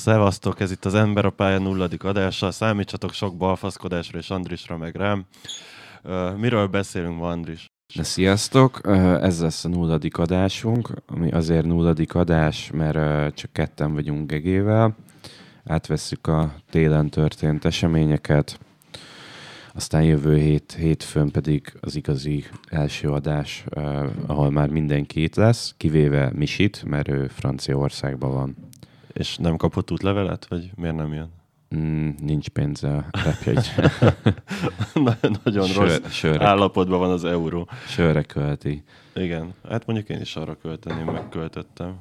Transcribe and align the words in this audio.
Szevasztok, 0.00 0.60
ez 0.60 0.70
itt 0.70 0.84
az 0.84 0.94
Ember 0.94 1.24
a 1.24 1.30
pálya 1.30 1.58
nulladik 1.58 2.04
adása. 2.04 2.50
Számítsatok 2.50 3.12
sok 3.12 3.36
balfaszkodásra 3.36 4.18
és 4.18 4.30
Andrisra 4.30 4.76
meg 4.76 4.94
rám. 4.94 5.24
Miről 6.36 6.66
beszélünk 6.66 7.18
ma, 7.18 7.28
Andris? 7.28 7.66
De 7.94 8.02
sziasztok, 8.02 8.80
ez 9.20 9.40
lesz 9.40 9.64
a 9.64 9.68
nulladik 9.68 10.18
adásunk, 10.18 10.90
ami 11.06 11.30
azért 11.30 11.64
nulladik 11.64 12.14
adás, 12.14 12.70
mert 12.70 13.34
csak 13.34 13.52
ketten 13.52 13.92
vagyunk 13.92 14.30
gegével. 14.30 14.96
Átvesszük 15.64 16.26
a 16.26 16.54
télen 16.70 17.10
történt 17.10 17.64
eseményeket, 17.64 18.58
aztán 19.74 20.02
jövő 20.02 20.36
hét, 20.36 20.72
hétfőn 20.78 21.30
pedig 21.30 21.72
az 21.80 21.96
igazi 21.96 22.44
első 22.68 23.08
adás, 23.08 23.64
ahol 24.26 24.50
már 24.50 24.68
mindenki 24.68 25.22
itt 25.22 25.34
lesz, 25.34 25.74
kivéve 25.76 26.30
Misit, 26.34 26.84
mert 26.84 27.08
ő 27.08 27.26
Franciaországban 27.26 28.32
van. 28.32 28.56
És 29.20 29.36
nem 29.36 29.56
kapott 29.56 29.90
útlevelet, 29.90 30.46
vagy 30.48 30.70
miért 30.76 30.96
nem 30.96 31.12
jön? 31.12 31.30
Mm, 31.76 32.08
nincs 32.18 32.48
pénze 32.48 32.96
a 32.96 33.04
repjegyre. 33.24 33.92
Nagyon 35.44 35.66
Sör, 35.66 35.76
rossz 35.76 36.10
sörre, 36.10 36.46
állapotban 36.46 36.98
van 36.98 37.10
az 37.10 37.24
euró. 37.24 37.68
Sörre 37.86 38.22
költi. 38.22 38.84
Igen, 39.14 39.54
hát 39.68 39.86
mondjuk 39.86 40.08
én 40.08 40.20
is 40.20 40.36
arra 40.36 40.56
költeném, 40.56 41.04
megköltöttem. 41.04 41.94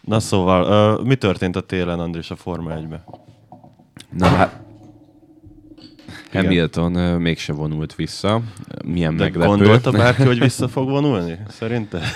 Na 0.00 0.20
szóval, 0.20 0.96
uh, 0.98 1.06
mi 1.06 1.14
történt 1.14 1.56
a 1.56 1.60
télen, 1.60 2.00
Andris, 2.00 2.30
a 2.30 2.36
Forma 2.36 2.74
1-be? 2.74 3.04
Na 4.10 4.26
hát, 4.26 4.60
igen. 6.32 6.44
Hamilton 6.44 6.96
uh, 6.96 7.18
mégse 7.18 7.52
vonult 7.52 7.94
vissza. 7.94 8.42
Milyen 8.84 9.16
De 9.16 9.22
meglepő. 9.22 9.48
gondolta 9.48 9.90
bárki, 10.02 10.22
hogy 10.22 10.38
vissza 10.38 10.68
fog 10.68 10.88
vonulni? 10.88 11.38
Szerinte? 11.48 12.00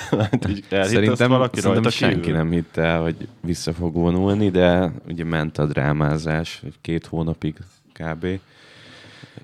Hát 0.70 0.86
szerintem, 0.86 1.28
valaki 1.30 1.60
szerintem 1.60 1.90
senki 1.90 2.20
kívül? 2.20 2.36
nem 2.36 2.50
hitte 2.50 2.82
el, 2.82 3.02
hogy 3.02 3.28
vissza 3.40 3.72
fog 3.72 3.94
vonulni, 3.94 4.50
de 4.50 4.92
ugye 5.08 5.24
ment 5.24 5.58
a 5.58 5.66
drámázás, 5.66 6.62
két 6.80 7.06
hónapig 7.06 7.54
kb. 7.92 8.26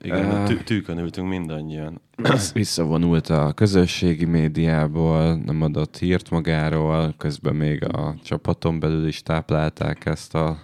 Igen, 0.03 0.27
uh, 0.27 0.45
tű- 0.45 0.65
tűkön 0.65 0.99
ültünk 0.99 1.29
mindannyian. 1.29 2.01
Visszavonult 2.53 3.29
a 3.29 3.53
közösségi 3.53 4.25
médiából, 4.25 5.35
nem 5.35 5.63
adott 5.63 5.99
hírt 5.99 6.31
magáról, 6.31 7.15
közben 7.19 7.55
még 7.55 7.85
a 7.85 8.15
csapaton 8.25 8.81
belül 8.81 9.07
is 9.07 9.23
táplálták 9.23 10.07
ezt 10.07 10.35
a 10.35 10.59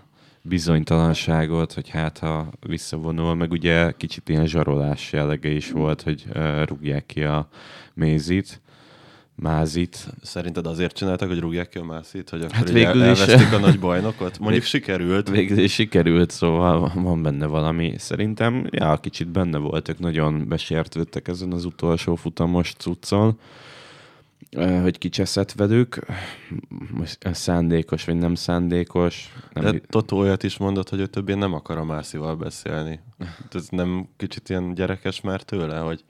bizonytalanságot, 0.49 1.73
hogy 1.73 1.89
hát 1.89 2.19
ha 2.19 2.49
visszavonul, 2.61 3.35
meg 3.35 3.51
ugye 3.51 3.93
kicsit 3.97 4.29
ilyen 4.29 4.47
zsarolás 4.47 5.13
jellege 5.13 5.51
is 5.51 5.71
volt, 5.71 6.03
hogy 6.03 6.25
uh, 6.35 6.67
rúgják 6.67 7.07
ki 7.07 7.23
a 7.23 7.49
mézit, 7.95 8.61
mázit. 9.35 10.07
Szerinted 10.23 10.67
azért 10.67 10.95
csináltak, 10.95 11.29
hogy 11.29 11.39
rúgják 11.39 11.69
ki 11.69 11.79
a 11.79 11.85
mázit, 11.85 12.31
hogy 12.31 12.41
akkor 12.41 12.55
hát 12.55 12.71
végül 12.71 13.11
is 13.11 13.21
a 13.53 13.59
nagy 13.59 13.79
bajnokot? 13.79 14.39
Mondjuk 14.41 14.65
sikerült. 14.65 15.29
Végül 15.29 15.59
is 15.59 15.73
sikerült, 15.73 16.31
szóval 16.31 16.93
van 16.95 17.23
benne 17.23 17.47
valami. 17.47 17.95
Szerintem, 17.99 18.67
ja, 18.71 18.97
kicsit 18.97 19.29
benne 19.29 19.59
voltak, 19.59 19.99
nagyon 19.99 20.49
besértődtek 20.49 21.29
ezen 21.29 21.53
az 21.53 21.65
utolsó 21.65 22.15
futamos 22.15 22.75
cuccon 22.79 23.39
hogy 24.83 24.99
most 26.91 27.19
szándékos 27.33 28.05
vagy 28.05 28.17
nem 28.17 28.35
szándékos. 28.35 29.33
Nem... 29.53 29.65
De 29.65 29.79
Totó 29.79 30.19
olyat 30.19 30.43
is 30.43 30.57
mondott, 30.57 30.89
hogy 30.89 31.01
ő 31.01 31.07
többé 31.07 31.35
nem 31.35 31.53
akar 31.53 31.77
a 31.77 31.85
Mászival 31.85 32.37
beszélni. 32.37 33.01
Ez 33.53 33.69
nem 33.69 34.09
kicsit 34.17 34.49
ilyen 34.49 34.75
gyerekes 34.75 35.21
már 35.21 35.43
tőle, 35.43 35.79
hogy 35.79 36.05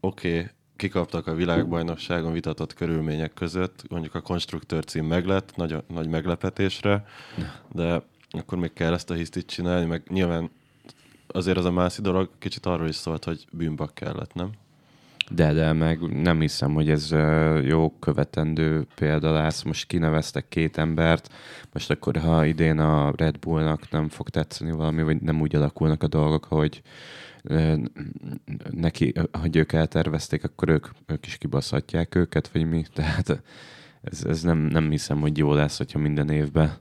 oké, 0.00 0.38
okay, 0.38 0.50
kikaptak 0.76 1.26
a 1.26 1.34
világbajnokságon 1.34 2.32
vitatott 2.32 2.74
körülmények 2.74 3.34
között, 3.34 3.84
mondjuk 3.88 4.14
a 4.14 4.20
konstruktőr 4.20 4.84
cím 4.84 5.04
meglett, 5.04 5.56
nagy, 5.56 5.76
nagy 5.88 6.08
meglepetésre, 6.08 7.04
de 7.72 8.02
akkor 8.30 8.58
még 8.58 8.72
kell 8.72 8.92
ezt 8.92 9.10
a 9.10 9.14
hisztit 9.14 9.46
csinálni, 9.46 9.86
meg 9.86 10.02
nyilván 10.08 10.50
azért 11.26 11.56
az 11.56 11.64
a 11.64 11.70
mászi 11.70 12.02
dolog 12.02 12.30
kicsit 12.38 12.66
arról 12.66 12.88
is 12.88 12.94
szólt, 12.94 13.24
hogy 13.24 13.46
bűnbak 13.52 13.94
kellett, 13.94 14.34
nem? 14.34 14.50
De, 15.30 15.52
de 15.52 15.72
meg 15.72 16.00
nem 16.22 16.40
hiszem, 16.40 16.74
hogy 16.74 16.90
ez 16.90 17.14
jó 17.62 17.90
követendő 17.90 18.86
példa 18.94 19.32
lesz. 19.32 19.62
Most 19.62 19.86
kineveztek 19.86 20.48
két 20.48 20.78
embert, 20.78 21.32
most 21.72 21.90
akkor, 21.90 22.16
ha 22.16 22.44
idén 22.44 22.78
a 22.78 23.12
Red 23.16 23.38
Bullnak 23.38 23.90
nem 23.90 24.08
fog 24.08 24.28
tetszeni 24.28 24.70
valami, 24.70 25.02
vagy 25.02 25.20
nem 25.20 25.40
úgy 25.40 25.56
alakulnak 25.56 26.02
a 26.02 26.06
dolgok, 26.06 26.44
hogy 26.44 26.82
neki, 28.70 29.12
hogy 29.40 29.56
ők 29.56 29.72
eltervezték, 29.72 30.44
akkor 30.44 30.68
ők, 30.68 30.86
ők 31.06 31.26
is 31.26 31.36
kibaszhatják 31.36 32.14
őket, 32.14 32.48
vagy 32.48 32.68
mi. 32.68 32.84
Tehát 32.94 33.42
ez, 34.02 34.24
ez 34.24 34.42
nem, 34.42 34.58
nem 34.58 34.90
hiszem, 34.90 35.20
hogy 35.20 35.38
jó 35.38 35.52
lesz, 35.52 35.76
hogyha 35.76 35.98
minden 35.98 36.30
évben 36.30 36.72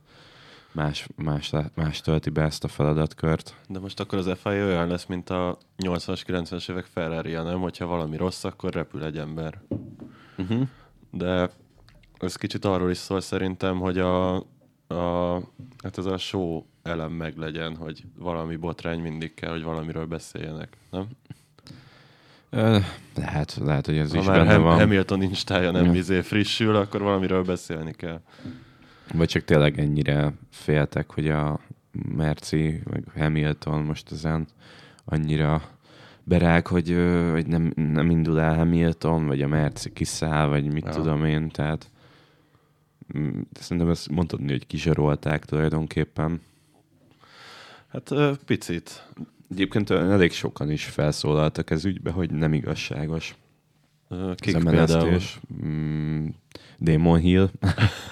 más, 0.75 1.07
más, 1.15 1.51
más 1.73 2.01
tölti 2.01 2.29
be 2.29 2.43
ezt 2.43 2.63
a 2.63 2.67
feladatkört. 2.67 3.55
De 3.67 3.79
most 3.79 3.99
akkor 3.99 4.17
az 4.17 4.31
FIA 4.41 4.65
olyan 4.65 4.87
lesz, 4.87 5.05
mint 5.05 5.29
a 5.29 5.57
80-as, 5.77 6.21
90-es 6.27 6.69
évek 6.69 6.85
ferrari 6.85 7.31
nem? 7.31 7.59
Hogyha 7.59 7.85
valami 7.85 8.17
rossz, 8.17 8.43
akkor 8.43 8.73
repül 8.73 9.03
egy 9.03 9.17
ember. 9.17 9.61
Uh-huh. 10.37 10.67
De 11.11 11.49
ez 12.17 12.35
kicsit 12.35 12.65
arról 12.65 12.89
is 12.89 12.97
szól 12.97 13.21
szerintem, 13.21 13.79
hogy 13.79 13.97
a, 13.97 14.35
a, 14.87 15.33
hát 15.83 15.97
ez 15.97 16.05
a 16.05 16.17
show 16.17 16.63
elem 16.83 17.11
meg 17.11 17.37
legyen, 17.37 17.75
hogy 17.75 18.03
valami 18.17 18.55
botrány 18.55 18.99
mindig 18.99 19.33
kell, 19.33 19.51
hogy 19.51 19.63
valamiről 19.63 20.05
beszéljenek, 20.05 20.77
nem? 20.91 21.07
Lehet, 23.15 23.57
lehet, 23.61 23.85
hogy 23.85 23.97
ez 23.97 24.11
ha 24.11 24.17
is 24.17 24.25
már 24.25 24.37
benne 24.37 24.51
Ham- 24.51 24.63
van. 24.63 24.79
Hamilton 24.79 25.21
instája 25.21 25.71
nem 25.71 25.91
vizé 25.91 26.21
frissül, 26.21 26.75
akkor 26.75 27.01
valamiről 27.01 27.43
beszélni 27.43 27.91
kell. 27.93 28.21
Vagy 29.13 29.27
csak 29.27 29.43
tényleg 29.43 29.79
ennyire 29.79 30.33
féltek, 30.49 31.11
hogy 31.11 31.29
a 31.29 31.59
Merci, 32.16 32.81
meg 32.91 33.03
Hamilton 33.16 33.83
most 33.83 34.11
ezen 34.11 34.47
annyira 35.05 35.61
berág, 36.23 36.67
hogy, 36.67 36.97
hogy 37.31 37.47
nem, 37.47 37.73
nem 37.75 38.09
indul 38.09 38.39
el 38.39 38.55
Hamilton, 38.55 39.27
vagy 39.27 39.41
a 39.41 39.47
Merci 39.47 39.93
kiszáll, 39.93 40.47
vagy 40.47 40.73
mit 40.73 40.85
ja. 40.85 40.91
tudom 40.91 41.25
én, 41.25 41.49
tehát 41.49 41.89
mm, 43.17 43.39
szerintem 43.51 43.89
ezt 43.89 44.09
mondhatni, 44.09 44.51
hogy 44.51 44.67
kizsarolták 44.67 45.45
tulajdonképpen. 45.45 46.41
Hát 47.87 48.11
picit. 48.45 49.07
Egyébként 49.51 49.89
elég 49.89 50.31
sokan 50.31 50.72
is 50.72 50.85
felszólaltak 50.85 51.69
ez 51.69 51.85
ügybe, 51.85 52.11
hogy 52.11 52.31
nem 52.31 52.53
igazságos. 52.53 53.35
Kik 54.35 54.63
például? 54.63 55.19
Mm, 55.66 56.27
Demon 56.77 57.19
Hill. 57.19 57.49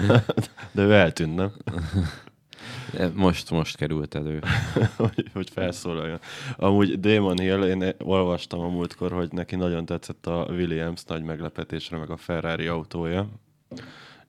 De 0.71 0.81
ő 0.81 0.93
eltűnt, 0.93 1.35
nem? 1.35 1.51
Most, 3.13 3.51
most 3.51 3.77
került 3.77 4.15
elő. 4.15 4.41
hogy, 4.97 5.29
hogy 5.33 5.49
felszólaljon. 5.49 6.19
Amúgy 6.55 6.99
Damon 6.99 7.39
Hill, 7.39 7.63
én 7.63 7.93
olvastam 7.99 8.59
a 8.59 8.69
múltkor, 8.69 9.11
hogy 9.11 9.31
neki 9.31 9.55
nagyon 9.55 9.85
tetszett 9.85 10.27
a 10.27 10.47
Williams 10.49 11.03
nagy 11.03 11.23
meglepetésre, 11.23 11.97
meg 11.97 12.09
a 12.09 12.17
Ferrari 12.17 12.67
autója. 12.67 13.29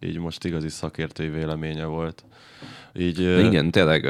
Így 0.00 0.18
most 0.18 0.44
igazi 0.44 0.68
szakértői 0.68 1.28
véleménye 1.28 1.84
volt. 1.84 2.24
Így, 2.98 3.20
Igen, 3.20 3.70
tényleg 3.70 4.04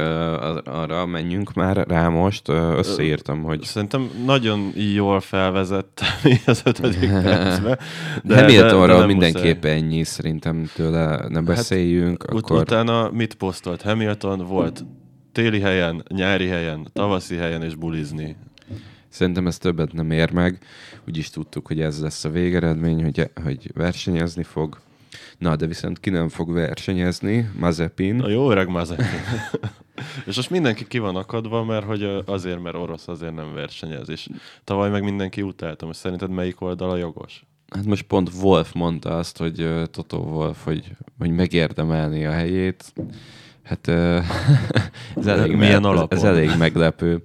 arra 0.64 1.06
menjünk 1.06 1.52
már 1.52 1.86
rá 1.88 2.08
most. 2.08 2.48
Összeírtam, 2.48 3.42
hogy... 3.42 3.62
Szerintem 3.62 4.10
nagyon 4.24 4.72
jól 4.94 5.20
felvezettem 5.20 6.08
az 6.46 6.62
ötödik 6.64 7.10
percbe. 7.22 7.78
De, 8.22 8.40
Hamiltonról 8.40 8.98
de, 8.98 9.06
mindenképp 9.06 9.62
muszáj. 9.62 9.76
ennyi, 9.78 10.04
szerintem 10.04 10.70
tőle 10.74 11.06
ne 11.28 11.34
hát 11.34 11.44
beszéljünk. 11.44 12.24
Hát, 12.26 12.36
akkor... 12.36 12.60
Utána 12.60 13.10
mit 13.10 13.34
posztolt 13.34 13.82
Hamilton? 13.82 14.38
Volt 14.38 14.84
téli 15.32 15.60
helyen, 15.60 16.02
nyári 16.08 16.46
helyen, 16.46 16.88
tavaszi 16.92 17.36
helyen 17.36 17.62
és 17.62 17.74
bulizni. 17.74 18.36
Szerintem 19.08 19.46
ez 19.46 19.58
többet 19.58 19.92
nem 19.92 20.10
ér 20.10 20.30
meg. 20.30 20.58
Úgyis 21.08 21.30
tudtuk, 21.30 21.66
hogy 21.66 21.80
ez 21.80 22.00
lesz 22.00 22.24
a 22.24 22.30
végeredmény, 22.30 23.02
hogy, 23.02 23.30
hogy 23.44 23.70
versenyezni 23.74 24.42
fog. 24.42 24.78
Na, 25.38 25.56
de 25.56 25.66
viszont 25.66 26.00
ki 26.00 26.10
nem 26.10 26.28
fog 26.28 26.52
versenyezni, 26.52 27.50
Mazepin. 27.58 28.20
A 28.20 28.28
jó 28.28 28.50
öreg 28.50 28.68
Mazepin. 28.68 29.04
és 30.26 30.36
most 30.36 30.50
mindenki 30.50 30.86
ki 30.86 30.98
van 30.98 31.16
akadva, 31.16 31.64
mert 31.64 31.86
hogy 31.86 32.22
azért, 32.26 32.62
mert 32.62 32.76
orosz, 32.76 33.08
azért 33.08 33.34
nem 33.34 33.54
versenyez. 33.54 34.08
És 34.08 34.28
tavaly 34.64 34.90
meg 34.90 35.02
mindenki 35.02 35.42
utálta. 35.42 35.86
Most 35.86 35.98
szerinted 35.98 36.30
melyik 36.30 36.60
oldal 36.60 36.90
a 36.90 36.96
jogos? 36.96 37.44
Hát 37.68 37.84
most 37.84 38.02
pont 38.02 38.30
Wolf 38.42 38.72
mondta 38.72 39.18
azt, 39.18 39.38
hogy 39.38 39.68
Toto 39.90 40.16
Wolf, 40.16 40.64
hogy, 40.64 40.96
hogy 41.18 41.30
megérdemelni 41.30 42.26
a 42.26 42.30
helyét. 42.30 42.92
Hát 43.62 43.88
ez 45.16 45.26
elég, 45.26 45.56
Milyen 45.56 45.86
ez, 45.86 46.00
ez 46.08 46.22
elég 46.22 46.50
meglepő. 46.58 47.24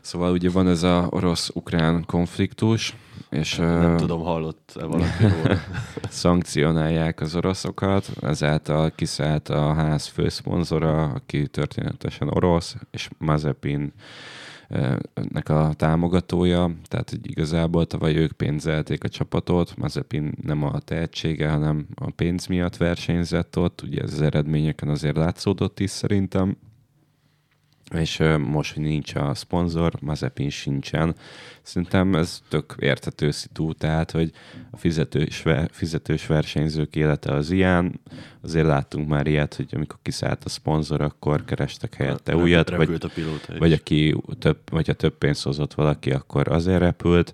Szóval 0.00 0.32
ugye 0.32 0.50
van 0.50 0.68
ez 0.68 0.82
a 0.82 1.06
orosz-ukrán 1.10 2.04
konfliktus, 2.06 2.94
és, 3.34 3.56
nem 3.56 3.92
uh, 3.92 3.98
tudom, 3.98 4.20
hallott-e 4.20 4.84
valaki 4.84 5.24
szankcionálják 6.08 7.20
az 7.20 7.36
oroszokat, 7.36 8.10
ezáltal 8.20 8.90
kiszállt 8.90 9.48
a 9.48 9.72
ház 9.72 10.06
főszponzora, 10.06 11.02
aki 11.02 11.46
történetesen 11.46 12.28
orosz, 12.28 12.76
és 12.90 13.08
Mazepin 13.18 13.92
nek 15.28 15.48
a 15.48 15.72
támogatója, 15.76 16.70
tehát 16.88 17.10
hogy 17.10 17.30
igazából 17.30 17.86
tavaly 17.86 18.16
ők 18.16 18.32
pénzelték 18.32 19.04
a 19.04 19.08
csapatot, 19.08 19.76
Mazepin 19.76 20.34
nem 20.42 20.62
a 20.62 20.78
tehetsége, 20.78 21.48
hanem 21.50 21.86
a 21.94 22.10
pénz 22.10 22.46
miatt 22.46 22.76
versenyzett 22.76 23.58
ott, 23.58 23.82
ugye 23.82 24.02
ez 24.02 24.12
az 24.12 24.20
eredményeken 24.20 24.88
azért 24.88 25.16
látszódott 25.16 25.80
is 25.80 25.90
szerintem, 25.90 26.56
és 27.90 28.22
most, 28.38 28.74
hogy 28.74 28.82
nincs 28.82 29.14
a 29.14 29.34
szponzor, 29.34 29.92
Mazepin 30.00 30.50
sincsen. 30.50 31.14
Szerintem 31.62 32.14
ez 32.14 32.42
tök 32.48 32.74
értető 32.78 33.30
szitu, 33.30 33.72
tehát, 33.72 34.10
hogy 34.10 34.30
a 34.70 34.76
fizetős, 34.76 35.44
fizetős 35.70 36.26
versenyzők 36.26 36.96
élete 36.96 37.32
az 37.32 37.50
ilyen. 37.50 38.00
Azért 38.42 38.66
láttunk 38.66 39.08
már 39.08 39.26
ilyet, 39.26 39.54
hogy 39.54 39.68
amikor 39.72 39.98
kiszállt 40.02 40.44
a 40.44 40.48
szponzor, 40.48 41.00
akkor 41.00 41.44
kerestek 41.44 41.94
helyette 41.94 42.32
Hát, 42.32 42.40
újat, 42.40 42.70
vagy, 42.70 42.98
a 43.00 43.58
vagy 43.58 43.72
aki 43.72 44.16
több, 44.38 44.58
vagy 44.70 44.86
ha 44.86 44.92
több 44.92 45.18
pénzt 45.18 45.42
hozott 45.42 45.74
valaki, 45.74 46.10
akkor 46.10 46.48
azért 46.48 46.80
repült. 46.80 47.32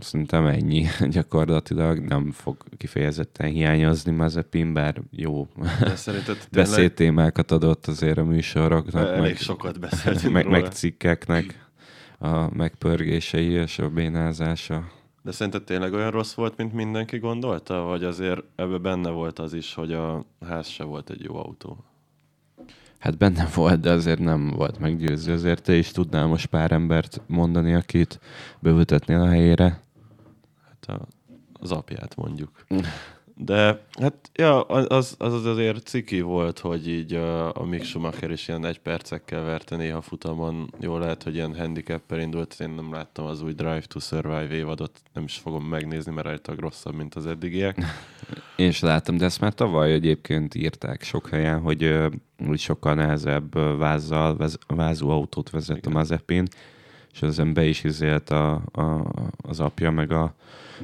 Szerintem 0.00 0.46
ennyi 0.46 0.86
gyakorlatilag, 1.16 1.98
nem 1.98 2.30
fog 2.32 2.56
kifejezetten 2.76 3.50
hiányozni 3.50 4.12
Mazepin, 4.12 4.72
bár 4.72 5.02
jó 5.10 5.48
De 5.80 5.96
szerinted 5.96 6.36
tényleg 6.50 6.68
beszédtémákat 6.70 7.50
adott 7.50 7.86
azért 7.86 8.18
a 8.18 8.24
műsoroknak, 8.24 9.08
elég 9.08 9.20
meg, 9.20 9.36
sokat 9.36 9.80
beszéltünk 9.90 10.32
meg, 10.32 10.44
róla. 10.44 10.58
meg 10.58 10.72
cikkeknek 10.72 11.68
a 12.18 12.54
megpörgései 12.54 13.50
és 13.50 13.78
a 13.78 13.88
bénázása. 13.88 14.84
De 15.22 15.32
szerinted 15.32 15.62
tényleg 15.62 15.92
olyan 15.92 16.10
rossz 16.10 16.34
volt, 16.34 16.56
mint 16.56 16.72
mindenki 16.72 17.18
gondolta? 17.18 17.80
Vagy 17.80 18.04
azért 18.04 18.42
ebbe 18.56 18.78
benne 18.78 19.10
volt 19.10 19.38
az 19.38 19.52
is, 19.52 19.74
hogy 19.74 19.92
a 19.92 20.26
ház 20.46 20.66
se 20.66 20.84
volt 20.84 21.10
egy 21.10 21.22
jó 21.22 21.36
autó? 21.36 21.84
Hát 23.04 23.18
benne 23.18 23.48
volt, 23.54 23.80
de 23.80 23.90
azért 23.90 24.18
nem 24.18 24.48
volt 24.48 24.78
meggyőző. 24.78 25.32
Azért 25.32 25.62
te 25.62 25.74
is 25.74 25.90
tudnál 25.90 26.26
most 26.26 26.46
pár 26.46 26.72
embert 26.72 27.20
mondani, 27.26 27.74
akit 27.74 28.20
beültetnél 28.60 29.20
a 29.20 29.28
helyére. 29.28 29.80
Hát 30.64 31.00
a, 31.00 31.06
az 31.52 31.72
apját 31.72 32.16
mondjuk. 32.16 32.64
De 33.36 33.84
hát 34.00 34.30
ja, 34.34 34.62
az, 34.62 35.14
az 35.18 35.46
azért 35.46 35.86
ciki 35.86 36.20
volt, 36.20 36.58
hogy 36.58 36.88
így 36.88 37.12
a, 37.14 37.56
a 37.56 37.64
Mick 37.64 37.84
Schumacher 37.84 38.30
is 38.30 38.48
ilyen 38.48 38.64
egy 38.64 38.78
percekkel 38.78 39.44
verte 39.44 39.76
néha 39.76 40.00
futamon. 40.00 40.70
Jó 40.80 40.98
lehet, 40.98 41.22
hogy 41.22 41.34
ilyen 41.34 41.56
handicapper 41.56 42.18
indult, 42.18 42.56
én 42.60 42.70
nem 42.70 42.92
láttam 42.92 43.26
az 43.26 43.42
új 43.42 43.52
Drive 43.52 43.82
to 43.86 44.00
Survive 44.00 44.54
évadot, 44.54 45.02
nem 45.12 45.24
is 45.24 45.36
fogom 45.36 45.64
megnézni, 45.64 46.12
mert 46.12 46.26
rajta 46.26 46.54
rosszabb, 46.58 46.94
mint 46.94 47.14
az 47.14 47.26
eddigiek. 47.26 47.78
Én 48.56 48.68
is 48.68 48.80
láttam, 48.80 49.16
de 49.16 49.24
ezt 49.24 49.40
már 49.40 49.54
tavaly 49.54 49.92
egyébként 49.92 50.54
írták 50.54 51.02
sok 51.02 51.28
helyen, 51.28 51.60
hogy 51.60 51.98
úgy 52.48 52.58
sokkal 52.58 52.94
nehezebb 52.94 53.58
vázzal, 53.78 54.36
vez, 54.36 54.58
vázú 54.66 55.08
autót 55.08 55.50
vezet 55.50 55.76
a 55.76 55.78
Igen. 55.78 55.92
Mazepin, 55.92 56.46
és 57.14 57.22
ezen 57.22 57.52
be 57.52 57.64
is 57.64 57.84
izélt 57.84 58.30
a, 58.30 58.52
a, 58.72 59.12
az 59.36 59.60
apja, 59.60 59.90
meg 59.90 60.12
a 60.12 60.34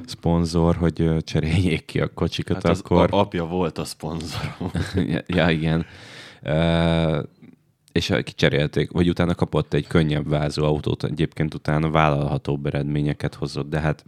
szponzor, 0.05 0.75
hogy 0.75 1.17
cseréljék 1.23 1.85
ki 1.85 1.99
a 1.99 2.13
kocsikat 2.13 2.55
Hát 2.55 2.65
az 2.65 2.79
akkor. 2.79 3.13
a, 3.13 3.19
apja 3.19 3.45
volt 3.45 3.77
a 3.77 3.85
szponzorom. 3.85 4.71
ja, 5.13 5.21
ja, 5.27 5.49
igen. 5.49 5.85
Uh, 6.43 7.23
és 7.91 8.13
kicserélték, 8.23 8.91
vagy 8.91 9.09
utána 9.09 9.35
kapott 9.35 9.73
egy 9.73 9.87
könnyebb 9.87 10.29
vázú 10.29 10.63
autót, 10.63 11.03
egyébként 11.03 11.53
utána 11.53 11.89
vállalhatóbb 11.89 12.65
eredményeket 12.65 13.35
hozott, 13.35 13.69
de 13.69 13.79
hát 13.79 14.05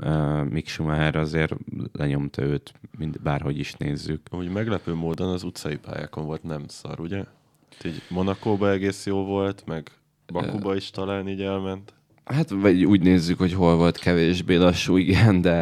uh, 0.00 0.44
Mick 0.44 0.68
Schumacher 0.68 1.16
azért 1.16 1.54
lenyomta 1.92 2.42
őt, 2.42 2.72
mind, 2.98 3.20
bárhogy 3.22 3.58
is 3.58 3.74
nézzük. 3.74 4.20
Úgy 4.30 4.48
meglepő 4.48 4.94
módon 4.94 5.28
az 5.28 5.42
utcai 5.42 5.76
pályákon 5.76 6.24
volt 6.24 6.42
nem 6.42 6.64
szar, 6.66 7.00
ugye? 7.00 7.24
Így 7.84 8.02
Monakóba 8.08 8.70
egész 8.70 9.06
jó 9.06 9.24
volt, 9.24 9.62
meg 9.66 9.90
Bakuba 10.32 10.76
is 10.76 10.90
talán 10.90 11.28
így 11.28 11.42
elment. 11.42 11.92
Hát, 12.28 12.50
vagy 12.50 12.84
úgy 12.84 13.02
nézzük, 13.02 13.38
hogy 13.38 13.52
hol 13.52 13.76
volt 13.76 13.98
kevésbé 13.98 14.54
lassú, 14.54 14.96
igen, 14.96 15.40
de 15.40 15.56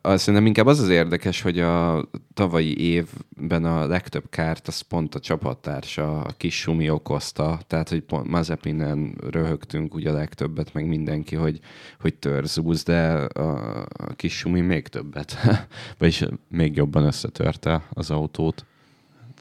azt 0.00 0.22
szerintem 0.22 0.46
inkább 0.46 0.66
az 0.66 0.80
az 0.80 0.88
érdekes, 0.88 1.42
hogy 1.42 1.58
a 1.58 2.04
tavalyi 2.34 2.80
évben 2.80 3.64
a 3.64 3.86
legtöbb 3.86 4.24
kárt 4.30 4.68
az 4.68 4.80
pont 4.80 5.14
a 5.14 5.20
csapattársa, 5.20 6.20
a 6.20 6.32
kis 6.36 6.58
Sumi 6.58 6.90
okozta, 6.90 7.60
tehát, 7.66 7.88
hogy 7.88 8.00
pont 8.00 8.28
Mazepinen 8.28 9.14
röhögtünk 9.30 9.94
ugye 9.94 10.10
a 10.10 10.12
legtöbbet, 10.12 10.72
meg 10.72 10.86
mindenki, 10.86 11.36
hogy, 11.36 11.58
hogy 12.00 12.14
törzúz, 12.14 12.82
de 12.82 13.12
a, 13.14 13.80
a 13.82 14.14
kis 14.16 14.36
Sumi 14.36 14.60
még 14.60 14.88
többet, 14.88 15.36
vagyis 15.98 16.24
még 16.48 16.76
jobban 16.76 17.04
összetörte 17.04 17.82
az 17.92 18.10
autót. 18.10 18.64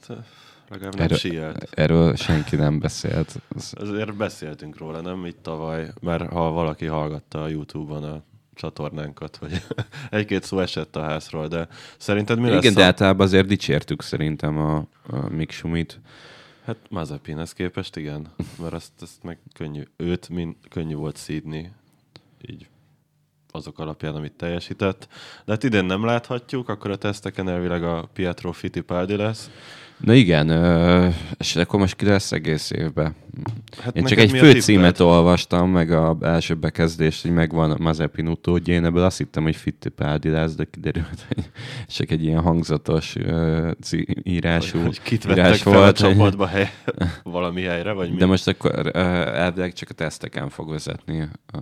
Hát, 0.08 0.18
legalább 0.70 0.96
nem 0.96 1.08
Erről-. 1.12 1.70
Erről 1.72 2.16
senki 2.16 2.56
nem 2.56 2.80
beszélt. 2.80 3.42
Az, 3.56 3.74
Azért 3.78 4.16
beszéltünk 4.16 4.78
róla, 4.78 5.02
nem? 5.02 5.26
Itt 5.26 5.44
tavaly, 5.44 5.92
mert 6.02 6.30
ha 6.30 6.52
valaki 6.52 6.86
hallgatta 6.86 7.44
a 7.44 7.48
Youtube-on 7.48 8.04
a 8.04 8.24
csatornánkat, 8.54 9.36
hogy 9.36 9.62
egy-két 10.10 10.44
szó 10.44 10.60
esett 10.60 10.96
a 10.96 11.02
házról, 11.02 11.48
de 11.48 11.68
szerinted 11.98 12.40
mi 12.40 12.50
lesz 12.50 12.64
igen, 12.64 12.74
de 12.74 12.82
a... 12.82 12.86
általában 12.86 13.26
azért 13.26 13.48
dicsértük 13.48 14.02
szerintem 14.02 14.58
a, 14.58 14.76
a 15.08 15.30
Mick 15.30 15.52
Schumit. 15.52 16.00
Hát 16.66 16.78
Mazepinhez 16.90 17.54
képest 17.54 17.96
igen, 17.96 18.28
mert 18.62 18.74
azt, 18.74 18.92
azt 19.00 19.24
meg 19.24 19.40
könnyű, 19.54 19.84
őt 19.96 20.30
mind, 20.30 20.56
könnyű 20.70 20.96
volt 20.96 21.16
szídni, 21.16 21.72
így 22.48 22.68
azok 23.52 23.80
alapján, 23.80 24.16
amit 24.16 24.34
teljesített. 24.34 25.08
De 25.46 25.52
hát 25.52 25.64
idén 25.64 25.86
nem 25.86 26.06
láthatjuk, 26.06 26.70
akkor 26.70 26.92
a 26.92 26.96
teszteken 26.96 27.50
elvileg 27.50 27.84
a 27.84 28.10
Pietro 28.14 28.52
Fittipaldi 28.52 29.16
lesz. 29.16 29.50
Na 29.98 30.14
igen, 30.14 30.50
és 31.38 31.56
akkor 31.56 31.80
most 31.80 31.96
ki 31.96 32.06
lesz 32.06 32.32
egész 32.32 32.72
évben. 32.72 33.16
Hát 33.82 33.96
Én 33.96 34.06
csak 34.06 34.18
egy 34.18 34.36
a 34.36 34.38
főcímet 34.38 35.00
olvastam, 35.00 35.70
meg 35.70 35.92
a 35.92 36.18
első 36.22 36.54
bekezdést, 36.56 37.22
hogy 37.22 37.32
megvan 37.32 37.78
Mazepin 37.80 38.28
utódja, 38.28 38.74
én 38.74 38.86
ebből 38.86 39.04
azt 39.04 39.18
hittem, 39.18 39.44
hogy 39.44 39.56
Fittipaldi 39.56 40.30
lesz, 40.30 40.56
de 40.56 40.64
kiderült, 40.72 41.26
hogy 41.28 41.50
csak 41.98 42.12
egy 42.12 42.24
ilyen 42.24 42.42
hangzatos 42.42 43.16
cí- 43.82 44.20
írású 44.24 44.80
Hogy 44.80 45.02
kit 45.02 45.26
írás 45.26 45.62
fel 45.62 45.74
a 45.74 45.76
volt, 45.78 46.00
hogy- 46.00 46.12
csapatba 46.12 46.46
hely, 46.46 46.70
valami 47.24 47.62
helyre, 47.62 47.92
vagy 47.92 48.12
mi? 48.12 48.18
De 48.18 48.26
most 48.26 48.48
akkor 48.48 48.92
ö, 48.94 49.00
elvileg 49.00 49.74
csak 49.74 49.90
a 49.90 49.94
teszteken 49.94 50.50
fog 50.50 50.70
vezetni 50.70 51.30
a, 51.52 51.58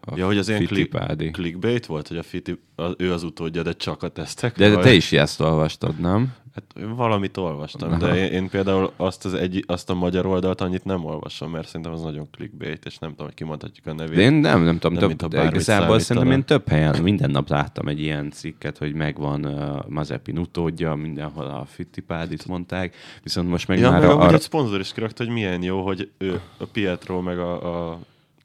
a 0.00 0.16
Ja, 0.16 0.26
hogy 0.26 0.38
az 0.38 0.48
ilyen 0.48 0.66
click, 0.66 1.32
clickbait 1.32 1.86
volt, 1.86 2.08
hogy 2.08 2.16
a 2.16 2.22
Fitti, 2.22 2.60
a, 2.76 2.82
ő 2.96 3.12
az 3.12 3.22
utódja, 3.22 3.62
de 3.62 3.72
csak 3.72 4.02
a 4.02 4.08
tesztek? 4.08 4.56
De, 4.56 4.68
de 4.68 4.76
te 4.76 4.92
is 4.92 5.12
ezt 5.12 5.40
olvastad, 5.40 5.98
nem? 6.00 6.32
Hát 6.58 6.86
valamit 6.96 7.36
olvastam, 7.36 7.98
de 7.98 8.16
én, 8.16 8.32
én 8.32 8.48
például 8.48 8.92
azt, 8.96 9.24
az 9.24 9.34
egy, 9.34 9.64
azt 9.66 9.90
a 9.90 9.94
magyar 9.94 10.26
oldalt 10.26 10.60
annyit 10.60 10.84
nem 10.84 11.04
olvasom, 11.04 11.50
mert 11.50 11.66
szerintem 11.66 11.92
az 11.92 12.02
nagyon 12.02 12.28
clickbait, 12.30 12.84
és 12.84 12.98
nem 12.98 13.10
tudom, 13.10 13.26
hogy 13.26 13.34
kimondhatjuk 13.34 13.86
a 13.86 13.92
nevét. 13.92 14.16
De 14.16 14.22
én 14.22 14.32
nem, 14.32 14.62
nem 14.62 14.78
tudom, 14.78 14.98
Nem, 14.98 15.16
több, 15.16 15.30
de 15.30 15.44
igazából 15.44 15.98
szerintem 15.98 16.32
én 16.32 16.44
több 16.44 16.68
helyen, 16.68 17.02
minden 17.02 17.30
nap 17.30 17.48
láttam 17.48 17.88
egy 17.88 18.00
ilyen 18.00 18.30
cikket, 18.30 18.78
hogy 18.78 18.94
megvan 18.94 19.44
uh, 19.44 19.88
Mazepin 19.88 20.38
utódja, 20.38 20.94
mindenhol 20.94 21.46
a 21.46 21.64
Fittipaldit 21.64 22.46
mondták, 22.46 22.96
viszont 23.22 23.48
most 23.48 23.68
meg 23.68 23.78
ja, 23.78 23.90
már 23.90 24.00
meg 24.00 24.08
a, 24.08 24.12
amúgy 24.12 24.24
arra, 24.24 24.34
egy 24.34 24.40
szponzor 24.40 24.80
is 24.80 24.92
kirakta, 24.92 25.24
hogy 25.24 25.32
milyen 25.32 25.62
jó, 25.62 25.82
hogy 25.84 26.10
ő, 26.18 26.40
a 26.58 26.64
Pietro 26.64 27.20
meg 27.20 27.38
a, 27.38 27.88
a 27.90 27.98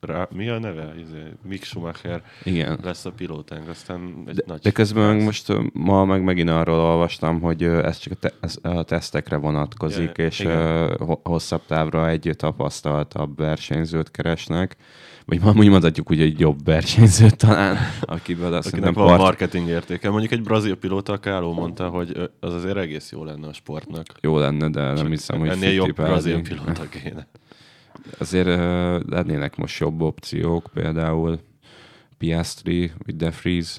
rá, 0.06 0.28
mi 0.32 0.50
a 0.50 0.60
neve? 0.60 0.94
Izé, 1.00 1.24
Mick 1.48 1.64
Schumacher 1.64 2.24
igen. 2.44 2.80
lesz 2.84 3.06
a 3.06 3.12
pilótánk, 3.12 3.70
aztán 3.70 4.24
egy 4.28 4.36
De, 4.36 4.44
nagy 4.48 4.60
de 4.60 4.72
közben 4.72 5.16
meg 5.16 5.24
most 5.24 5.54
ma 5.74 6.06
meg 6.06 6.24
megint 6.24 6.50
arról 6.50 6.80
olvastam, 6.80 7.42
hogy 7.42 7.64
ez 7.64 7.98
csak 7.98 8.14
a, 8.14 8.16
te, 8.16 8.32
ez 8.42 8.58
a 8.62 8.84
tesztekre 8.84 9.36
vonatkozik, 9.36 10.18
Ja, 10.18 10.26
és 10.26 10.40
igen. 10.40 10.98
hosszabb 11.24 11.62
távra 11.68 12.10
egy 12.10 12.34
tapasztaltabb 12.38 13.38
versenyzőt 13.38 14.12
keresnek. 14.12 14.76
Vagy 15.26 15.42
úgy 15.58 15.70
mondhatjuk 15.70 16.12
úgy, 16.12 16.20
hogy 16.20 16.40
jobb 16.40 16.66
versenyzőt 16.66 17.38
talán, 17.38 17.78
akiből 18.02 18.54
azt 18.54 18.68
Akinek 18.68 18.94
van 18.94 19.06
part, 19.06 19.20
marketing 19.20 19.68
értéke. 19.68 20.10
Mondjuk 20.10 20.32
egy 20.32 20.42
brazil 20.42 20.76
pilóta, 20.76 21.18
Káló 21.18 21.54
mondta, 21.54 21.90
hogy 21.90 22.30
az 22.40 22.54
azért 22.54 22.78
egész 22.78 23.12
jó 23.12 23.24
lenne 23.24 23.48
a 23.48 23.54
sportnak. 23.54 24.06
jó 24.22 24.38
lenne, 24.38 24.70
de 24.70 24.82
nem 24.82 24.96
Csak 24.96 25.08
hiszem, 25.08 25.40
hogy 25.40 25.50
Ennél 25.50 25.72
jobb 25.72 25.96
brazil 25.96 26.42
pilóta 26.42 26.90
kéne. 26.90 27.28
Azért 28.18 28.48
lennének 29.10 29.56
most 29.56 29.80
jobb 29.80 30.02
opciók, 30.02 30.70
például 30.74 31.40
Piastri, 32.18 32.92
vagy 33.06 33.34
Vries, 33.42 33.78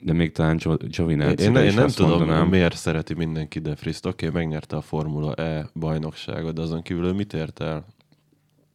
de 0.00 0.12
még 0.12 0.32
talán 0.32 0.56
Gio- 0.56 0.88
Giovinazzi 0.88 1.42
Én, 1.42 1.56
én, 1.56 1.62
én 1.64 1.74
nem 1.74 1.88
tudom, 1.88 2.18
mondanám. 2.18 2.48
miért 2.48 2.76
szereti 2.76 3.14
mindenki 3.14 3.58
De 3.58 3.74
Vries-t. 3.80 4.06
Oké, 4.06 4.26
okay, 4.26 4.40
megnyerte 4.42 4.76
a 4.76 4.80
Formula 4.80 5.34
E 5.34 5.70
bajnokságot, 5.74 6.54
de 6.54 6.60
azon 6.62 6.82
kívül 6.82 7.12
mit 7.12 7.32
ért 7.32 7.60
el? 7.60 7.84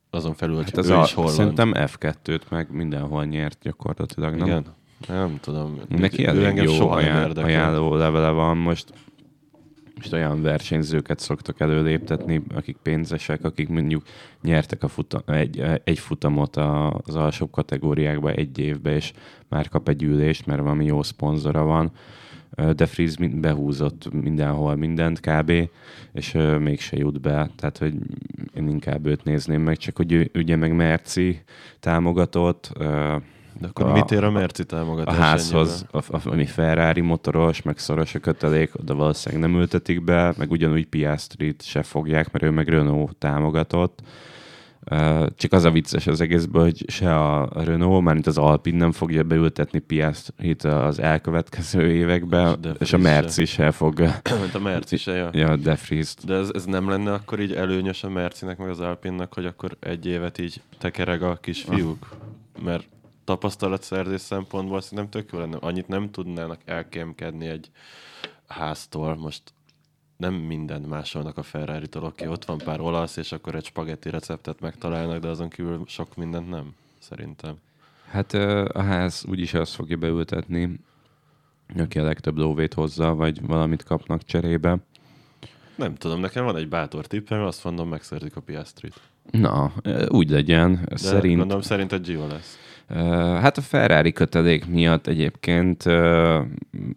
Azon 0.09 0.33
felül, 0.33 0.55
hogy 0.55 0.65
Hát 0.65 0.77
ez 0.77 0.89
ő 0.89 0.93
a, 0.95 1.03
is 1.03 1.13
holland. 1.13 1.35
szerintem 1.35 1.71
F2-t 1.75 2.41
meg 2.49 2.71
mindenhol 2.71 3.25
nyert 3.25 3.57
gyakorlatilag, 3.61 4.35
nem? 4.35 4.47
Igen? 4.47 4.65
Nem 5.07 5.37
tudom. 5.41 5.79
Neki 5.87 6.25
elég 6.25 6.55
jó 6.55 6.73
soha 6.73 6.95
ajánló 7.35 7.95
levele 7.95 8.29
van 8.29 8.57
most. 8.57 8.93
Most 9.97 10.13
olyan 10.13 10.41
versenyzőket 10.41 11.19
szoktak 11.19 11.59
előléptetni, 11.59 12.41
akik 12.55 12.77
pénzesek, 12.83 13.43
akik 13.43 13.69
mondjuk 13.69 14.03
nyertek 14.41 14.83
a 14.83 14.87
futam, 14.87 15.21
egy, 15.25 15.63
egy 15.83 15.99
futamot 15.99 16.55
az 16.55 17.15
alsóbb 17.15 17.51
kategóriákba 17.51 18.31
egy 18.31 18.59
évbe, 18.59 18.95
és 18.95 19.13
már 19.47 19.69
kap 19.69 19.89
egy 19.89 20.03
ülést, 20.03 20.45
mert 20.45 20.61
valami 20.61 20.85
jó 20.85 21.03
szponzora 21.03 21.63
van. 21.63 21.91
De 22.75 22.85
Freeze 22.85 23.27
behúzott 23.27 24.11
mindenhol 24.21 24.75
mindent 24.75 25.19
kb. 25.19 25.51
És 26.13 26.31
mégse 26.59 26.97
jut 26.97 27.21
be. 27.21 27.49
Tehát, 27.55 27.77
hogy 27.77 27.93
én 28.55 28.67
inkább 28.67 29.05
őt 29.05 29.23
nézném 29.23 29.61
meg, 29.61 29.77
csak 29.77 29.97
hogy 29.97 30.31
ugye 30.33 30.55
meg 30.55 30.75
Merci 30.75 31.41
támogatott, 31.79 32.71
de 33.59 33.67
akkor 33.67 33.85
a, 33.85 33.91
mit 33.91 34.11
ér 34.11 34.23
a 34.23 34.31
Merci 34.31 34.65
támogatás? 34.65 35.17
A 35.17 35.21
házhoz, 35.21 35.85
a, 35.91 35.97
a, 35.97 36.19
ami 36.23 36.45
Ferrari 36.45 37.01
motoros, 37.01 37.61
meg 37.61 37.77
szoros 37.77 38.15
a 38.15 38.19
kötelék, 38.19 38.71
oda 38.79 38.95
valószínűleg 38.95 39.49
nem 39.49 39.59
ültetik 39.59 40.03
be, 40.03 40.33
meg 40.37 40.51
ugyanúgy 40.51 40.85
Piastrit 40.85 41.63
se 41.63 41.83
fogják, 41.83 42.31
mert 42.31 42.45
ő 42.45 42.49
meg 42.49 42.67
Renault 42.67 43.15
támogatott. 43.15 44.01
Csak 45.35 45.51
az 45.51 45.63
a 45.63 45.71
vicces 45.71 46.07
az 46.07 46.21
egészben, 46.21 46.61
hogy 46.61 46.83
se 46.87 47.15
a 47.15 47.49
Renault, 47.53 48.03
mármint 48.03 48.27
az 48.27 48.37
Alpine 48.37 48.77
nem 48.77 48.91
fogja 48.91 49.23
beültetni 49.23 49.79
Piastrit 49.79 50.63
az 50.63 50.99
elkövetkező 50.99 51.91
években, 51.91 52.59
és, 52.63 52.69
és 52.79 52.93
a 52.93 52.97
Merci 52.97 53.45
se, 53.45 53.63
se 53.63 53.71
fog. 53.71 53.99
Mint 54.41 54.55
a 54.55 54.59
Merci 54.59 54.97
se, 54.97 55.11
ja. 55.11 55.29
Ja, 55.31 55.55
De. 55.55 55.77
De 56.25 56.33
ez, 56.33 56.49
ez, 56.53 56.65
nem 56.65 56.89
lenne 56.89 57.13
akkor 57.13 57.39
így 57.39 57.53
előnyös 57.53 58.03
a 58.03 58.09
Mercinek, 58.09 58.57
meg 58.57 58.69
az 58.69 58.79
Alpinnak, 58.79 59.33
hogy 59.33 59.45
akkor 59.45 59.77
egy 59.79 60.05
évet 60.05 60.37
így 60.37 60.61
tekereg 60.77 61.21
a 61.23 61.35
kisfiúk? 61.41 62.07
Mert 62.63 62.87
tapasztalatszerzés 63.27 64.21
szempontból 64.21 64.81
szerintem 64.81 65.09
tök 65.09 65.31
jó 65.31 65.39
lenne. 65.39 65.57
Annyit 65.57 65.87
nem 65.87 66.11
tudnának 66.11 66.59
elkémkedni 66.65 67.47
egy 67.47 67.71
háztól. 68.47 69.15
Most 69.15 69.41
nem 70.17 70.33
mindent 70.33 70.87
másolnak 70.87 71.37
a 71.37 71.43
Ferrari-tól. 71.43 72.03
Oké, 72.03 72.27
ott 72.27 72.45
van 72.45 72.57
pár 72.57 72.79
olasz, 72.79 73.17
és 73.17 73.31
akkor 73.31 73.55
egy 73.55 73.65
spagetti 73.65 74.09
receptet 74.09 74.59
megtalálnak, 74.59 75.19
de 75.19 75.27
azon 75.27 75.49
kívül 75.49 75.83
sok 75.87 76.15
mindent 76.15 76.49
nem, 76.49 76.75
szerintem. 76.99 77.55
Hát 78.09 78.33
a 78.73 78.81
ház 78.81 79.25
úgyis 79.29 79.53
azt 79.53 79.73
fogja 79.73 79.97
beültetni, 79.97 80.79
aki 81.77 81.99
a 81.99 82.03
legtöbb 82.03 82.37
lóvét 82.37 82.73
hozza, 82.73 83.15
vagy 83.15 83.45
valamit 83.45 83.83
kapnak 83.83 84.23
cserébe. 84.23 84.77
Nem 85.77 85.95
tudom, 85.95 86.19
nekem 86.19 86.43
van 86.43 86.55
egy 86.55 86.67
bátor 86.67 87.05
tippem, 87.07 87.41
azt 87.41 87.63
mondom, 87.63 87.89
megszerzik 87.89 88.35
a 88.35 88.41
Piastrit. 88.41 88.93
Na, 89.31 89.73
úgy 90.07 90.29
legyen. 90.29 90.79
De 90.89 90.97
Szerint... 90.97 91.37
gondolom, 91.37 91.61
szerint 91.61 91.93
egy 91.93 92.01
Gio 92.01 92.27
lesz. 92.27 92.57
Hát 93.41 93.57
a 93.57 93.61
Ferrari 93.61 94.11
kötelék 94.11 94.65
miatt 94.65 95.07
egyébként 95.07 95.83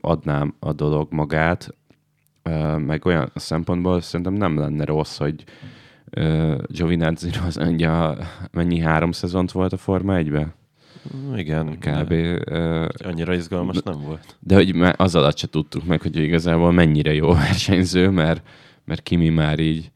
adnám 0.01 0.55
a 0.59 0.73
dolog 0.73 1.13
magát, 1.13 1.75
meg 2.77 3.07
olyan 3.07 3.31
szempontból 3.35 4.01
szerintem 4.01 4.35
nem 4.35 4.59
lenne 4.59 4.85
rossz, 4.85 5.19
hogy 5.19 5.45
Giovinazzi 6.67 7.31
az 7.47 7.57
mondja, 7.57 8.17
mennyi 8.51 8.79
három 8.79 9.13
szezont 9.13 9.53
volt 9.53 9.73
a 9.73 9.77
Forma 9.77 10.17
1 10.17 10.33
igen. 11.37 11.79
Kb. 11.79 12.09
De 12.09 12.89
annyira 13.05 13.35
izgalmas 13.35 13.77
nem 13.85 14.01
volt. 14.01 14.37
De 14.41 14.55
hogy 14.55 14.75
az 14.97 15.15
alatt 15.15 15.39
se 15.39 15.49
tudtuk 15.49 15.85
meg, 15.85 16.03
hogy 16.03 16.17
igazából 16.17 16.73
mennyire 16.73 17.15
jó 17.15 17.33
versenyző, 17.47 18.09
mert, 18.09 18.43
mert 18.91 19.03
Kimi 19.03 19.29
már 19.29 19.59
így 19.59 19.91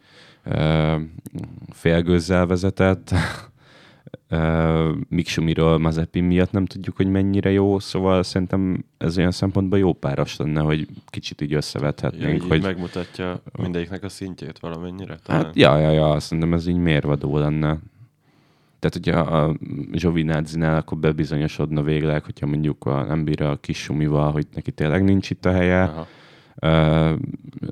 félgőzzel 1.70 2.46
vezetett, 2.46 3.14
Uh, 4.30 4.96
Miksumiról 5.08 5.78
Mazepin 5.78 6.24
miatt 6.24 6.50
nem 6.50 6.66
tudjuk, 6.66 6.96
hogy 6.96 7.08
mennyire 7.08 7.50
jó, 7.50 7.78
szóval 7.78 8.22
szerintem 8.22 8.84
ez 8.98 9.18
olyan 9.18 9.30
szempontból 9.30 9.78
jó 9.78 9.92
páros 9.92 10.36
lenne, 10.36 10.60
hogy 10.60 10.88
kicsit 11.06 11.40
így 11.40 11.54
összevethetnénk. 11.54 12.42
Ja, 12.42 12.48
hogy 12.48 12.62
megmutatja 12.62 13.42
mindegyiknek 13.58 14.02
a 14.02 14.08
szintjét 14.08 14.58
valamennyire? 14.58 15.18
Talán? 15.22 15.44
Hát, 15.44 15.56
ja, 15.56 15.78
ja, 15.78 15.90
ja, 15.90 16.20
szerintem 16.20 16.52
ez 16.52 16.66
így 16.66 16.76
mérvadó 16.76 17.38
lenne. 17.38 17.78
Tehát, 18.78 18.92
hogyha 18.92 19.18
a 19.18 19.56
Zsovinázinál 19.92 20.76
akkor 20.76 20.98
bebizonyosodna 20.98 21.82
végleg, 21.82 22.24
hogyha 22.24 22.46
mondjuk 22.46 22.86
a, 22.86 23.04
nem 23.04 23.24
bír 23.24 23.42
a 23.42 23.56
kis 23.56 23.78
sumival, 23.78 24.32
hogy 24.32 24.46
neki 24.54 24.72
tényleg 24.72 25.04
nincs 25.04 25.30
itt 25.30 25.44
a 25.44 25.52
helye, 25.52 25.82
Aha 25.82 26.06
Uh, 26.62 27.18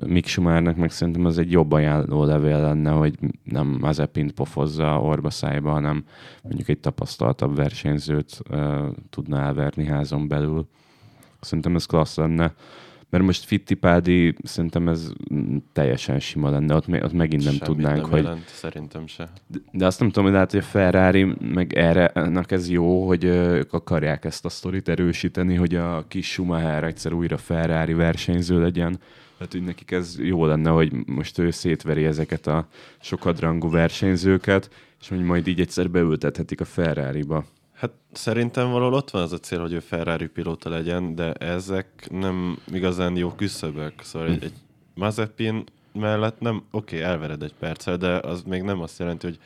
Mick 0.05 0.27
Schumernek 0.27 0.75
meg 0.75 0.91
szerintem 0.91 1.25
az 1.25 1.37
egy 1.37 1.51
jobb 1.51 1.71
ajánló 1.71 2.23
levél 2.23 2.61
lenne, 2.61 2.91
hogy 2.91 3.15
nem 3.43 3.77
Mazepint 3.79 4.31
pofozza 4.31 5.01
orba 5.01 5.29
szájba, 5.29 5.71
hanem 5.71 6.03
mondjuk 6.43 6.67
egy 6.67 6.79
tapasztaltabb 6.79 7.55
versenyzőt 7.55 8.41
tudna 9.09 9.39
elverni 9.39 9.85
házon 9.85 10.27
belül. 10.27 10.67
Szerintem 11.39 11.75
ez 11.75 11.85
klassz 11.85 12.17
lenne. 12.17 12.53
Mert 13.13 13.25
most 13.25 13.45
Fittipaldi 13.45 14.35
szerintem 14.43 14.87
ez 14.87 15.11
teljesen 15.73 16.19
sima 16.19 16.49
lenne, 16.49 16.75
ott, 16.75 16.87
ott 16.87 17.13
megint 17.13 17.43
nem 17.43 17.53
Semmit 17.53 17.63
tudnánk, 17.63 18.01
nem 18.01 18.09
hogy... 18.09 18.23
Jelent, 18.23 18.47
szerintem 18.47 19.07
se. 19.07 19.29
De, 19.47 19.59
de 19.71 19.85
azt 19.85 19.99
nem 19.99 20.07
tudom, 20.07 20.23
hogy 20.23 20.33
lehet, 20.33 20.51
hogy 20.51 20.59
a 20.59 20.63
Ferrari 20.63 21.35
meg 21.39 21.73
erre 21.73 22.07
ennek 22.07 22.51
ez 22.51 22.69
jó, 22.69 23.07
hogy 23.07 23.23
ők 23.23 23.73
akarják 23.73 24.25
ezt 24.25 24.45
a 24.45 24.49
sztorit 24.49 24.89
erősíteni, 24.89 25.55
hogy 25.55 25.75
a 25.75 26.05
kis 26.07 26.27
Schumacher 26.27 26.83
egyszer 26.83 27.13
újra 27.13 27.37
Ferrari 27.37 27.93
versenyző 27.93 28.61
legyen. 28.61 28.99
Tehát, 29.37 29.51
hogy 29.51 29.63
nekik 29.63 29.91
ez 29.91 30.15
jó 30.19 30.45
lenne, 30.45 30.69
hogy 30.69 30.93
most 31.05 31.37
ő 31.37 31.51
szétveri 31.51 32.05
ezeket 32.05 32.47
a 32.47 32.67
sokadrangú 33.01 33.69
versenyzőket, 33.69 34.69
és 35.01 35.09
hogy 35.09 35.23
majd 35.23 35.47
így 35.47 35.59
egyszer 35.59 35.89
beültethetik 35.89 36.61
a 36.61 36.65
Ferrari-ba. 36.65 37.45
Hát 37.83 37.91
szerintem 38.11 38.71
valahol 38.71 38.93
ott 38.93 39.09
van 39.09 39.21
az 39.21 39.33
a 39.33 39.37
cél, 39.37 39.59
hogy 39.59 39.73
ő 39.73 39.79
Ferrari 39.79 40.27
pilóta 40.27 40.69
legyen, 40.69 41.15
de 41.15 41.33
ezek 41.33 42.07
nem 42.11 42.57
igazán 42.71 43.15
jó 43.15 43.29
küszöbök. 43.29 44.01
Szóval 44.01 44.27
hm. 44.27 44.33
egy, 44.33 44.43
egy 44.43 44.53
Mazepin 44.95 45.63
mellett 45.93 46.39
nem, 46.39 46.63
oké, 46.71 46.95
okay, 46.95 47.09
elvered 47.09 47.43
egy 47.43 47.53
perccel, 47.59 47.97
de 47.97 48.19
az 48.19 48.41
még 48.41 48.61
nem 48.61 48.81
azt 48.81 48.99
jelenti, 48.99 49.25
hogy 49.25 49.39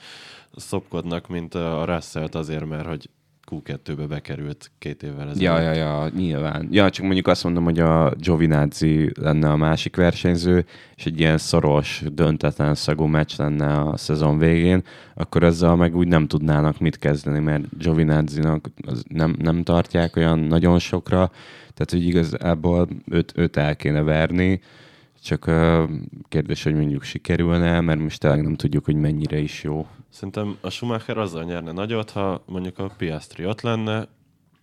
szopkodnak, 0.55 1.27
mint 1.27 1.55
a 1.55 1.85
Russell 1.85 2.27
azért, 2.31 2.65
mert 2.65 2.87
hogy 2.87 3.09
Q2-be 3.51 4.05
bekerült 4.05 4.71
két 4.79 5.03
évvel 5.03 5.29
ezelőtt. 5.29 5.41
Ja, 5.41 5.59
ja, 5.59 5.71
ja, 5.73 6.09
nyilván. 6.15 6.67
Ja, 6.71 6.89
csak 6.89 7.05
mondjuk 7.05 7.27
azt 7.27 7.43
mondom, 7.43 7.63
hogy 7.63 7.79
a 7.79 8.13
Giovinazzi 8.15 9.11
lenne 9.19 9.49
a 9.49 9.55
másik 9.55 9.95
versenyző, 9.95 10.65
és 10.95 11.05
egy 11.05 11.19
ilyen 11.19 11.37
szoros, 11.37 12.03
döntetlen 12.13 12.75
szagú 12.75 13.05
meccs 13.05 13.37
lenne 13.37 13.79
a 13.79 13.97
szezon 13.97 14.37
végén, 14.37 14.83
akkor 15.13 15.43
ezzel 15.43 15.75
meg 15.75 15.95
úgy 15.95 16.07
nem 16.07 16.27
tudnának 16.27 16.79
mit 16.79 16.97
kezdeni, 16.97 17.39
mert 17.39 17.77
Giovinazzi-nak 17.77 18.69
nem, 19.07 19.35
nem 19.39 19.63
tartják 19.63 20.15
olyan 20.15 20.39
nagyon 20.39 20.79
sokra, 20.79 21.31
tehát 21.73 21.91
hogy 21.91 22.07
igazából 22.07 22.87
őt, 23.09 23.33
őt 23.35 23.57
el 23.57 23.75
kéne 23.75 24.01
verni, 24.01 24.61
csak 25.23 25.51
kérdés, 26.29 26.63
hogy 26.63 26.75
mondjuk 26.75 27.03
sikerülne, 27.03 27.81
mert 27.81 27.99
most 27.99 28.19
tényleg 28.19 28.41
nem 28.41 28.55
tudjuk, 28.55 28.85
hogy 28.85 28.95
mennyire 28.95 29.37
is 29.37 29.63
jó. 29.63 29.87
Szerintem 30.17 30.57
a 30.61 30.69
Schumacher 30.69 31.17
azzal 31.17 31.43
nyerne 31.43 31.71
nagyot, 31.71 32.09
ha 32.09 32.43
mondjuk 32.45 32.79
a 32.79 32.89
Piastri 32.97 33.45
ott 33.45 33.61
lenne, 33.61 34.07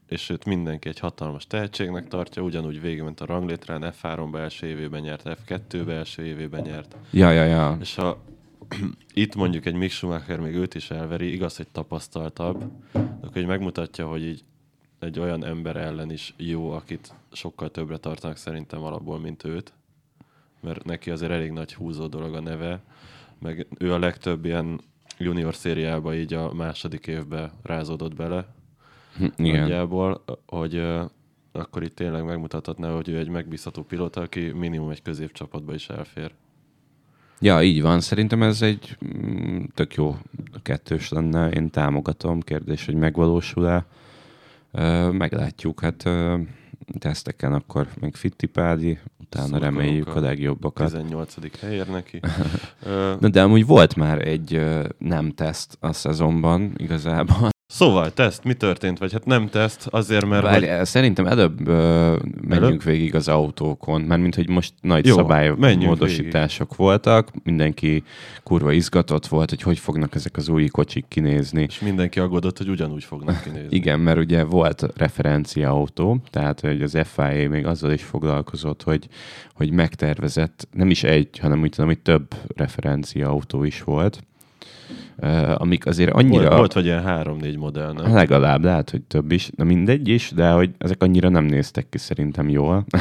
és 0.06 0.30
őt 0.30 0.44
mindenki 0.44 0.88
egy 0.88 0.98
hatalmas 0.98 1.46
tehetségnek 1.46 2.08
tartja, 2.08 2.42
ugyanúgy 2.42 2.80
végigment 2.80 3.20
a 3.20 3.26
ranglétrán, 3.26 3.94
F3-ba 4.02 4.38
első 4.38 4.66
évében 4.66 5.00
nyert, 5.00 5.22
F2-be 5.24 5.92
első 5.92 6.24
évében 6.24 6.62
nyert. 6.62 6.96
Ja, 7.10 7.30
ja, 7.30 7.44
ja. 7.44 7.76
És 7.80 7.94
ha 7.94 8.22
itt 9.14 9.34
mondjuk 9.34 9.66
egy 9.66 9.74
Mick 9.74 9.92
Schumacher 9.92 10.40
még 10.40 10.54
őt 10.54 10.74
is 10.74 10.90
elveri, 10.90 11.32
igaz, 11.32 11.56
hogy 11.56 11.68
tapasztaltabb, 11.72 12.64
akkor 12.92 13.32
hogy 13.32 13.46
megmutatja, 13.46 14.06
hogy 14.06 14.22
így 14.24 14.44
egy 14.98 15.18
olyan 15.18 15.44
ember 15.44 15.76
ellen 15.76 16.10
is 16.10 16.34
jó, 16.36 16.70
akit 16.70 17.14
sokkal 17.32 17.70
többre 17.70 17.96
tartanak 17.96 18.36
szerintem 18.36 18.82
alapból, 18.82 19.18
mint 19.18 19.44
őt, 19.44 19.72
mert 20.60 20.84
neki 20.84 21.10
azért 21.10 21.32
elég 21.32 21.50
nagy 21.50 21.74
húzó 21.74 22.06
dolog 22.06 22.34
a 22.34 22.40
neve, 22.40 22.82
meg 23.38 23.66
ő 23.78 23.92
a 23.92 23.98
legtöbb 23.98 24.44
ilyen 24.44 24.80
junior 25.18 25.54
szériába 25.54 26.14
így 26.14 26.34
a 26.34 26.52
második 26.52 27.06
évbe 27.06 27.52
rázódott 27.62 28.14
bele. 28.14 28.46
Hm, 29.16 29.26
igen. 29.36 29.60
Nagyjából, 29.60 30.24
hogy 30.46 30.76
uh, 30.76 31.10
akkor 31.52 31.82
itt 31.82 31.94
tényleg 31.94 32.24
megmutathatná, 32.24 32.90
hogy 32.90 33.08
ő 33.08 33.18
egy 33.18 33.28
megbízható 33.28 33.82
pilóta, 33.82 34.20
aki 34.20 34.40
minimum 34.40 34.90
egy 34.90 35.02
középcsapatba 35.02 35.74
is 35.74 35.88
elfér. 35.88 36.32
Ja, 37.40 37.62
így 37.62 37.82
van. 37.82 38.00
Szerintem 38.00 38.42
ez 38.42 38.62
egy 38.62 38.96
mm, 39.16 39.62
tök 39.74 39.94
jó 39.94 40.16
kettős 40.62 41.08
lenne. 41.08 41.50
Én 41.50 41.70
támogatom. 41.70 42.40
Kérdés, 42.40 42.84
hogy 42.84 42.94
megvalósul-e. 42.94 43.86
Uh, 44.72 45.12
meglátjuk. 45.12 45.80
Hát 45.80 46.04
uh, 46.04 46.40
teszteken 46.98 47.52
akkor 47.52 47.88
meg 48.00 48.14
Fittipaldi, 48.14 48.98
utána 49.24 49.46
Szurkolunk 49.46 49.76
reméljük 49.76 50.08
a, 50.08 50.16
a 50.16 50.20
legjobbakat. 50.20 50.86
18. 50.86 51.60
helyér 51.60 51.88
neki. 51.88 52.20
Na, 53.20 53.28
de 53.28 53.42
amúgy 53.42 53.66
volt 53.66 53.96
már 53.96 54.26
egy 54.28 54.64
nem 54.98 55.30
teszt 55.30 55.76
a 55.80 55.92
szezonban 55.92 56.72
igazából. 56.76 57.53
Szóval, 57.74 58.12
teszt, 58.12 58.44
mi 58.44 58.54
történt? 58.54 58.98
Vagy 58.98 59.12
hát 59.12 59.24
nem 59.24 59.48
teszt, 59.48 59.86
azért 59.90 60.26
mert... 60.26 60.42
Várj, 60.42 60.66
hogy... 60.66 60.86
Szerintem 60.86 61.26
előbb 61.26 61.60
uh, 61.60 61.66
menjünk 61.66 62.50
előbb? 62.50 62.82
végig 62.84 63.14
az 63.14 63.28
autókon, 63.28 64.00
mert 64.00 64.20
mint 64.20 64.34
hogy 64.34 64.48
most 64.48 64.72
nagy 64.80 65.06
Jó, 65.06 65.14
szabálymódosítások 65.14 66.68
végig. 66.68 66.84
voltak, 66.84 67.30
mindenki 67.44 68.02
kurva 68.42 68.72
izgatott 68.72 69.26
volt, 69.26 69.50
hogy 69.50 69.62
hogy 69.62 69.78
fognak 69.78 70.14
ezek 70.14 70.36
az 70.36 70.48
új 70.48 70.66
kocsik 70.66 71.04
kinézni. 71.08 71.62
És 71.62 71.80
mindenki 71.80 72.20
aggódott, 72.20 72.58
hogy 72.58 72.68
ugyanúgy 72.68 73.04
fognak 73.04 73.42
kinézni. 73.42 73.76
Igen, 73.76 74.00
mert 74.00 74.18
ugye 74.18 74.44
volt 74.44 74.86
referencia 74.96 75.70
autó, 75.70 76.20
tehát 76.30 76.60
hogy 76.60 76.82
az 76.82 76.98
FIA 77.04 77.48
még 77.48 77.66
azzal 77.66 77.92
is 77.92 78.02
foglalkozott, 78.02 78.82
hogy, 78.82 79.08
hogy 79.54 79.70
megtervezett, 79.72 80.68
nem 80.72 80.90
is 80.90 81.02
egy, 81.02 81.38
hanem 81.38 81.60
úgy 81.60 81.70
tudom, 81.70 81.86
hogy 81.86 82.00
több 82.00 82.34
referencia 82.56 83.28
autó 83.28 83.64
is 83.64 83.82
volt 83.82 84.22
amik 85.54 85.86
azért 85.86 86.12
annyira... 86.12 86.42
Volt, 86.42 86.56
volt 86.56 86.72
vagy 86.72 86.84
ilyen 86.84 87.02
három-négy 87.02 87.56
modell, 87.56 87.92
nem? 87.92 88.14
Legalább, 88.14 88.64
lehet, 88.64 88.90
hogy 88.90 89.02
több 89.02 89.32
is, 89.32 89.50
de 89.54 89.64
mindegy 89.64 90.08
is, 90.08 90.30
de 90.30 90.50
hogy 90.50 90.70
ezek 90.78 91.02
annyira 91.02 91.28
nem 91.28 91.44
néztek 91.44 91.88
ki 91.88 91.98
szerintem 91.98 92.48
jól. 92.48 92.84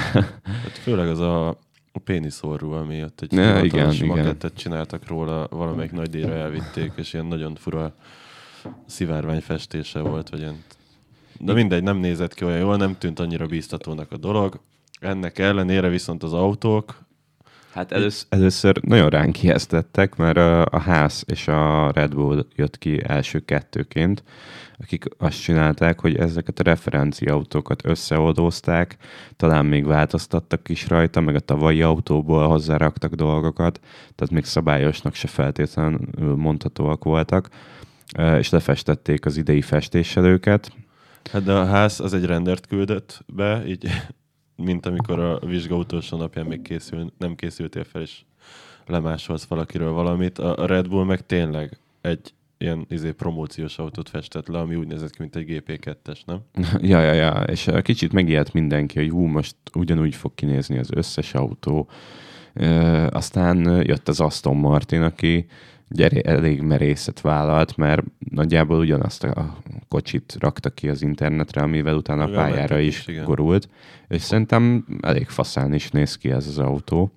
Hát 0.63 0.77
főleg 0.82 1.08
az 1.08 1.20
a, 1.20 1.48
a 1.91 2.00
péniszorú, 2.03 2.72
ami 2.72 3.03
ott 3.03 3.22
egy 3.22 3.32
Ne, 3.32 3.63
igen, 3.63 3.91
igen, 3.91 4.08
makettet 4.08 4.53
csináltak 4.53 5.08
róla, 5.08 5.48
valamelyik 5.50 5.91
nagy 5.91 6.10
díjra 6.10 6.34
elvitték, 6.34 6.91
és 6.96 7.13
ilyen 7.13 7.25
nagyon 7.25 7.55
fura 7.55 7.93
szivárvány 8.86 9.41
festése 9.41 10.00
volt, 10.00 10.29
vagy 10.29 10.39
ilyen... 10.39 10.63
De 11.39 11.53
mindegy, 11.53 11.84
nem 11.84 11.98
nézett 11.98 12.34
ki 12.34 12.46
olyan 12.46 12.60
jól, 12.60 12.77
nem 12.77 12.98
tűnt 12.98 13.20
annyira 13.20 13.46
bíztatónak 13.46 14.12
a 14.12 14.17
dolog. 14.17 14.60
Ennek 15.00 15.39
ellenére 15.39 15.89
viszont 15.89 16.24
az 16.24 16.34
autók, 16.34 17.02
Hát 17.74 17.92
először, 17.92 18.27
először 18.30 18.82
nagyon 18.82 19.10
ránk 19.10 19.44
ijesztettek, 19.44 20.15
mert 20.15 20.38
a, 20.38 20.80
ház 20.80 21.24
és 21.25 21.48
a 21.48 21.92
Red 21.92 22.15
Bull 22.15 22.46
jött 22.56 22.77
ki 22.77 23.01
első 23.08 23.39
kettőként, 23.39 24.24
akik 24.80 25.06
azt 25.18 25.42
csinálták, 25.42 26.00
hogy 26.00 26.15
ezeket 26.15 26.60
a 26.60 26.63
referenciaautókat 26.63 27.86
összeoldózták, 27.86 28.98
talán 29.38 29.65
még 29.65 29.86
változtattak 29.86 30.70
is 30.70 30.88
rajta, 30.88 31.22
meg 31.22 31.36
a 31.36 31.39
tavalyi 31.39 31.82
autóból 31.82 32.48
hozzáraktak 32.48 33.13
dolgokat, 33.13 33.80
tehát 34.15 34.34
még 34.34 34.46
szabályosnak 34.46 35.13
se 35.13 35.27
feltétlenül 35.27 36.36
mondhatóak 36.36 37.03
voltak, 37.03 37.50
és 38.38 38.50
lefestették 38.50 39.25
az 39.25 39.38
idei 39.38 39.62
festéselőket. 39.62 40.72
hát 41.32 41.44
de 41.44 41.53
a 41.53 41.65
ház 41.65 42.00
az 42.00 42.13
egy 42.13 42.25
rendert 42.25 42.68
küldött 42.68 43.24
be, 43.27 43.63
így, 43.65 43.89
mint 44.55 44.86
amikor 44.86 45.19
a 45.19 45.39
vizsga 45.39 45.75
utolsó 45.75 46.17
napján 46.17 46.45
még 46.45 46.62
készül, 46.62 47.12
nem 47.17 47.36
készültél 47.36 47.83
fel, 47.83 48.01
és 48.01 48.22
lemásolsz 48.86 49.45
valakiről 49.45 49.91
valamit. 49.91 50.39
A 50.39 50.65
Red 50.65 50.88
Bull 50.88 51.05
meg 51.05 51.25
tényleg 51.25 51.77
egy 52.01 52.33
ilyen 52.57 52.86
izé, 52.89 53.12
promóciós 53.12 53.77
autót 53.77 54.10
festett 54.10 54.48
le, 54.48 54.60
ami 54.60 54.75
úgy 54.75 54.88
nézett 54.88 55.10
ki, 55.10 55.17
mint 55.19 55.36
egy 55.36 55.45
GP2-es, 55.48 56.19
nem? 56.25 56.39
Ja, 56.91 57.01
ja, 57.01 57.13
ja, 57.13 57.43
és 57.43 57.67
eh, 57.67 57.81
kicsit 57.81 58.13
megijedt 58.13 58.53
mindenki, 58.53 59.00
hogy 59.00 59.10
hú, 59.10 59.25
most 59.25 59.55
ugyanúgy 59.74 60.15
fog 60.15 60.36
kinézni 60.36 60.77
az 60.77 60.91
összes 60.91 61.33
autó. 61.33 61.88
E, 62.53 63.07
aztán 63.07 63.67
eh, 63.67 63.83
jött 63.86 64.07
az 64.07 64.19
Aston 64.19 64.55
Martin, 64.55 65.01
aki 65.01 65.45
gyere, 65.90 66.22
elég 66.22 66.62
merészet 66.62 67.22
vállalt, 67.22 67.78
mert 67.78 68.04
nagyjából 68.30 68.80
ugyanazt 68.80 69.24
a 69.24 69.58
kocsit 69.88 70.36
rakta 70.40 70.70
ki 70.70 70.90
az 70.90 71.02
internetre, 71.02 71.62
amivel 71.62 71.96
utána 71.96 72.24
a 72.24 72.30
pályára 72.30 72.80
is 72.80 73.00
is, 73.00 73.08
igen. 73.08 73.25
gurult, 73.25 73.70
és 74.08 74.22
szerintem 74.22 74.86
elég 75.02 75.28
faszán 75.28 75.74
is 75.74 75.92
néz 75.92 76.18
ki 76.18 76.32
ez 76.32 76.48
az 76.48 76.60
autó. 76.60 77.12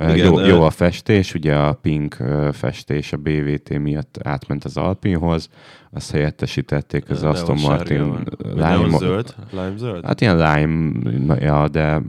Igen, 0.00 0.16
jó, 0.16 0.40
jó 0.40 0.62
a 0.62 0.70
festés, 0.70 1.34
ugye 1.34 1.56
a 1.56 1.72
pink 1.72 2.16
festés 2.52 3.12
a 3.12 3.16
BVT 3.16 3.78
miatt 3.78 4.18
átment 4.22 4.64
az 4.64 4.76
Alpinhoz, 4.76 5.48
azt 5.90 6.10
helyettesítették 6.10 7.10
az 7.10 7.22
Aston 7.22 7.58
Martin 7.62 8.18
neon 8.54 8.84
lime, 8.84 8.98
zöld? 8.98 9.34
Lime 9.50 9.76
zöld? 9.76 10.04
Hát 10.04 10.20
ilyen 10.20 10.36
lime, 10.36 11.36
ja, 11.40 11.68
de 11.68 12.02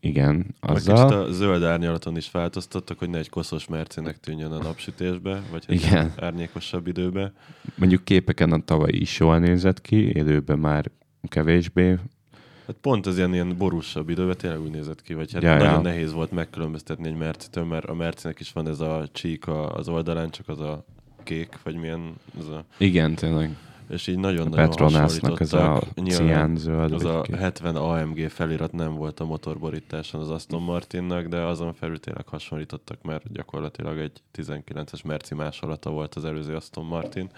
igen, 0.00 0.34
Meg 0.60 0.76
kicsit 0.76 0.88
azzal. 0.88 1.12
a 1.22 1.30
zöld 1.32 1.62
árnyalaton 1.62 2.16
is 2.16 2.30
változtattak, 2.30 2.98
hogy 2.98 3.10
ne 3.10 3.18
egy 3.18 3.28
koszos 3.28 3.66
mercinek 3.66 4.20
tűnjön 4.20 4.52
a 4.52 4.62
napsütésbe, 4.62 5.42
vagy 5.50 5.64
egy 5.66 5.74
Igen. 5.82 6.12
árnyékosabb 6.16 6.86
időbe. 6.86 7.32
Mondjuk 7.74 8.04
képeken 8.04 8.52
a 8.52 8.58
tavaly 8.64 8.92
is 8.92 9.18
jól 9.18 9.38
nézett 9.38 9.80
ki, 9.80 9.96
élőben 10.12 10.58
már 10.58 10.90
kevésbé. 11.28 11.98
Hát 12.66 12.76
pont 12.80 13.06
az 13.06 13.16
ilyen, 13.16 13.32
ilyen 13.32 13.56
borúsabb 13.56 14.08
időben 14.08 14.36
tényleg 14.36 14.60
úgy 14.60 14.70
nézett 14.70 15.02
ki, 15.02 15.14
vagy 15.14 15.32
hát 15.32 15.42
Ja, 15.42 15.56
nagyon 15.56 15.72
ja. 15.72 15.80
nehéz 15.80 16.12
volt 16.12 16.30
megkülönböztetni 16.32 17.08
egy 17.08 17.16
mercitől, 17.16 17.64
mert 17.64 17.84
a 17.84 17.94
mercinek 17.94 18.40
is 18.40 18.52
van 18.52 18.68
ez 18.68 18.80
a 18.80 19.08
csík 19.12 19.46
az 19.72 19.88
oldalán, 19.88 20.30
csak 20.30 20.48
az 20.48 20.60
a 20.60 20.84
kék, 21.22 21.58
vagy 21.62 21.74
milyen, 21.76 22.14
az 22.38 22.48
a, 22.48 22.64
Igen, 22.78 23.14
tényleg. 23.14 23.56
És 23.88 24.06
így 24.06 24.18
nagyon-nagyon 24.18 24.68
Petronásznak 24.68 25.40
ez 25.40 25.52
a. 25.52 25.82
Nyilván 25.94 26.26
ciánzöld. 26.26 26.92
Az 26.92 27.04
a 27.04 27.20
kék. 27.20 27.36
70 27.36 27.76
AMG 27.76 28.28
felirat 28.28 28.72
nem 28.72 28.94
volt 28.94 29.20
a 29.20 29.24
motorborításon 29.24 30.20
az 30.20 30.30
Aston 30.30 30.62
Martinnak, 30.62 31.26
de 31.26 31.40
azon 31.40 31.74
felül 31.74 32.00
tényleg 32.00 32.28
hasonlítottak, 32.28 33.02
mert 33.02 33.32
gyakorlatilag 33.32 33.98
egy 33.98 34.22
19-es 34.36 35.04
merci 35.04 35.34
másolata 35.34 35.90
volt 35.90 36.14
az 36.14 36.24
előző 36.24 36.54
Aston 36.54 36.84
Martin. 36.84 37.30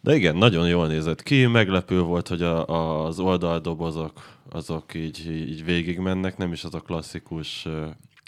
De 0.00 0.14
igen, 0.14 0.36
nagyon 0.36 0.68
jól 0.68 0.86
nézett 0.86 1.22
ki, 1.22 1.46
meglepő 1.46 2.00
volt, 2.00 2.28
hogy 2.28 2.42
a, 2.42 2.68
a, 2.68 3.04
az 3.06 3.18
oldaldobozok 3.18 4.12
azok 4.50 4.94
így, 4.94 5.30
így 5.30 5.64
végigmennek, 5.64 6.36
nem 6.36 6.52
is 6.52 6.64
az 6.64 6.74
a 6.74 6.80
klasszikus, 6.80 7.68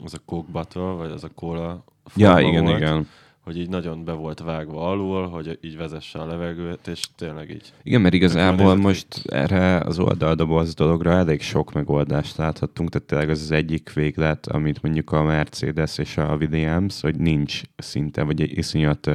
az 0.05 0.15
a 0.15 0.19
Coke 0.25 0.53
Battle, 0.53 0.83
vagy 0.83 1.11
az 1.11 1.25
a 1.25 1.31
cola 1.35 1.85
Ja, 2.17 2.41
igen, 2.41 2.65
volt, 2.65 2.77
igen. 2.77 3.09
Hogy 3.45 3.59
így 3.59 3.69
nagyon 3.69 4.05
be 4.05 4.13
volt 4.13 4.41
vágva 4.41 4.91
alul, 4.91 5.29
hogy 5.29 5.59
így 5.61 5.77
vezesse 5.77 6.19
a 6.19 6.27
levegőt, 6.27 6.87
és 6.87 7.01
tényleg 7.17 7.51
így 7.51 7.73
Igen, 7.83 8.01
mert 8.01 8.15
igazából 8.15 8.75
most 8.77 9.07
erre 9.27 9.79
az 9.79 9.99
oldaldoboz 9.99 10.75
dologra 10.75 11.11
elég 11.11 11.41
sok 11.41 11.73
megoldást 11.73 12.37
láthattunk, 12.37 12.91
tehát 12.91 13.07
tényleg 13.07 13.31
az 13.31 13.41
az 13.41 13.51
egyik 13.51 13.93
véglet, 13.93 14.47
amit 14.47 14.83
mondjuk 14.83 15.13
a 15.13 15.23
Mercedes 15.23 15.99
és 15.99 16.17
a 16.17 16.37
Williams, 16.41 17.01
hogy 17.01 17.17
nincs 17.17 17.61
szinte, 17.77 18.23
vagy 18.23 18.41
egy 18.41 18.59
iszonyat 18.59 19.11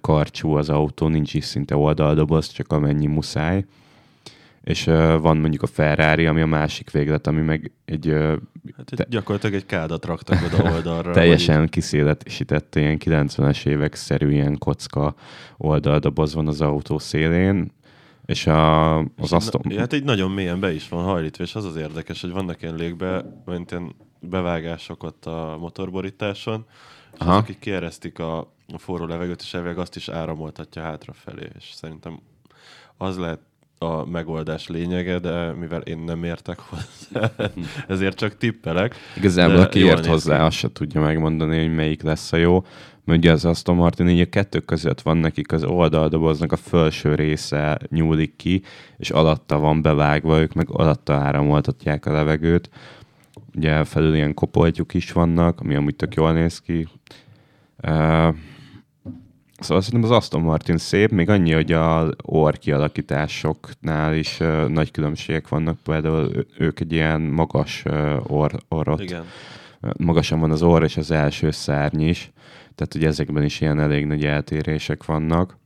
karcsú 0.00 0.50
az 0.50 0.68
autó, 0.68 1.08
nincs 1.08 1.34
is 1.34 1.44
szinte 1.44 1.76
oldaldoboz, 1.76 2.48
csak 2.48 2.72
amennyi 2.72 3.06
muszáj. 3.06 3.64
És 4.62 4.86
ö, 4.86 5.18
van 5.20 5.36
mondjuk 5.36 5.62
a 5.62 5.66
Ferrari, 5.66 6.26
ami 6.26 6.40
a 6.40 6.46
másik 6.46 6.90
véglet, 6.90 7.26
ami 7.26 7.40
meg 7.40 7.72
egy 7.84 8.08
ö, 8.08 8.36
Hát 8.76 8.92
egy, 8.92 9.06
gyakorlatilag 9.08 9.54
egy 9.54 9.66
kádat 9.66 10.04
raktak 10.04 10.38
oda 10.44 10.72
oldalra. 10.72 11.12
teljesen 11.12 11.68
kiszéletesített 11.68 12.74
ilyen 12.74 12.98
90-es 13.04 13.66
évek 13.66 13.94
szerű 13.94 14.30
ilyen 14.30 14.58
kocka 14.58 15.14
oldaldoboz 15.56 16.34
van 16.34 16.48
az 16.48 16.60
autó 16.60 16.98
szélén, 16.98 17.72
és 18.26 18.46
a, 18.46 18.98
az 18.98 19.06
az 19.16 19.32
Aston... 19.32 19.60
Na, 19.64 19.78
hát 19.78 19.92
így 19.92 20.04
nagyon 20.04 20.30
mélyen 20.30 20.60
be 20.60 20.72
is 20.72 20.88
van 20.88 21.04
hajlítva, 21.04 21.44
és 21.44 21.54
az 21.54 21.64
az 21.64 21.76
érdekes, 21.76 22.20
hogy 22.20 22.30
vannak 22.30 22.62
ilyen 22.62 22.74
légbe, 22.74 23.24
mint 23.44 23.70
ilyen 23.70 23.94
bevágások 24.20 25.02
ott 25.02 25.26
a 25.26 25.56
motorborításon, 25.60 26.66
és 27.12 27.18
Aha. 27.20 27.32
azok 27.32 27.48
így 27.48 27.58
kieresztik 27.58 28.18
a, 28.18 28.38
a 28.72 28.78
forró 28.78 29.06
levegőt, 29.06 29.40
és 29.40 29.54
elvileg 29.54 29.78
azt 29.78 29.96
is 29.96 30.08
áramoltatja 30.08 30.82
hátrafelé, 30.82 31.48
és 31.58 31.70
szerintem 31.74 32.20
az 32.96 33.18
lehet 33.18 33.40
a 33.82 34.06
megoldás 34.10 34.68
lényege, 34.68 35.18
de 35.18 35.52
mivel 35.52 35.80
én 35.80 35.98
nem 35.98 36.24
értek 36.24 36.58
hozzá, 36.58 37.30
ezért 37.88 38.16
csak 38.16 38.36
tippelek. 38.36 38.94
Igazából 39.16 39.56
aki 39.56 39.78
ért 39.78 40.06
hozzá, 40.06 40.44
azt 40.44 40.56
se 40.56 40.72
tudja 40.72 41.00
megmondani, 41.00 41.58
hogy 41.58 41.74
melyik 41.74 42.02
lesz 42.02 42.32
a 42.32 42.36
jó. 42.36 42.64
Mert 43.04 43.18
ugye 43.18 43.32
az 43.32 43.44
Aston 43.44 43.76
Martin 43.76 44.08
így 44.08 44.20
a 44.20 44.28
kettő 44.28 44.60
között 44.60 45.00
van 45.00 45.16
nekik 45.16 45.52
az 45.52 45.64
oldaldoboznak 45.64 46.52
a 46.52 46.56
felső 46.56 47.14
része 47.14 47.78
nyúlik 47.88 48.36
ki, 48.36 48.62
és 48.96 49.10
alatta 49.10 49.58
van 49.58 49.82
bevágva, 49.82 50.40
ők 50.40 50.52
meg 50.52 50.70
alatta 50.70 51.12
áramoltatják 51.12 52.06
a 52.06 52.12
levegőt. 52.12 52.70
Ugye 53.54 53.84
felül 53.84 54.14
ilyen 54.14 54.34
kopoltyuk 54.34 54.94
is 54.94 55.12
vannak, 55.12 55.60
ami 55.60 55.74
amúgy 55.74 55.96
tök 55.96 56.14
jól 56.14 56.32
néz 56.32 56.60
ki. 56.60 56.88
Uh, 57.82 58.34
Szóval 59.62 59.82
szerintem 59.82 60.10
az 60.10 60.16
Aston 60.16 60.42
Martin 60.42 60.78
szép, 60.78 61.10
még 61.10 61.28
annyi, 61.28 61.52
hogy 61.52 61.72
a 61.72 62.08
orr 62.22 62.54
kialakításoknál 62.58 64.14
is 64.14 64.40
uh, 64.40 64.68
nagy 64.68 64.90
különbségek 64.90 65.48
vannak, 65.48 65.78
például 65.82 66.46
ők 66.58 66.80
egy 66.80 66.92
ilyen 66.92 67.20
magas 67.20 67.82
uh, 67.86 68.16
orr, 68.26 68.52
orrot, 68.68 69.00
Igen. 69.00 69.24
magasan 69.96 70.40
van 70.40 70.50
az 70.50 70.62
orr 70.62 70.82
és 70.82 70.96
az 70.96 71.10
első 71.10 71.50
szárny 71.50 72.00
is, 72.00 72.32
tehát 72.74 72.94
ugye 72.94 73.06
ezekben 73.06 73.44
is 73.44 73.60
ilyen 73.60 73.80
elég 73.80 74.06
nagy 74.06 74.24
eltérések 74.24 75.04
vannak. 75.04 75.56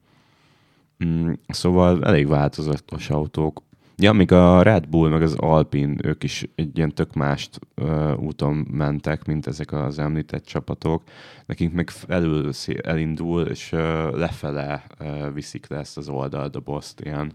Mm, 1.04 1.32
szóval 1.48 2.04
elég 2.04 2.28
változatos 2.28 3.10
autók. 3.10 3.62
Ja, 3.98 4.12
még 4.12 4.32
a 4.32 4.62
Red 4.62 4.88
Bull, 4.88 5.08
meg 5.08 5.22
az 5.22 5.34
Alpine, 5.34 5.94
ők 6.02 6.22
is 6.22 6.48
egy 6.54 6.76
ilyen 6.76 6.94
tök 6.94 7.14
mást 7.14 7.58
uh, 7.76 8.22
úton 8.22 8.54
mentek, 8.70 9.24
mint 9.24 9.46
ezek 9.46 9.72
az 9.72 9.98
említett 9.98 10.44
csapatok. 10.44 11.02
Nekünk 11.46 11.72
meg 11.72 11.90
felül 11.90 12.52
szé- 12.52 12.86
elindul, 12.86 13.42
és 13.42 13.72
uh, 13.72 13.80
lefele 14.14 14.84
uh, 15.00 15.32
viszik 15.34 15.68
le 15.68 15.78
ezt 15.78 15.96
az 15.96 16.08
oldaldobozt, 16.08 17.00
ilyen 17.00 17.32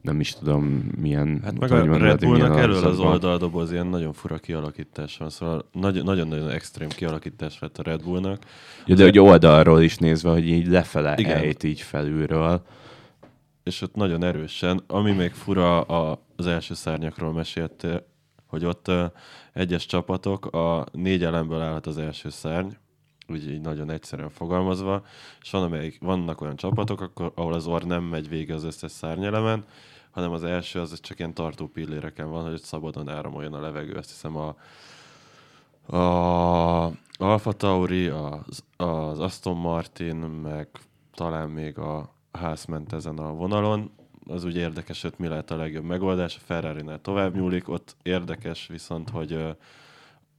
nem 0.00 0.20
is 0.20 0.32
tudom 0.32 0.90
milyen... 1.00 1.40
Hát 1.44 1.58
meg 1.58 1.72
a 1.72 1.96
Red 1.98 2.20
Bullnak 2.20 2.58
elől 2.58 2.84
az 2.84 2.98
oldaldoboz 2.98 3.72
ilyen 3.72 3.86
nagyon 3.86 4.12
fura 4.12 4.38
kialakítás 4.38 5.16
van, 5.16 5.30
szóval 5.30 5.64
nagy- 5.72 6.04
nagyon-nagyon 6.04 6.50
extrém 6.50 6.88
kialakítás 6.88 7.58
lett 7.60 7.78
a 7.78 7.82
Red 7.82 8.02
Bullnak. 8.02 8.42
Ja, 8.86 8.94
de 8.94 9.02
hogy 9.02 9.18
oldalról 9.18 9.82
is 9.82 9.96
nézve, 9.96 10.30
hogy 10.30 10.48
így 10.48 10.66
lefele 10.66 11.14
Igen. 11.16 11.36
ejt 11.36 11.62
így 11.62 11.80
felülről. 11.80 12.62
És 13.68 13.82
ott 13.82 13.94
nagyon 13.94 14.22
erősen. 14.22 14.82
Ami 14.86 15.12
még 15.12 15.32
fura, 15.32 15.80
a, 15.80 16.22
az 16.36 16.46
első 16.46 16.74
szárnyakról 16.74 17.32
mesélte, 17.32 18.06
hogy 18.46 18.64
ott 18.64 18.90
egyes 19.52 19.86
csapatok, 19.86 20.46
a 20.46 20.86
négy 20.92 21.24
elemből 21.24 21.60
állhat 21.60 21.86
az 21.86 21.98
első 21.98 22.30
szárny, 22.30 22.68
úgy 23.28 23.50
így 23.50 23.60
nagyon 23.60 23.90
egyszerűen 23.90 24.30
fogalmazva, 24.30 25.04
és 25.42 25.50
van, 25.50 25.62
amelyik, 25.62 25.98
vannak 26.00 26.40
olyan 26.40 26.56
csapatok, 26.56 27.00
akkor, 27.00 27.32
ahol 27.34 27.52
az 27.52 27.66
orr 27.66 27.82
nem 27.82 28.02
megy 28.02 28.28
végig 28.28 28.52
az 28.52 28.64
összes 28.64 28.90
szárnyelemen, 28.90 29.64
hanem 30.10 30.32
az 30.32 30.44
első 30.44 30.80
az 30.80 31.00
csak 31.00 31.18
ilyen 31.18 31.34
tartó 31.34 31.66
pilléreken 31.66 32.30
van, 32.30 32.50
hogy 32.50 32.60
szabadon 32.60 33.08
áramoljon 33.08 33.54
a 33.54 33.60
levegő. 33.60 33.92
Azt 33.92 34.10
hiszem 34.10 34.36
a 34.36 34.56
A 35.96 36.92
Alfa 37.18 37.52
Tauri, 37.52 38.06
az, 38.06 38.64
az 38.76 39.18
Aston 39.18 39.56
Martin, 39.56 40.16
meg 40.16 40.68
talán 41.14 41.48
még 41.50 41.78
a 41.78 42.17
ház 42.32 42.64
ment 42.64 42.92
ezen 42.92 43.18
a 43.18 43.32
vonalon. 43.32 43.90
Az 44.26 44.44
úgy 44.44 44.56
érdekes, 44.56 45.02
hogy 45.02 45.14
mi 45.16 45.28
lehet 45.28 45.50
a 45.50 45.56
legjobb 45.56 45.84
megoldás. 45.84 46.36
A 46.36 46.40
Ferrari-nál 46.44 47.00
tovább 47.00 47.34
nyúlik, 47.34 47.68
ott 47.68 47.96
érdekes 48.02 48.66
viszont, 48.66 49.10
hogy 49.10 49.56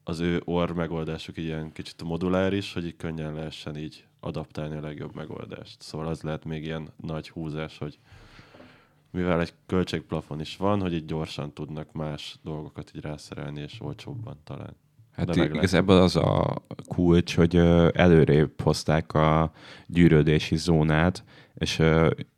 az 0.03 0.19
ő 0.19 0.41
orr 0.45 0.71
megoldásuk 0.71 1.37
ilyen 1.37 1.71
kicsit 1.71 2.03
moduláris, 2.03 2.73
hogy 2.73 2.85
így 2.85 2.95
könnyen 2.95 3.33
lehessen 3.33 3.77
így 3.77 4.05
adaptálni 4.19 4.75
a 4.75 4.81
legjobb 4.81 5.15
megoldást. 5.15 5.81
Szóval 5.81 6.07
az 6.07 6.21
lehet 6.21 6.45
még 6.45 6.63
ilyen 6.63 6.89
nagy 6.95 7.29
húzás, 7.29 7.77
hogy 7.77 7.99
mivel 9.11 9.41
egy 9.41 9.53
költségplafon 9.65 10.39
is 10.39 10.57
van, 10.57 10.81
hogy 10.81 10.93
így 10.93 11.05
gyorsan 11.05 11.53
tudnak 11.53 11.91
más 11.91 12.39
dolgokat 12.43 12.91
így 12.95 13.01
rászerelni, 13.01 13.61
és 13.61 13.77
olcsóbban 13.81 14.37
talán. 14.43 14.75
Hát 15.11 15.29
De 15.29 15.45
igazából 15.45 15.97
az 15.97 16.15
a 16.15 16.61
kulcs, 16.87 17.35
hogy 17.35 17.55
előrébb 17.93 18.61
hozták 18.61 19.13
a 19.13 19.51
gyűrődési 19.87 20.57
zónát, 20.57 21.23
és 21.59 21.81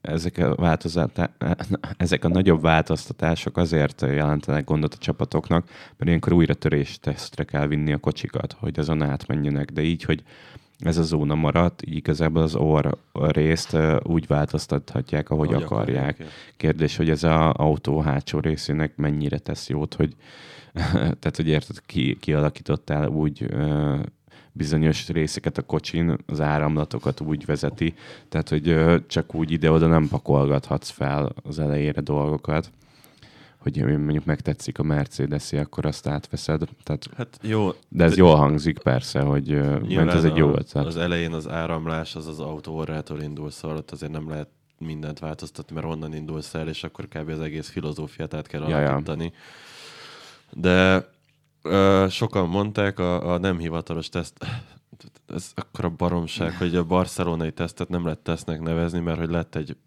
ezek 0.02 0.38
a, 0.38 0.56
változatá- 0.56 1.32
ezek 1.98 2.24
a 2.24 2.28
nagyobb 2.28 2.62
változtatások 2.62 3.58
azért 3.58 4.02
jelentenek 4.02 4.64
gondot 4.64 4.94
a 4.94 4.98
csapatoknak, 4.98 5.66
mert 5.68 6.06
ilyenkor 6.06 6.34
újra 6.34 6.54
törés 6.54 7.00
tesztre 7.00 7.44
kell 7.44 7.68
vinni 7.68 7.94
a 7.94 7.98
kocsikat, 7.98 8.56
hogy 8.60 8.80
azon 8.80 9.02
átmenjenek, 9.02 9.72
de 9.72 9.82
így, 9.82 10.04
hogy 10.04 10.24
ez 10.80 10.98
a 10.98 11.04
zóna 11.04 11.36
maradt, 11.36 11.82
így 11.88 11.96
igazából 11.96 12.42
az 12.42 12.56
orr 12.56 12.88
részt 13.14 13.78
úgy 14.04 14.28
változtathatják, 14.28 15.30
ahogy, 15.30 15.54
ahogy 15.54 15.64
akarják. 15.64 16.18
ja. 16.20 16.26
Kérdés, 16.58 16.96
hogy 16.96 17.10
ez 17.10 17.24
az 17.24 17.52
autó 17.54 18.00
hátsó 18.00 18.40
részének 18.40 18.96
mennyire 18.96 19.38
tesz 19.38 19.70
jót, 19.70 19.94
hogy 19.94 20.16
tehát, 21.20 21.36
hogy 21.36 21.48
érted, 21.48 21.82
ki, 21.86 22.18
kialakítottál 22.20 23.08
úgy 23.08 23.46
bizonyos 24.52 25.08
részeket 25.08 25.58
a 25.58 25.62
kocsin, 25.62 26.18
az 26.26 26.42
áramlatokat 26.42 27.22
úgy 27.22 27.46
vezeti, 27.46 27.94
tehát, 28.30 28.50
hogy 28.50 28.76
csak 29.08 29.36
úgy 29.36 29.52
ide-oda 29.52 29.88
nem 29.88 30.08
pakolgathatsz 30.08 30.90
fel 30.90 31.34
az 31.44 31.60
elejére 31.60 32.02
dolgokat, 32.02 32.72
hogy 33.58 33.84
mondjuk 33.84 34.26
megtetszik 34.26 34.80
a 34.80 34.84
mercedes 34.84 35.54
akkor 35.54 35.86
azt 35.86 36.08
átveszed. 36.08 36.62
Tehát, 36.84 37.10
Hát 37.16 37.40
jó, 37.42 37.70
de 37.90 38.04
ez 38.04 38.18
jól 38.18 38.36
hangzik 38.36 38.80
persze, 38.80 39.20
hogy 39.20 39.50
mert 39.88 40.14
ez 40.14 40.24
egy 40.24 40.36
jó 40.36 40.50
ötlet. 40.50 40.86
Az 40.86 40.98
elején 40.98 41.34
az 41.34 41.48
áramlás 41.48 42.16
az 42.16 42.28
az 42.28 42.40
autó 42.40 42.76
orrától 42.76 43.22
indul, 43.22 43.52
szóval 43.52 43.78
ott 43.78 43.92
azért 43.92 44.12
nem 44.12 44.30
lehet 44.30 44.50
mindent 44.78 45.20
változtatni, 45.20 45.76
mert 45.76 45.88
onnan 45.88 46.14
indulsz 46.14 46.54
el, 46.54 46.68
és 46.68 46.84
akkor 46.84 47.08
kb. 47.08 47.30
az 47.30 47.40
egész 47.40 47.70
filozófiát 47.70 48.34
át 48.34 48.48
kell 48.48 48.62
Ja, 48.62 48.80
ja. 48.80 48.90
alakítani. 48.90 49.34
De 50.52 51.08
sokan 52.10 52.50
mondták, 52.50 53.00
a, 53.00 53.34
a 53.34 53.38
nem 53.38 53.58
hivatalos 53.58 54.10
teszt, 54.10 54.46
ez 55.28 55.52
akkor 55.56 55.86
a 55.86 55.90
baromság, 55.90 56.54
hogy 56.58 56.76
a 56.76 56.84
barcelonai 56.84 57.52
tesztet 57.52 57.90
nem 57.90 58.04
lehet 58.04 58.20
tesznek 58.20 58.62
nevezni, 58.62 59.00
mert 59.00 59.20
hogy 59.20 59.30
lett 59.30 59.56
egy 59.56 59.78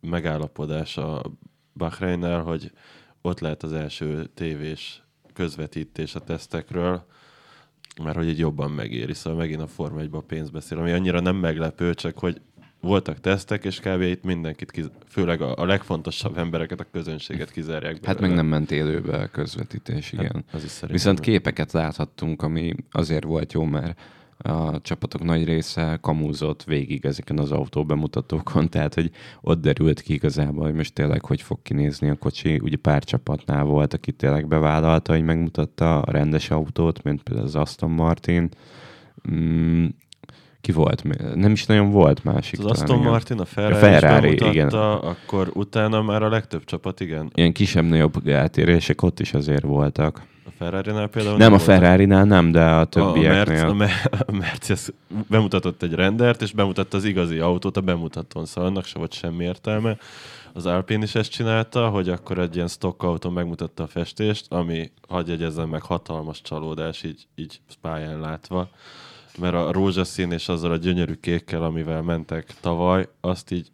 megállapodás 0.00 0.96
a 0.96 1.22
Bahreinnel, 1.72 2.42
hogy 2.42 2.72
ott 3.22 3.40
lehet 3.40 3.62
az 3.62 3.72
első 3.72 4.24
tévés 4.34 5.02
közvetítés 5.32 6.14
a 6.14 6.20
tesztekről, 6.20 7.06
mert 8.02 8.16
hogy 8.16 8.28
így 8.28 8.38
jobban 8.38 8.70
megéri. 8.70 9.14
Szóval 9.14 9.38
megint 9.38 9.60
a 9.60 9.66
Forma 9.66 10.00
1 10.00 10.08
a 10.12 10.20
pénz 10.20 10.50
beszél, 10.50 10.78
ami 10.78 10.92
annyira 10.92 11.20
nem 11.20 11.36
meglepő, 11.36 11.94
csak 11.94 12.18
hogy 12.18 12.40
voltak 12.84 13.20
tesztek, 13.20 13.64
és 13.64 13.80
kb. 13.80 14.00
itt 14.00 14.24
mindenkit, 14.24 14.70
kiz... 14.70 14.90
főleg 15.08 15.40
a, 15.40 15.54
a 15.56 15.64
legfontosabb 15.64 16.38
embereket, 16.38 16.80
a 16.80 16.86
közönséget 16.92 17.50
kizárják 17.50 18.04
Hát 18.04 18.20
meg 18.20 18.34
nem 18.34 18.46
ment 18.46 18.70
élőbe 18.70 19.16
a 19.16 19.26
közvetítés, 19.26 20.12
igen. 20.12 20.44
Hát, 20.50 20.62
az. 20.62 20.84
Viszont 20.88 21.20
képeket 21.20 21.72
láthattunk, 21.72 22.42
ami 22.42 22.74
azért 22.90 23.24
volt 23.24 23.52
jó, 23.52 23.64
mert 23.64 24.00
a 24.38 24.80
csapatok 24.80 25.22
nagy 25.22 25.44
része 25.44 25.98
kamúzott 26.00 26.64
végig 26.64 27.04
ezeken 27.04 27.38
az 27.38 27.52
autó 27.52 27.84
bemutatókon, 27.84 28.68
tehát 28.70 28.94
hogy 28.94 29.10
ott 29.40 29.60
derült 29.60 30.00
ki 30.00 30.12
igazából, 30.12 30.64
hogy 30.64 30.74
most 30.74 30.94
tényleg 30.94 31.24
hogy 31.24 31.42
fog 31.42 31.62
kinézni 31.62 32.08
a 32.08 32.14
kocsi. 32.14 32.58
Ugye 32.62 32.76
pár 32.76 33.04
csapatnál 33.04 33.64
volt, 33.64 33.94
aki 33.94 34.12
tényleg 34.12 34.46
bevállalta, 34.46 35.12
hogy 35.12 35.24
megmutatta 35.24 36.00
a 36.00 36.10
rendes 36.10 36.50
autót, 36.50 37.02
mint 37.02 37.22
például 37.22 37.46
az 37.46 37.54
Aston 37.56 37.90
Martin. 37.90 38.48
Mm, 39.30 39.86
ki 40.64 40.72
volt? 40.72 41.02
Nem 41.34 41.52
is 41.52 41.66
nagyon 41.66 41.90
volt 41.90 42.24
másik. 42.24 42.58
az 42.58 42.64
talán, 42.64 42.80
Aston 42.80 42.98
igen. 42.98 43.10
Martin, 43.10 43.38
a 43.40 43.44
Ferrari, 43.44 43.74
A 43.74 43.78
Ferrari 43.78 44.32
is 44.32 44.38
bemutatta, 44.38 45.00
akkor 45.00 45.50
utána 45.54 46.02
már 46.02 46.22
a 46.22 46.28
legtöbb 46.28 46.64
csapat, 46.64 47.00
igen. 47.00 47.30
Ilyen 47.34 47.52
kisebb-nagyobb 47.52 48.28
eltérések 48.28 49.02
ott 49.02 49.20
is 49.20 49.34
azért 49.34 49.62
voltak. 49.62 50.22
A 50.46 50.50
Ferrari-nál 50.58 51.06
például 51.08 51.36
Nem 51.36 51.52
a. 51.52 51.58
Ferrari-nál 51.58 52.24
nem, 52.24 52.50
de 52.52 52.60
a 52.60 52.76
A, 52.76 52.80
a, 52.80 52.84
többieknél. 52.84 53.44
Merc, 53.44 53.62
a, 53.62 53.74
Me- 53.74 54.22
a 54.26 54.32
Mercedes 54.32 54.88
bemutatott 55.28 55.82
egy 55.82 55.92
rendert, 55.94 56.42
és 56.42 56.52
bemutatta 56.52 56.96
az 56.96 57.04
igazi 57.04 57.38
autót 57.38 57.76
a 57.76 57.80
bemutatón, 57.80 58.44
szóval 58.46 58.70
annak 58.70 58.84
se 58.84 58.98
volt 58.98 59.12
semmi 59.12 59.44
értelme. 59.44 59.96
Az 60.52 60.66
Alpine 60.66 61.02
is 61.04 61.14
ezt 61.14 61.30
csinálta, 61.30 61.88
hogy 61.88 62.08
akkor 62.08 62.38
egy 62.38 62.54
ilyen 62.54 62.68
stock 62.68 63.02
autó 63.02 63.30
megmutatta 63.30 63.82
a 63.82 63.86
festést, 63.86 64.52
ami, 64.52 64.90
hagyj 65.08 65.30
jegyezzem 65.30 65.68
meg, 65.68 65.82
hatalmas 65.82 66.40
csalódás 66.42 67.02
így, 67.02 67.26
így 67.34 67.60
pályán 67.80 68.20
látva. 68.20 68.68
Mert 69.38 69.54
a 69.54 69.72
rózsaszín 69.72 70.32
és 70.32 70.48
azzal 70.48 70.72
a 70.72 70.76
gyönyörű 70.76 71.14
kékkel, 71.14 71.62
amivel 71.62 72.02
mentek 72.02 72.54
tavaly, 72.60 73.08
azt 73.20 73.50
így 73.50 73.72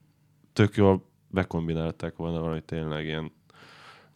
tök 0.53 0.77
jól 0.77 1.05
bekombinálták 1.29 2.16
volna 2.16 2.40
valami 2.40 2.62
tényleg 2.62 3.05
ilyen 3.05 3.33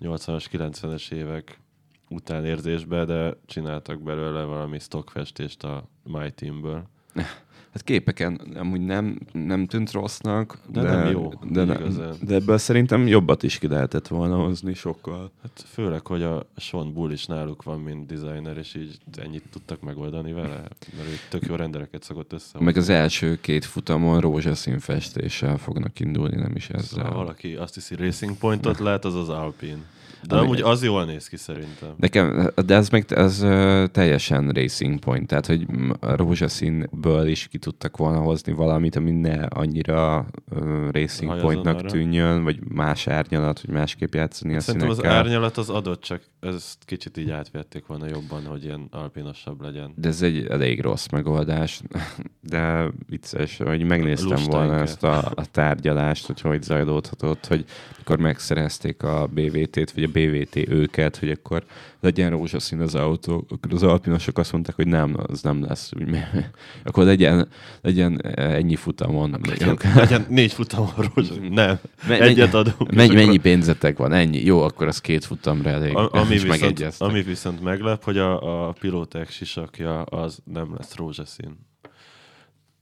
80-as, 0.01 0.47
90-es 0.53 1.13
évek 1.13 1.61
utánérzésbe, 2.09 3.05
de 3.05 3.37
csináltak 3.47 4.03
belőle 4.03 4.45
valami 4.45 4.79
stockfestést 4.79 5.65
a 5.65 5.89
My 6.03 6.31
Teamből. 6.31 6.89
Hát 7.75 7.83
képeken 7.85 8.41
amúgy 8.57 8.81
nem, 8.81 9.19
nem 9.33 9.67
tűnt 9.67 9.93
rossznak, 9.93 10.59
De 10.73 10.81
de, 10.81 10.95
nem 10.95 11.11
jó, 11.11 11.33
De, 11.51 11.65
nem 11.65 11.81
igazán. 11.81 12.15
de 12.23 12.35
ebből 12.35 12.59
szerintem 12.59 13.07
jobbat 13.07 13.43
is 13.43 13.59
ki 13.59 13.67
lehetett 13.69 14.09
volna 14.09 14.37
hozni 14.37 14.75
sokkal. 14.75 15.31
Hát 15.43 15.65
főleg, 15.67 16.07
hogy 16.07 16.23
a 16.23 16.47
Sean 16.57 16.93
Bull 16.93 17.11
is 17.11 17.27
náluk 17.27 17.63
van, 17.63 17.81
mint 17.81 18.07
designer, 18.07 18.57
és 18.57 18.75
így 18.75 18.99
ennyit 19.17 19.43
tudtak 19.51 19.81
megoldani 19.81 20.33
vele, 20.33 20.63
mert 20.97 21.09
ő 21.09 21.19
tök 21.29 21.47
jó 21.47 21.55
rendereket 21.55 22.03
szokott 22.03 22.33
össze. 22.33 22.59
Meg 22.61 22.77
az 22.77 22.89
első 22.89 23.39
két 23.41 23.65
futamon 23.65 24.21
rózsaszín 24.21 24.79
festéssel 24.79 25.57
fognak 25.57 26.01
indulni, 26.01 26.37
nem 26.37 26.57
is 26.57 26.69
ezzel. 26.69 27.05
Szóval 27.05 27.15
valaki 27.15 27.55
azt 27.55 27.75
hiszi 27.75 27.95
Racing 27.95 28.37
Pointot 28.37 28.79
lát, 28.87 29.05
az 29.05 29.15
az 29.15 29.29
Alpine. 29.29 29.83
De 30.29 30.37
amúgy 30.37 30.61
az 30.61 30.83
jól 30.85 31.05
néz 31.05 31.29
ki 31.29 31.37
szerintem. 31.37 31.89
Nekem, 31.97 32.51
de 32.67 32.75
ez 32.75 32.89
meg 32.89 33.05
az 33.15 33.43
ö, 33.43 33.85
teljesen 33.93 34.49
racing 34.49 34.99
point, 34.99 35.27
tehát 35.27 35.47
hogy 35.47 35.67
rózsaszínből 36.01 37.27
is 37.27 37.49
ki 37.49 37.59
tudtak 37.59 37.97
volna 37.97 38.19
hozni 38.19 38.53
valamit, 38.53 38.97
ami 38.97 39.11
ne 39.11 39.43
annyira 39.45 40.27
ö, 40.51 40.89
racing 40.91 41.31
Hajazon 41.31 41.51
pointnak 41.53 41.79
arra. 41.79 41.91
tűnjön, 41.91 42.45
vagy 42.45 42.59
más 42.69 43.07
árnyalat, 43.07 43.61
hogy 43.61 43.71
másképp 43.71 44.15
játszani 44.15 44.55
a 44.57 44.61
Szerintem 44.61 44.91
az 44.91 44.97
színekkel. 44.97 45.19
árnyalat 45.19 45.57
az 45.57 45.71
adott, 45.71 46.01
csak 46.03 46.23
ezt 46.45 46.79
kicsit 46.85 47.17
így 47.17 47.31
átvették 47.31 47.87
volna 47.87 48.07
jobban, 48.09 48.45
hogy 48.47 48.65
ilyen 48.65 48.89
alpinosabb 48.91 49.61
legyen. 49.63 49.93
De 49.97 50.09
ez 50.09 50.23
egy 50.23 50.47
elég 50.47 50.81
rossz 50.81 51.07
megoldás, 51.13 51.81
de 52.51 52.91
vicces, 53.09 53.57
hogy 53.57 53.83
megnéztem 53.83 54.29
Lusta 54.31 54.51
volna 54.51 54.65
inkább. 54.71 54.83
ezt 54.83 55.03
a, 55.05 55.33
a 55.35 55.45
tárgyalást, 55.51 56.27
hogy 56.27 56.41
hogy 56.41 56.63
zajlódhatott, 56.63 57.47
hogy 57.47 57.65
mikor 57.99 58.19
megszerezték 58.19 59.03
a 59.03 59.27
BVT-t, 59.35 59.93
vagy 59.93 60.03
a 60.03 60.09
BVT 60.09 60.57
őket, 60.57 61.17
hogy 61.17 61.31
akkor 61.31 61.65
legyen 62.01 62.31
rózsaszín 62.31 62.81
az 62.81 62.95
autó, 62.95 63.47
akkor 63.49 63.73
az 63.73 63.83
alpinosok 63.83 64.39
azt 64.39 64.53
mondták, 64.53 64.75
hogy 64.75 64.87
nem, 64.87 65.15
az 65.27 65.43
nem 65.43 65.63
lesz. 65.63 65.91
Akkor 66.85 67.05
legyen, 67.05 67.49
legyen 67.81 68.21
ennyi 68.37 68.77
futamon. 68.77 69.41
Legyen, 69.49 69.79
legyen 69.95 70.27
négy 70.29 70.53
futam 70.53 70.89
rózsaszín. 71.15 71.53
Nem, 71.53 71.79
Me- 72.09 72.21
egyet 72.21 72.55
adunk. 72.55 72.93
Mennyi, 72.93 73.09
akkor- 73.09 73.25
mennyi 73.25 73.37
pénzetek 73.39 73.97
van? 73.99 74.13
Ennyi? 74.13 74.45
Jó, 74.45 74.61
akkor 74.63 74.87
az 74.87 75.01
két 75.01 75.25
futamra 75.25 75.71
elég. 75.71 75.97
A, 75.97 76.09
ami, 76.13 76.34
És 76.35 76.43
viszont, 76.43 76.61
megegyeztek. 76.61 77.09
ami 77.09 77.23
viszont 77.23 77.61
meglep, 77.61 78.05
hogy 78.05 78.19
a, 78.19 78.67
a 78.69 78.73
pilóták 78.73 79.31
sisakja 79.31 80.03
az 80.03 80.39
nem 80.45 80.75
lesz 80.75 80.95
rózsaszín. 80.97 81.59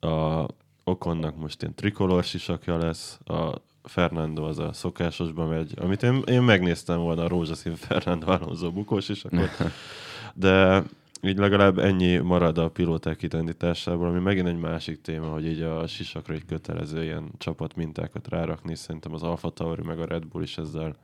A 0.01 0.47
Okonnak 0.85 1.37
most 1.37 1.63
ilyen 1.63 1.75
trikolor 1.75 2.25
sisakja 2.25 2.79
lesz, 2.79 3.19
a 3.25 3.55
Fernando 3.83 4.45
az 4.45 4.59
a 4.59 4.73
szokásosba 4.73 5.47
megy, 5.47 5.73
amit 5.77 6.03
én, 6.03 6.23
én 6.27 6.43
megnéztem 6.43 6.99
volna 6.99 7.25
a 7.25 7.29
rózsaszín 7.29 7.77
Fernando 7.77 8.31
Alonso 8.31 8.73
bukós 8.73 9.05
sisakot, 9.05 9.51
de 10.35 10.83
így 11.23 11.39
legalább 11.39 11.79
ennyi 11.79 12.17
marad 12.17 12.59
a 12.59 12.71
pilóták 12.71 13.23
identitásából, 13.23 14.09
ami 14.09 14.19
megint 14.19 14.49
egy 14.49 14.59
másik 14.59 15.01
téma, 15.01 15.27
hogy 15.27 15.47
így 15.47 15.61
a 15.61 15.87
sisakra 15.87 16.35
egy 16.35 16.45
kötelező 16.45 17.03
ilyen 17.03 17.31
csapat 17.39 17.77
mintákat 17.77 18.29
rárakni, 18.29 18.75
szerintem 18.75 19.15
az 19.15 19.23
Alfa 19.23 19.51
Tauri 19.51 19.83
meg 19.83 20.01
a 20.01 20.05
Red 20.05 20.27
Bull 20.27 20.43
is 20.43 20.59
ezzel 20.59 20.97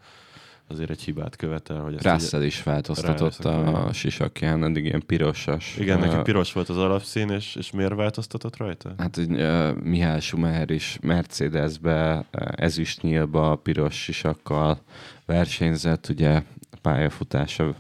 azért 0.69 0.91
egy 0.91 1.03
hibát 1.03 1.37
követel, 1.37 1.81
hogy 1.81 1.95
ezt 1.95 2.05
Russell 2.05 2.43
is 2.43 2.63
változtatott 2.63 3.45
a 3.45 3.51
Rászakálja. 3.51 3.93
sisakján, 3.93 4.65
eddig 4.65 4.85
ilyen 4.85 5.03
pirosas. 5.07 5.77
Igen, 5.79 5.99
neki 5.99 6.17
piros 6.23 6.53
volt 6.53 6.69
az 6.69 6.77
alapszín, 6.77 7.29
és, 7.29 7.55
és 7.55 7.71
miért 7.71 7.95
változtatott 7.95 8.57
rajta? 8.57 8.95
Hát 8.99 9.15
hogy, 9.17 9.31
uh, 9.31 9.75
Mihály 9.75 10.21
Schumacher 10.21 10.71
is 10.71 10.99
Mercedesbe, 11.03 12.17
uh, 12.17 12.47
ezüstnyílba, 12.57 13.57
piros 13.57 14.03
sisakkal 14.03 14.81
versenyzett, 15.27 16.09
ugye 16.09 16.43
pályafutása 16.83 17.75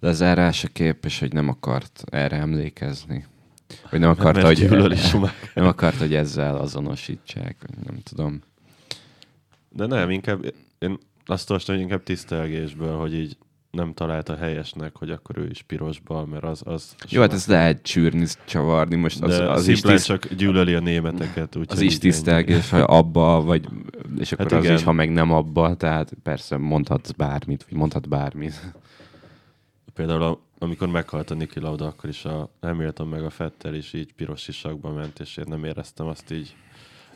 lezárása 0.00 0.68
képes, 0.68 1.18
hogy 1.18 1.32
nem 1.32 1.48
akart 1.48 2.04
erre 2.10 2.36
emlékezni. 2.36 3.26
Vagy 3.90 4.00
nem 4.00 4.08
Mert 4.08 4.20
akarta, 4.20 4.46
hogy, 4.46 4.96
Schumacher. 4.96 5.50
nem 5.54 5.66
akart, 5.66 5.96
hogy 5.96 6.14
ezzel 6.14 6.56
azonosítsák, 6.56 7.56
vagy 7.66 7.84
nem 7.84 7.98
tudom. 8.02 8.42
De 9.68 9.86
nem, 9.86 10.10
inkább 10.10 10.54
én 10.78 10.98
azt 11.30 11.50
olvastam, 11.50 11.74
hogy 11.74 11.84
inkább 11.84 12.02
tisztelgésből, 12.02 12.96
hogy 12.96 13.14
így 13.14 13.36
nem 13.70 13.94
találta 13.94 14.36
helyesnek, 14.36 14.96
hogy 14.96 15.10
akkor 15.10 15.38
ő 15.38 15.48
is 15.50 15.62
pirosban, 15.62 16.28
mert 16.28 16.44
az... 16.44 16.62
az 16.64 16.94
Jó, 17.08 17.20
hát 17.20 17.32
ezt 17.32 17.46
lehet 17.46 17.82
csűrni, 17.82 18.26
csavarni, 18.46 18.96
most 18.96 19.22
az, 19.22 19.36
de 19.36 19.50
az 19.50 19.68
is 19.68 19.80
tiszt, 19.80 20.06
csak 20.06 20.34
gyűlöli 20.34 20.74
a 20.74 20.80
németeket. 20.80 21.56
Úgy, 21.56 21.66
az 21.68 21.80
is 21.80 21.98
tisztelgés, 21.98 22.70
ha 22.70 22.78
abba, 22.78 23.42
vagy, 23.42 23.68
és 24.18 24.32
akkor 24.32 24.44
Hát 24.44 24.54
hát 24.54 24.70
az 24.70 24.78
is, 24.78 24.84
ha 24.84 24.92
meg 24.92 25.12
nem 25.12 25.32
abba, 25.32 25.74
tehát 25.74 26.12
persze 26.22 26.56
mondhatsz 26.56 27.10
bármit, 27.10 27.64
vagy 27.68 27.78
mondhat 27.78 28.08
bármit. 28.08 28.72
Például 29.94 30.22
a, 30.22 30.40
amikor 30.58 30.88
meghalt 30.88 31.30
a 31.30 31.34
Niki 31.34 31.60
Lauda, 31.60 31.86
akkor 31.86 32.10
is 32.10 32.24
a 32.24 32.50
Hamilton 32.60 33.08
meg 33.08 33.24
a 33.24 33.30
Fettel 33.30 33.74
is 33.74 33.92
így 33.92 34.12
piros 34.12 34.40
sisakba 34.40 34.92
ment, 34.92 35.20
és 35.20 35.36
én 35.36 35.44
nem 35.48 35.64
éreztem 35.64 36.06
azt 36.06 36.30
így 36.30 36.54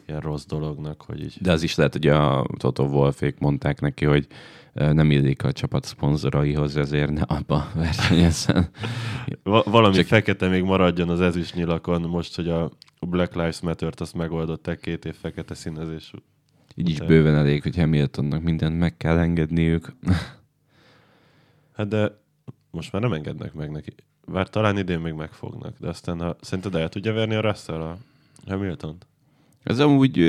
ilyen 0.06 0.20
rossz 0.20 0.44
dolognak, 0.44 1.02
hogy 1.02 1.20
így... 1.22 1.36
De 1.40 1.52
az 1.52 1.62
is 1.62 1.74
lehet, 1.74 1.92
hogy 1.92 2.06
a 2.06 2.46
Toto 2.56 2.84
Wolfék 2.84 3.38
mondták 3.38 3.80
neki, 3.80 4.04
hogy 4.04 4.26
nem 4.72 5.10
illik 5.10 5.44
a 5.44 5.52
csapat 5.52 5.84
szponzoraihoz, 5.84 6.76
ezért 6.76 7.10
ne 7.10 7.22
abba 7.22 7.70
versenyezzen. 7.74 8.68
Va- 9.42 9.64
valami 9.64 9.94
Csak- 9.94 10.06
fekete 10.06 10.48
még 10.48 10.62
maradjon 10.62 11.08
az 11.08 11.20
ezüst 11.20 11.54
nyilakon, 11.54 12.02
most, 12.02 12.36
hogy 12.36 12.48
a 12.48 12.70
Black 13.00 13.34
Lives 13.34 13.60
Matter-t 13.60 14.00
azt 14.00 14.14
megoldották 14.14 14.80
két 14.80 15.04
év 15.04 15.14
fekete 15.14 15.54
színezésű. 15.54 16.18
Így 16.74 16.88
is 16.88 16.98
bőven 17.00 17.34
elég, 17.34 17.62
hogy 17.62 17.76
Hamiltonnak 17.76 18.42
mindent 18.42 18.78
meg 18.78 18.96
kell 18.96 19.18
engedniük. 19.18 19.92
Hát 21.72 21.88
de 21.88 22.20
most 22.70 22.92
már 22.92 23.02
nem 23.02 23.12
engednek 23.12 23.52
meg 23.54 23.70
neki. 23.70 23.94
Bár 24.26 24.48
talán 24.48 24.78
idén 24.78 24.98
még 24.98 25.12
megfognak, 25.12 25.78
de 25.78 25.88
aztán 25.88 26.20
ha, 26.20 26.36
szerinted 26.40 26.74
el 26.74 26.88
tudja 26.88 27.12
verni 27.12 27.34
a 27.34 27.40
Russell 27.40 27.80
a 27.80 27.96
Hamilton-t? 28.46 29.06
Ez 29.62 29.78
amúgy 29.78 30.20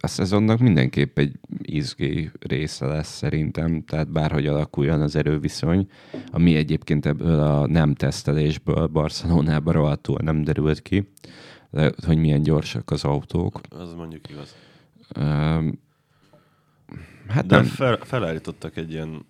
a 0.00 0.06
szezonnak 0.06 0.58
mindenképp 0.58 1.18
egy 1.18 1.38
izgé 1.62 2.30
része 2.40 2.86
lesz 2.86 3.16
szerintem, 3.16 3.84
tehát 3.84 4.10
bárhogy 4.10 4.46
alakuljon 4.46 5.00
az 5.00 5.16
erőviszony, 5.16 5.88
ami 6.30 6.56
egyébként 6.56 7.06
ebből 7.06 7.40
a 7.40 7.66
nem 7.66 7.94
tesztelésből 7.94 8.86
Barcelonában 8.86 9.72
rohadtul 9.72 10.18
nem 10.22 10.44
derült 10.44 10.82
ki, 10.82 11.08
de, 11.70 11.92
hogy 12.06 12.18
milyen 12.18 12.42
gyorsak 12.42 12.90
az 12.90 13.04
autók. 13.04 13.60
Az 13.68 13.94
mondjuk 13.94 14.30
igaz. 14.30 14.56
Öm, 15.14 15.78
hát 17.28 17.46
De 17.46 17.56
nem, 17.56 17.64
fel, 17.64 17.96
felállítottak 17.96 18.76
egy 18.76 18.92
ilyen 18.92 19.26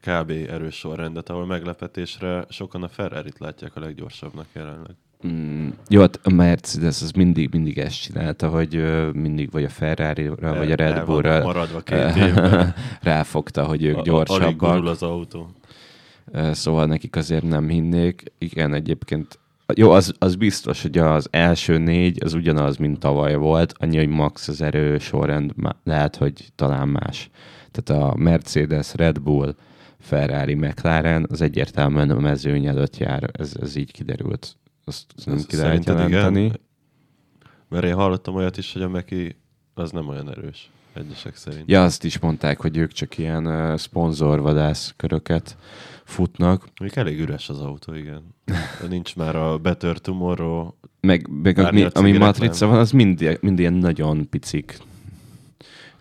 kb. 0.00 0.30
erős 0.30 0.74
sorrendet, 0.74 1.28
ahol 1.28 1.46
meglepetésre 1.46 2.44
sokan 2.48 2.82
a 2.82 2.88
Ferrari-t 2.88 3.38
látják 3.38 3.76
a 3.76 3.80
leggyorsabbnak 3.80 4.46
jelenleg. 4.52 4.94
Mm, 5.26 5.68
jó, 5.88 6.00
hát 6.00 6.20
a 6.22 6.30
Mercedes 6.32 7.02
az 7.02 7.10
mindig, 7.10 7.48
mindig 7.52 7.78
ezt 7.78 8.00
csinálta, 8.02 8.48
hogy 8.48 8.76
ö, 8.76 9.10
mindig 9.10 9.50
vagy 9.50 9.64
a 9.64 9.68
Ferrari-ra, 9.68 10.54
vagy 10.54 10.72
a 10.72 10.74
Red 10.74 11.04
Bull-ra 11.04 11.42
maradva 11.42 11.80
két 11.80 12.16
évben. 12.16 12.74
ráfogta, 13.02 13.64
hogy 13.64 13.84
ők 13.84 13.94
A- 13.96 13.98
a- 13.98 14.00
Alig 14.00 14.12
gyorsabbak. 14.12 14.84
az 14.84 15.02
autó. 15.02 15.50
Szóval 16.52 16.86
nekik 16.86 17.16
azért 17.16 17.42
nem 17.48 17.68
hinnék. 17.68 18.22
Igen, 18.38 18.74
egyébként 18.74 19.38
jó, 19.74 19.90
az, 19.90 20.14
az 20.18 20.34
biztos, 20.34 20.82
hogy 20.82 20.98
az 20.98 21.28
első 21.30 21.78
négy 21.78 22.18
az 22.24 22.34
ugyanaz, 22.34 22.76
mint 22.76 22.98
tavaly 22.98 23.34
volt, 23.34 23.74
annyi, 23.78 23.96
hogy 23.96 24.08
max 24.08 24.48
az 24.48 24.60
erő 24.62 24.98
sorrend 24.98 25.52
lehet, 25.84 26.16
hogy 26.16 26.48
talán 26.54 26.88
más. 26.88 27.30
Tehát 27.70 28.02
a 28.02 28.14
Mercedes, 28.16 28.94
Red 28.94 29.20
Bull, 29.20 29.54
Ferrari, 30.00 30.54
McLaren 30.54 31.26
az 31.30 31.40
egyértelműen 31.40 32.10
a 32.10 32.20
mezőny 32.20 32.66
előtt 32.66 32.96
jár, 32.98 33.30
ez, 33.32 33.54
ez 33.60 33.76
így 33.76 33.92
kiderült. 33.92 34.56
Azt 34.84 35.06
nem 35.24 35.36
ki 35.36 35.56
lehet 35.56 35.70
szerinted 35.70 35.98
igen? 35.98 36.10
jelenteni. 36.10 36.52
Mert 37.68 37.84
én 37.84 37.94
hallottam 37.94 38.34
olyat 38.34 38.56
is, 38.56 38.72
hogy 38.72 38.82
a 38.82 38.88
Meki 38.88 39.36
az 39.74 39.90
nem 39.90 40.08
olyan 40.08 40.30
erős, 40.30 40.70
egyesek 40.92 41.36
szerint. 41.36 41.70
Ja, 41.70 41.82
azt 41.82 42.04
is 42.04 42.18
mondták, 42.18 42.60
hogy 42.60 42.76
ők 42.76 42.92
csak 42.92 43.18
ilyen 43.18 43.46
uh, 43.46 43.78
szponzorvadász 43.78 44.94
köröket 44.96 45.56
futnak, 46.04 46.68
Még 46.80 46.92
elég 46.94 47.20
üres 47.20 47.48
az 47.48 47.60
autó, 47.60 47.94
igen. 47.94 48.34
Nincs 48.88 49.16
már 49.16 49.36
a 49.36 49.58
Better 49.58 49.98
Tomorrow. 49.98 50.70
meg, 51.00 51.28
meg 51.42 51.58
ami, 51.58 51.86
ami 51.92 52.12
matrica 52.16 52.66
van, 52.66 52.78
az 52.78 52.90
mind, 52.90 53.38
mind 53.40 53.58
ilyen 53.58 53.72
nagyon 53.72 54.28
picik. 54.28 54.78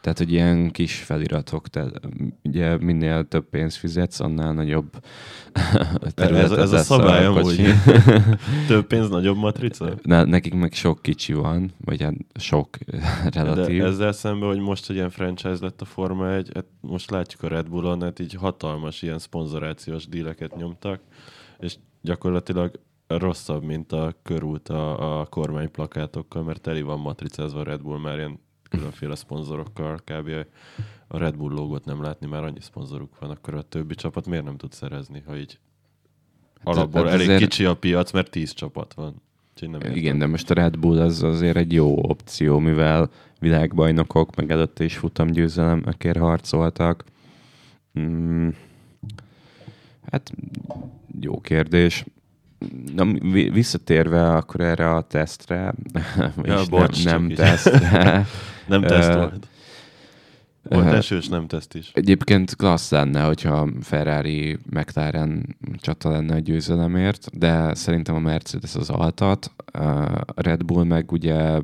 Tehát, 0.01 0.17
hogy 0.17 0.31
ilyen 0.31 0.71
kis 0.71 0.95
feliratok, 0.95 1.67
tehát 1.67 1.99
ugye 2.43 2.77
minél 2.77 3.27
több 3.27 3.49
pénzt 3.49 3.77
fizetsz, 3.77 4.19
annál 4.19 4.53
nagyobb 4.53 4.89
Ez, 6.01 6.13
területet 6.13 6.57
ez 6.57 6.71
a 6.71 6.75
lesz 6.75 6.85
szabály 6.85 7.25
amúgy. 7.25 7.61
Több 8.67 8.87
pénz, 8.87 9.09
nagyobb 9.09 9.37
matrica? 9.37 9.93
Na, 10.01 10.25
nekik 10.25 10.53
meg 10.53 10.73
sok 10.73 11.01
kicsi 11.01 11.33
van, 11.33 11.71
vagy 11.85 12.01
hát 12.01 12.13
sok 12.35 12.77
relatív. 13.33 13.81
De 13.81 13.87
ezzel 13.87 14.11
szemben, 14.11 14.49
hogy 14.49 14.59
most, 14.59 14.87
hogy 14.87 14.95
ilyen 14.95 15.09
franchise 15.09 15.57
lett 15.59 15.81
a 15.81 15.85
Forma 15.85 16.33
1, 16.33 16.51
hát 16.53 16.65
most 16.81 17.11
látjuk 17.11 17.43
a 17.43 17.47
Red 17.47 17.69
Bullon, 17.69 18.01
hát 18.01 18.19
így 18.19 18.33
hatalmas 18.33 19.01
ilyen 19.01 19.19
szponzorációs 19.19 20.07
díleket 20.07 20.55
nyomtak, 20.55 20.99
és 21.59 21.75
gyakorlatilag 22.01 22.79
rosszabb, 23.07 23.63
mint 23.63 23.91
a 23.91 24.13
körút 24.23 24.69
a, 24.69 25.19
a 25.19 25.25
kormányplakátokkal, 25.25 26.43
mert 26.43 26.61
teli 26.61 26.81
van 26.81 26.99
matricázva 26.99 27.59
a 27.59 27.63
Red 27.63 27.81
Bull 27.81 27.99
már 27.99 28.17
ilyen 28.17 28.39
különféle 28.71 29.15
szponzorokkal, 29.15 29.99
kb. 30.05 30.29
a 31.07 31.17
Red 31.17 31.35
Bull 31.35 31.53
logót 31.53 31.85
nem 31.85 32.01
látni, 32.01 32.27
már 32.27 32.43
annyi 32.43 32.61
szponzoruk 32.61 33.19
van, 33.19 33.29
akkor 33.29 33.53
a 33.55 33.61
többi 33.61 33.95
csapat 33.95 34.25
miért 34.25 34.43
nem 34.43 34.57
tud 34.57 34.71
szerezni, 34.71 35.23
ha 35.25 35.37
így 35.37 35.59
alapból 36.63 37.03
hát 37.03 37.13
elég 37.13 37.25
azért- 37.29 37.41
kicsi 37.41 37.65
a 37.65 37.75
piac, 37.75 38.11
mert 38.11 38.29
10 38.31 38.53
csapat 38.53 38.93
van. 38.93 39.21
Nem 39.61 39.73
értem. 39.73 39.95
Igen, 39.95 40.17
de 40.17 40.27
most 40.27 40.49
a 40.49 40.53
Red 40.53 40.77
Bull 40.79 40.99
az 41.01 41.23
azért 41.23 41.57
egy 41.57 41.73
jó 41.73 42.09
opció, 42.09 42.59
mivel 42.59 43.09
világbajnokok, 43.39 44.35
meg 44.35 44.51
előtte 44.51 44.83
is 44.83 44.97
futamgyőzelemekért 44.97 46.17
harcoltak. 46.17 47.03
Mm, 47.99 48.49
hát 50.11 50.31
jó 51.19 51.41
kérdés. 51.41 52.05
Na, 52.95 53.05
vi- 53.05 53.49
visszatérve 53.49 54.35
akkor 54.35 54.61
erre 54.61 54.91
a 54.95 55.01
tesztre, 55.01 55.73
vagyis 56.35 56.69
bocs, 56.69 57.03
nem, 57.05 57.21
nem 57.21 57.29
így. 57.29 57.35
tesztre. 57.35 58.25
Nem 58.79 58.81
teszt 58.81 59.13
volt. 59.13 59.47
Esős, 60.69 61.27
nem 61.27 61.47
teszt 61.47 61.75
is. 61.75 61.91
Egyébként 61.93 62.55
klassz 62.55 62.91
lenne, 62.91 63.21
hogyha 63.21 63.69
Ferrari 63.81 64.57
McLaren 64.69 65.55
csata 65.75 66.09
lenne 66.09 66.35
a 66.35 66.39
győzelemért, 66.39 67.37
de 67.37 67.73
szerintem 67.73 68.15
a 68.15 68.19
Mercedes 68.19 68.75
az 68.75 68.89
altat, 68.89 69.51
a 69.73 70.41
Red 70.41 70.63
Bull 70.63 70.83
meg 70.83 71.11
ugye 71.11 71.59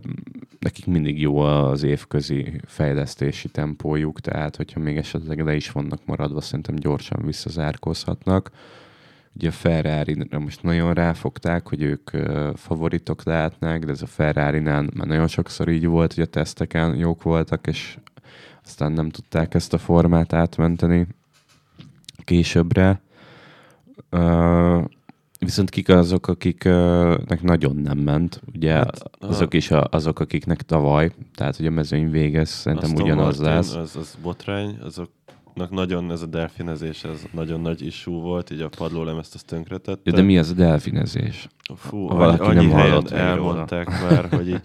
nekik 0.60 0.86
mindig 0.86 1.22
jó 1.22 1.38
az 1.38 1.84
évközi 1.84 2.62
fejlesztési 2.65 3.50
tempójuk, 3.50 4.20
tehát 4.20 4.56
hogyha 4.56 4.80
még 4.80 4.98
esetleg 4.98 5.39
le 5.39 5.56
is 5.56 5.72
vannak 5.72 6.06
maradva, 6.06 6.41
szerintem 6.41 6.76
gyorsan 6.76 7.26
visszazárkózhatnak. 7.26 8.52
Ugye 9.38 9.47
a 9.47 9.52
ferrari 9.52 10.28
most 10.39 10.63
nagyon 10.63 10.93
ráfogták, 10.93 11.67
hogy 11.67 11.82
ők 11.82 12.10
favoritok 12.56 13.23
lehetnek, 13.23 13.86
de 13.86 13.91
ez 13.91 14.02
a 14.02 14.06
Ferrari-nál 14.06 14.86
már 14.93 15.08
nagyon 15.08 15.28
sokszor 15.28 15.69
így 15.69 15.86
volt, 15.86 16.13
hogy 16.13 16.23
a 16.23 16.28
teszteken 16.28 16.95
jók 16.95 17.23
voltak, 17.23 17.67
és 17.67 17.97
aztán 18.65 18.91
nem 18.91 19.10
tudták 19.10 19.54
ezt 19.54 19.73
a 19.73 19.78
formát 19.78 20.34
átmenteni 20.34 21.08
későbbre. 22.23 23.02
Uh, 24.12 24.84
viszont 25.39 25.69
kik 25.69 25.89
azok, 25.89 26.28
akiknek 26.28 27.41
nagyon 27.41 27.76
nem 27.76 27.97
ment? 27.97 28.41
Ugye 28.56 28.73
hát, 28.73 29.04
azok 29.19 29.54
is 29.54 29.71
a, 29.71 29.88
azok, 29.91 30.19
akiknek 30.19 30.62
tavaly, 30.62 31.12
tehát 31.36 31.56
hogy 31.56 31.65
a 31.65 31.71
mezőny 31.71 32.12
végez, 32.12 32.50
szerintem 32.50 32.89
Aston 32.89 33.04
ugyanaz 33.04 33.39
Martin, 33.39 33.56
lesz. 33.56 33.76
Az, 33.76 33.95
az 33.95 34.17
botrány, 34.21 34.78
azoknak 35.58 35.86
nagyon 35.86 36.12
ez 36.12 36.22
a 36.22 36.26
delfinezés, 36.26 37.04
ez 37.04 37.26
nagyon 37.32 37.62
nagy 37.62 37.86
issue 37.86 38.22
volt, 38.22 38.52
így 38.52 38.62
a 38.62 38.70
padlólemezt 38.70 39.36
azt 39.36 39.46
tönkretette. 39.46 40.12
De 40.12 40.22
mi 40.22 40.38
az 40.38 40.50
a 40.50 40.54
delfinezés? 40.54 41.48
Fú, 41.76 42.08
valaki 42.08 42.41
annyi 42.41 42.56
nem 42.56 42.70
helyen 42.70 42.89
hallott 42.91 43.10
elmondták 43.10 43.88
már, 43.88 44.30
hogy 44.38 44.48
így 44.48 44.62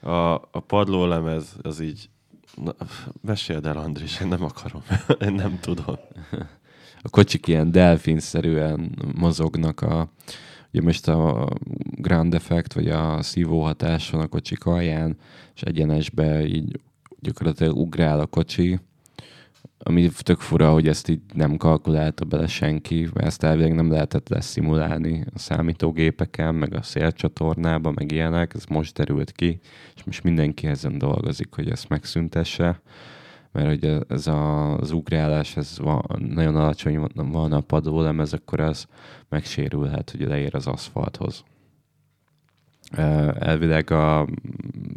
a, 0.00 0.34
a 0.34 0.60
padlólemez 0.66 1.56
az 1.62 1.80
így 1.80 2.10
Na, 2.56 2.74
meséld 3.20 3.66
el, 3.66 3.76
Andris, 3.76 4.20
én 4.20 4.28
nem 4.28 4.44
akarom. 4.44 4.82
én 5.26 5.32
nem 5.32 5.58
tudom. 5.60 5.96
A 7.02 7.08
kocsik 7.08 7.46
ilyen 7.46 7.70
delfinszerűen 7.70 8.98
mozognak 9.14 9.80
a 9.80 10.08
ugye 10.72 10.82
most 10.82 11.08
a 11.08 11.48
ground 11.90 12.34
effect, 12.34 12.72
vagy 12.72 12.88
a 12.88 13.22
szívóhatás 13.22 14.10
van 14.10 14.20
a 14.20 14.26
kocsik 14.26 14.64
alján, 14.64 15.16
és 15.54 15.62
egyenesbe 15.62 16.46
így 16.46 16.80
gyakorlatilag 17.20 17.76
ugrál 17.76 18.20
a 18.20 18.26
kocsi, 18.26 18.78
ami 19.84 20.10
tök 20.18 20.40
fura, 20.40 20.72
hogy 20.72 20.88
ezt 20.88 21.08
így 21.08 21.20
nem 21.34 21.56
kalkulálta 21.56 22.24
bele 22.24 22.46
senki, 22.46 23.08
mert 23.14 23.26
ezt 23.26 23.42
elvileg 23.42 23.74
nem 23.74 23.90
lehetett 23.90 24.28
leszimulálni 24.28 25.24
a 25.34 25.38
számítógépeken, 25.38 26.54
meg 26.54 26.74
a 26.74 26.82
szélcsatornában, 26.82 27.92
meg 27.96 28.12
ilyenek, 28.12 28.54
ez 28.54 28.64
most 28.64 28.94
derült 28.94 29.32
ki, 29.32 29.60
és 29.94 30.04
most 30.04 30.22
mindenki 30.22 30.66
ezen 30.66 30.98
dolgozik, 30.98 31.54
hogy 31.54 31.70
ezt 31.70 31.88
megszüntesse, 31.88 32.80
mert 33.52 33.66
hogy 33.66 34.04
ez 34.08 34.26
a, 34.26 34.76
az 34.76 34.90
ugrálás, 34.90 35.56
ez 35.56 35.78
van, 35.78 36.04
nagyon 36.18 36.56
alacsony 36.56 37.08
van 37.14 37.52
a 37.52 37.60
padlólemez, 37.60 38.32
akkor 38.32 38.60
az 38.60 38.86
megsérülhet, 39.28 40.10
hogy 40.10 40.20
leér 40.20 40.54
az 40.54 40.66
aszfalthoz. 40.66 41.44
Elvileg 43.38 43.90
a 43.90 44.26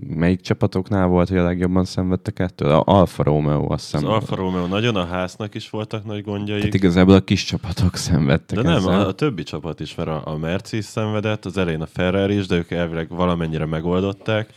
melyik 0.08 0.42
csapatoknál 0.42 1.08
volt, 1.08 1.30
hogy 1.30 1.38
a 1.38 1.44
legjobban 1.44 1.86
szenvedtek 1.86 2.40
ettől? 2.40 2.70
A 2.70 2.84
Alfa 2.86 3.24
Romeo 3.24 3.72
azt 3.72 3.92
hiszem. 3.92 4.08
Az 4.08 4.14
Alfa 4.14 4.36
Romeo 4.36 4.66
nagyon, 4.68 4.96
a 4.96 5.06
háznak 5.06 5.56
is 5.56 5.70
voltak 5.70 6.06
nagy 6.06 6.24
gondjaik. 6.24 6.60
Tehát 6.60 6.76
igazából 6.76 7.16
a 7.16 7.20
kis 7.20 7.44
csapatok 7.44 7.96
szenvedtek 7.96 8.60
De 8.60 8.70
nem, 8.70 8.88
a, 8.88 9.08
a 9.08 9.12
többi 9.12 9.44
csapat 9.44 9.80
is, 9.80 9.96
mert 9.96 10.10
a, 10.10 10.22
a 10.26 10.38
Mercedes 10.38 10.86
szenvedett, 10.86 11.46
az 11.46 11.58
elején 11.58 11.82
a 11.82 11.86
Ferrari 11.86 12.38
is, 12.38 12.48
de 12.48 12.56
ők 12.56 12.72
elvileg 12.72 13.10
valamennyire 13.10 13.66
megoldották 13.66 14.50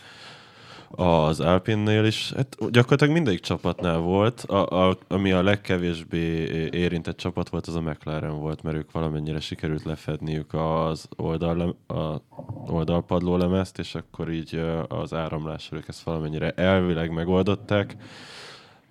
az 0.90 1.40
Alpinnél 1.40 2.04
is, 2.04 2.32
hát 2.32 2.56
gyakorlatilag 2.70 3.12
mindegyik 3.12 3.40
csapatnál 3.40 3.98
volt, 3.98 4.40
a, 4.40 4.88
a, 4.88 4.98
ami 5.08 5.32
a 5.32 5.42
legkevésbé 5.42 6.44
érintett 6.70 7.16
csapat 7.16 7.48
volt, 7.48 7.66
az 7.66 7.74
a 7.74 7.80
McLaren 7.80 8.40
volt, 8.40 8.62
mert 8.62 8.76
ők 8.76 8.92
valamennyire 8.92 9.40
sikerült 9.40 9.84
lefedniük 9.84 10.54
az 10.54 11.08
oldal, 11.16 11.76
a 11.86 12.20
oldalpadló 12.66 13.36
lemezt, 13.36 13.78
és 13.78 13.94
akkor 13.94 14.30
így 14.30 14.62
az 14.88 15.14
áramlással 15.14 15.78
ők 15.78 15.88
ezt 15.88 16.02
valamennyire 16.02 16.50
elvileg 16.50 17.12
megoldották. 17.12 17.96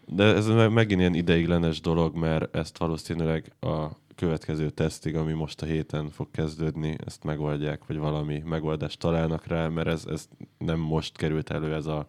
De 0.05 0.23
ez 0.23 0.47
megint 0.47 0.99
ilyen 0.99 1.13
ideiglenes 1.13 1.81
dolog, 1.81 2.15
mert 2.15 2.55
ezt 2.55 2.77
valószínűleg 2.77 3.51
a 3.59 3.87
következő 4.17 4.69
tesztig, 4.69 5.15
ami 5.15 5.33
most 5.33 5.61
a 5.61 5.65
héten 5.65 6.09
fog 6.09 6.27
kezdődni, 6.31 6.95
ezt 7.05 7.23
megoldják, 7.23 7.85
vagy 7.87 7.97
valami 7.97 8.43
megoldást 8.45 8.99
találnak 8.99 9.47
rá, 9.47 9.67
mert 9.67 9.87
ez, 9.87 10.05
ez 10.05 10.27
nem 10.57 10.79
most 10.79 11.17
került 11.17 11.49
elő 11.49 11.73
ez 11.73 11.85
a, 11.85 12.05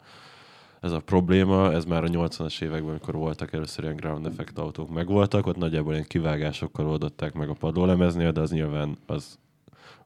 ez 0.81 0.93
a 0.93 1.01
probléma, 1.01 1.73
ez 1.73 1.85
már 1.85 2.05
a 2.05 2.09
80-as 2.09 2.63
években, 2.63 2.91
amikor 2.91 3.15
voltak 3.15 3.53
először 3.53 3.85
ilyen 3.85 3.97
ground 3.97 4.27
effect 4.27 4.59
autók, 4.59 4.91
megvoltak, 4.91 5.47
ott 5.47 5.57
nagyjából 5.57 5.93
ilyen 5.93 6.07
kivágásokkal 6.07 6.89
oldották 6.89 7.33
meg 7.33 7.49
a 7.49 7.55
padlólemeznél, 7.55 8.33
de 8.33 8.41
az 8.41 8.51
nyilván 8.51 8.97
az, 9.07 9.39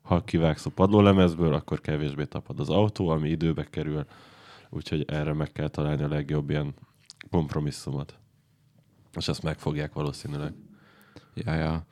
ha 0.02 0.24
kivágsz 0.24 0.66
a 0.66 0.70
padlólemezből, 0.70 1.54
akkor 1.54 1.80
kevésbé 1.80 2.24
tapad 2.24 2.60
az 2.60 2.70
autó, 2.70 3.08
ami 3.08 3.28
időbe 3.28 3.64
kerül, 3.64 4.04
úgyhogy 4.70 5.04
erre 5.06 5.32
meg 5.32 5.52
kell 5.52 5.68
találni 5.68 6.02
a 6.02 6.08
legjobb 6.08 6.50
ilyen 6.50 6.74
kompromisszumot. 7.30 8.18
És 9.14 9.28
ezt 9.28 9.42
megfogják 9.42 9.92
valószínűleg. 9.92 10.54
Ja, 11.34 11.54
ja. 11.54 11.86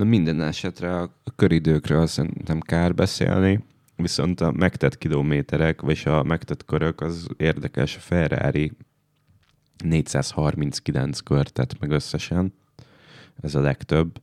Na 0.00 0.06
minden 0.06 0.42
esetre 0.42 0.96
a 0.96 1.14
köridőkről 1.36 2.06
szerintem 2.06 2.60
kár 2.60 2.94
beszélni, 2.94 3.64
viszont 3.96 4.40
a 4.40 4.52
megtett 4.52 4.98
kilométerek, 4.98 5.80
vagy 5.80 6.02
a 6.04 6.22
megtett 6.22 6.64
körök 6.64 7.00
az 7.00 7.26
érdekes. 7.36 7.96
A 7.96 8.00
Ferrari 8.00 8.72
439 9.84 11.18
kört 11.18 11.52
tett 11.52 11.78
meg 11.78 11.90
összesen, 11.90 12.54
ez 13.40 13.54
a 13.54 13.60
legtöbb. 13.60 14.20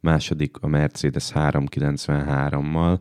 Második 0.00 0.56
a 0.60 0.66
Mercedes 0.66 1.30
393-mal, 1.34 2.98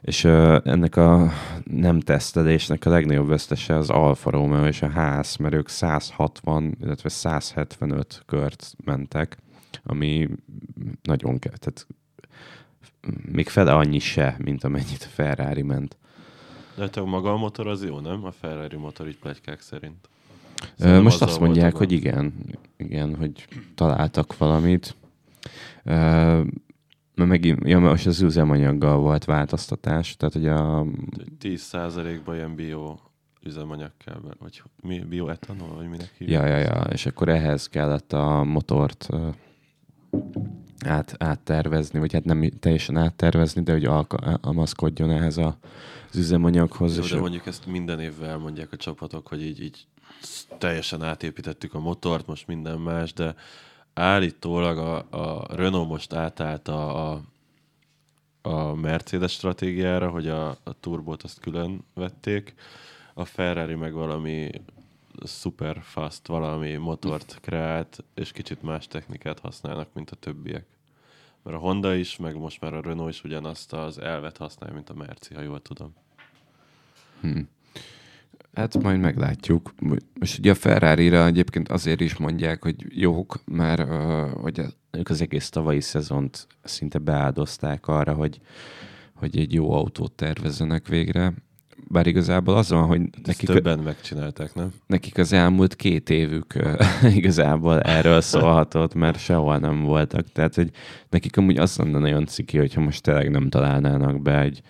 és 0.00 0.24
uh, 0.24 0.56
ennek 0.64 0.96
a 0.96 1.32
nem 1.64 2.00
tesztelésnek 2.00 2.86
a 2.86 2.90
legnagyobb 2.90 3.28
vesztese 3.28 3.76
az 3.76 3.90
Alfa 3.90 4.30
Romeo 4.30 4.66
és 4.66 4.82
a 4.82 4.88
ház, 4.88 5.36
mert 5.36 5.54
ők 5.54 5.68
160, 5.68 6.76
illetve 6.80 7.08
175 7.08 8.22
kört 8.26 8.74
mentek 8.84 9.42
ami 9.82 10.28
nagyon 11.02 11.38
kell, 11.38 11.56
tehát 11.56 11.86
még 13.32 13.48
fele 13.48 13.74
annyi 13.74 13.98
se, 13.98 14.36
mint 14.38 14.64
amennyit 14.64 15.02
a 15.02 15.12
Ferrari 15.12 15.62
ment. 15.62 15.96
De 16.76 16.88
te 16.88 17.00
maga 17.00 17.32
a 17.32 17.36
motor 17.36 17.66
az 17.66 17.84
jó, 17.84 18.00
nem? 18.00 18.24
A 18.24 18.30
Ferrari 18.30 18.76
motor 18.76 19.08
így 19.08 19.18
plegykák 19.18 19.60
szerint. 19.60 20.08
Szerintem 20.78 21.02
Most 21.02 21.22
azt 21.22 21.40
mondják, 21.40 21.74
hogy 21.74 21.92
igen, 21.92 22.34
igen, 22.76 23.16
hogy 23.16 23.48
találtak 23.74 24.36
valamit. 24.36 24.96
Mert 27.14 27.30
megint, 27.30 27.68
ja, 27.68 27.78
most 27.78 28.06
az 28.06 28.20
üzemanyaggal 28.20 28.98
volt 28.98 29.24
változtatás, 29.24 30.16
tehát 30.16 30.34
hogy 30.34 30.46
a... 30.46 30.86
10%-ban 31.40 32.34
ilyen 32.34 32.54
bio 32.54 32.96
üzemanyag 33.42 33.92
kell, 34.04 34.20
vagy 34.38 34.62
mi, 34.82 34.98
bioetanol, 34.98 35.74
vagy 35.74 35.88
minek 35.88 36.14
hívják. 36.18 36.42
Ja, 36.42 36.48
ja, 36.48 36.58
ja, 36.58 36.80
és 36.82 37.06
akkor 37.06 37.28
ehhez 37.28 37.68
kellett 37.68 38.12
a 38.12 38.44
motort 38.44 39.08
át, 40.86 41.14
áttervezni, 41.18 41.98
vagy 41.98 42.12
hát 42.12 42.24
nem 42.24 42.50
teljesen 42.60 42.96
áttervezni, 42.96 43.62
de 43.62 43.72
hogy 43.72 43.84
alkalmazkodjon 43.84 45.10
ehhez 45.10 45.36
a, 45.36 45.56
az 46.10 46.16
üzemanyaghoz. 46.16 46.96
Jó, 46.96 47.04
de 47.04 47.20
mondjuk 47.20 47.46
ezt 47.46 47.66
minden 47.66 48.00
évvel 48.00 48.38
mondják 48.38 48.72
a 48.72 48.76
csapatok, 48.76 49.26
hogy 49.26 49.42
így, 49.42 49.62
így 49.62 49.86
teljesen 50.58 51.02
átépítettük 51.02 51.74
a 51.74 51.80
motort, 51.80 52.26
most 52.26 52.46
minden 52.46 52.78
más, 52.78 53.12
de 53.12 53.34
állítólag 53.94 54.78
a, 54.78 54.96
a 55.10 55.46
Renault 55.56 55.88
most 55.88 56.12
átállt 56.12 56.68
a, 56.68 57.12
a, 57.12 57.20
a 58.42 58.74
Mercedes 58.74 59.32
stratégiára, 59.32 60.10
hogy 60.10 60.28
a, 60.28 60.48
a 60.48 60.80
turbót 60.80 61.22
azt 61.22 61.40
külön 61.40 61.84
vették, 61.94 62.54
a 63.14 63.24
Ferrari 63.24 63.74
meg 63.74 63.92
valami 63.92 64.50
super 65.22 65.82
fast 65.82 66.26
valami 66.26 66.74
motort 66.76 67.38
kreált, 67.40 68.04
és 68.14 68.32
kicsit 68.32 68.62
más 68.62 68.86
technikát 68.86 69.38
használnak, 69.38 69.88
mint 69.92 70.10
a 70.10 70.16
többiek. 70.16 70.66
Mert 71.42 71.56
a 71.56 71.60
Honda 71.60 71.94
is, 71.94 72.16
meg 72.16 72.36
most 72.36 72.60
már 72.60 72.74
a 72.74 72.80
Renault 72.80 73.12
is 73.12 73.24
ugyanazt 73.24 73.72
az 73.72 74.00
elvet 74.00 74.36
használja, 74.36 74.74
mint 74.74 74.90
a 74.90 74.94
Merci, 74.94 75.34
ha 75.34 75.40
jól 75.40 75.62
tudom. 75.62 75.94
Hmm. 77.20 77.48
Hát 78.54 78.82
majd 78.82 79.00
meglátjuk. 79.00 79.74
Most 80.18 80.38
ugye 80.38 80.50
a 80.50 80.54
Ferrari-ra 80.54 81.26
egyébként 81.26 81.68
azért 81.68 82.00
is 82.00 82.16
mondják, 82.16 82.62
hogy 82.62 83.00
jók, 83.00 83.40
mert 83.44 83.80
uh, 83.80 84.40
hogy 84.40 84.60
ők 84.90 85.08
az 85.08 85.20
egész 85.20 85.48
tavalyi 85.48 85.80
szezont 85.80 86.46
szinte 86.62 86.98
beáldozták 86.98 87.86
arra, 87.86 88.14
hogy, 88.14 88.40
hogy 89.14 89.38
egy 89.38 89.52
jó 89.52 89.72
autót 89.72 90.12
tervezzenek 90.12 90.88
végre, 90.88 91.34
bár 91.88 92.06
igazából 92.06 92.56
az 92.56 92.70
van, 92.70 92.86
hogy 92.86 93.00
nekik... 93.24 93.48
többen 93.48 93.78
megcsinálták, 93.78 94.54
nem? 94.54 94.72
Nekik 94.86 95.18
az 95.18 95.32
elmúlt 95.32 95.76
két 95.76 96.10
évük 96.10 96.54
igazából 97.20 97.80
erről 97.80 98.20
szólhatott, 98.20 98.94
mert 98.94 99.18
sehol 99.18 99.58
nem 99.58 99.82
voltak. 99.82 100.32
Tehát, 100.32 100.54
hogy 100.54 100.70
nekik 101.10 101.36
amúgy 101.36 101.58
azt 101.58 101.78
lenne 101.78 101.98
nagyon 101.98 102.26
ciki, 102.26 102.58
hogyha 102.58 102.80
most 102.80 103.02
tényleg 103.02 103.30
nem 103.30 103.48
találnának 103.48 104.22
be 104.22 104.40
egy 104.40 104.62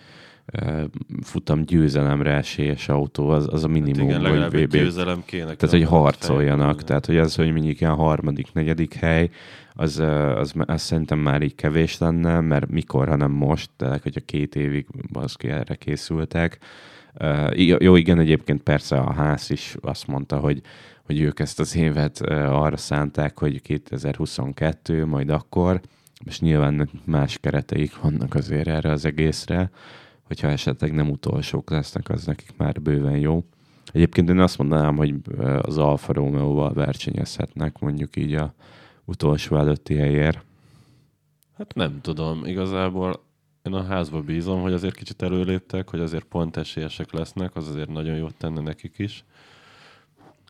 futam 1.21 1.63
győzelemre 1.63 2.31
esélyes 2.31 2.89
autó, 2.89 3.29
az, 3.29 3.47
az 3.51 3.63
a 3.63 3.67
minimum, 3.67 4.09
hát 4.09 4.19
igen, 4.19 4.51
hogy 4.51 4.63
VB. 4.63 4.71
győzelem 4.71 5.23
kéne. 5.25 5.55
Tehát, 5.55 5.75
hogy 5.75 5.83
harcoljanak. 5.83 6.83
Tehát, 6.83 7.05
hogy 7.05 7.17
az, 7.17 7.35
hogy 7.35 7.51
mondjuk 7.51 7.81
ilyen 7.81 7.95
harmadik, 7.95 8.53
negyedik 8.53 8.93
hely, 8.93 9.29
az, 9.73 9.99
az, 10.35 10.53
az 10.65 10.81
szerintem 10.81 11.19
már 11.19 11.41
így 11.41 11.55
kevés 11.55 11.97
lenne, 11.97 12.39
mert 12.39 12.69
mikor, 12.69 13.07
hanem 13.07 13.31
most, 13.31 13.69
tehát, 13.77 14.03
hogyha 14.03 14.21
két 14.25 14.55
évig 14.55 14.87
az 15.13 15.35
erre 15.39 15.75
készültek, 15.75 16.59
jó, 17.55 17.95
igen, 17.95 18.19
egyébként 18.19 18.61
persze 18.63 18.97
a 18.97 19.13
ház 19.13 19.49
is 19.49 19.75
azt 19.81 20.07
mondta, 20.07 20.39
hogy, 20.39 20.61
hogy 21.03 21.19
ők 21.19 21.39
ezt 21.39 21.59
az 21.59 21.75
évet 21.75 22.21
arra 22.29 22.77
szánták, 22.77 23.39
hogy 23.39 23.61
2022, 23.61 25.05
majd 25.05 25.29
akkor, 25.29 25.81
és 26.25 26.39
nyilván 26.39 26.89
más 27.05 27.37
kereteik 27.37 27.99
vannak 27.99 28.35
azért 28.35 28.67
erre 28.67 28.91
az 28.91 29.05
egészre, 29.05 29.69
hogyha 30.23 30.47
esetleg 30.47 30.93
nem 30.93 31.09
utolsók 31.09 31.69
lesznek, 31.69 32.09
az 32.09 32.25
nekik 32.25 32.53
már 32.57 32.81
bőven 32.81 33.17
jó. 33.17 33.43
Egyébként 33.91 34.29
én 34.29 34.39
azt 34.39 34.57
mondanám, 34.57 34.95
hogy 34.95 35.13
az 35.61 35.77
Alfa 35.77 36.13
Romeo-val 36.13 36.73
versenyezhetnek 36.73 37.79
mondjuk 37.79 38.15
így 38.15 38.33
a 38.33 38.53
utolsó 39.05 39.57
előtti 39.57 39.95
helyért. 39.95 40.43
Hát 41.57 41.73
nem 41.73 41.99
tudom, 42.01 42.45
igazából 42.45 43.24
én 43.65 43.73
a 43.73 43.83
házba 43.83 44.21
bízom, 44.21 44.61
hogy 44.61 44.73
azért 44.73 44.95
kicsit 44.95 45.21
előléptek, 45.21 45.89
hogy 45.89 45.99
azért 45.99 46.23
pont 46.23 46.57
esélyesek 46.57 47.11
lesznek, 47.11 47.55
az 47.55 47.67
azért 47.67 47.89
nagyon 47.89 48.15
jót 48.15 48.35
tenne 48.35 48.61
nekik 48.61 48.99
is. 48.99 49.25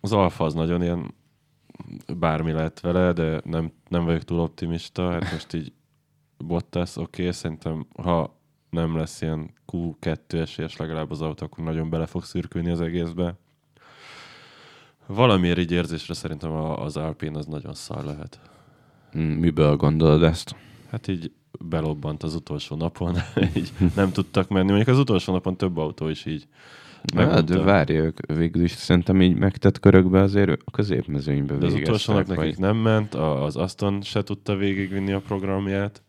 Az 0.01 0.13
alfa 0.13 0.45
az 0.45 0.53
nagyon 0.53 0.81
ilyen 0.81 1.13
bármi 2.17 2.51
lehet 2.51 2.79
vele, 2.79 3.13
de 3.13 3.41
nem, 3.43 3.71
nem 3.87 4.05
vagyok 4.05 4.23
túl 4.23 4.39
optimista. 4.39 5.11
Hát 5.11 5.31
most 5.31 5.53
így 5.53 5.73
Bottas, 6.37 6.95
oké, 6.95 7.21
okay, 7.21 7.33
szerintem 7.33 7.87
ha 8.03 8.39
nem 8.69 8.97
lesz 8.97 9.21
ilyen 9.21 9.53
Q2 9.71 10.33
esélyes 10.33 10.75
legalább 10.77 11.11
az 11.11 11.21
autó, 11.21 11.45
akkor 11.45 11.63
nagyon 11.63 11.89
bele 11.89 12.05
fog 12.05 12.23
szürkülni 12.23 12.69
az 12.69 12.81
egészbe. 12.81 13.35
Valamiért 15.05 15.57
így 15.57 15.71
érzésre 15.71 16.13
szerintem 16.13 16.51
az 16.53 16.97
Alpine 16.97 17.37
az 17.37 17.45
nagyon 17.45 17.73
szar 17.73 18.03
lehet. 18.03 18.39
Miből 19.11 19.75
gondolod 19.75 20.23
ezt? 20.23 20.55
Hát 20.89 21.07
így 21.07 21.31
belobbant 21.59 22.23
az 22.23 22.35
utolsó 22.35 22.75
napon, 22.75 23.15
így 23.57 23.71
nem 23.95 24.11
tudtak 24.11 24.49
menni. 24.49 24.67
Mondjuk 24.67 24.87
az 24.87 24.99
utolsó 24.99 25.33
napon 25.33 25.57
több 25.57 25.77
autó 25.77 26.07
is 26.07 26.25
így 26.25 26.47
Hát, 27.15 27.43
de 27.43 27.59
várj, 27.59 27.93
ők 27.93 28.17
végül 28.25 28.63
is 28.63 28.71
szerintem 28.71 29.21
így 29.21 29.35
megtett 29.35 29.79
körökbe 29.79 30.21
azért 30.21 30.61
a 30.65 30.71
középmezőnybe 30.71 31.55
De 31.55 31.65
az 31.65 31.73
utolsó 31.73 32.13
nap 32.13 32.27
nekik 32.27 32.57
nem 32.57 32.77
ment, 32.77 33.13
az 33.13 33.55
Aston 33.55 34.01
se 34.01 34.23
tudta 34.23 34.55
végigvinni 34.55 35.11
a 35.11 35.19
programját. 35.19 36.03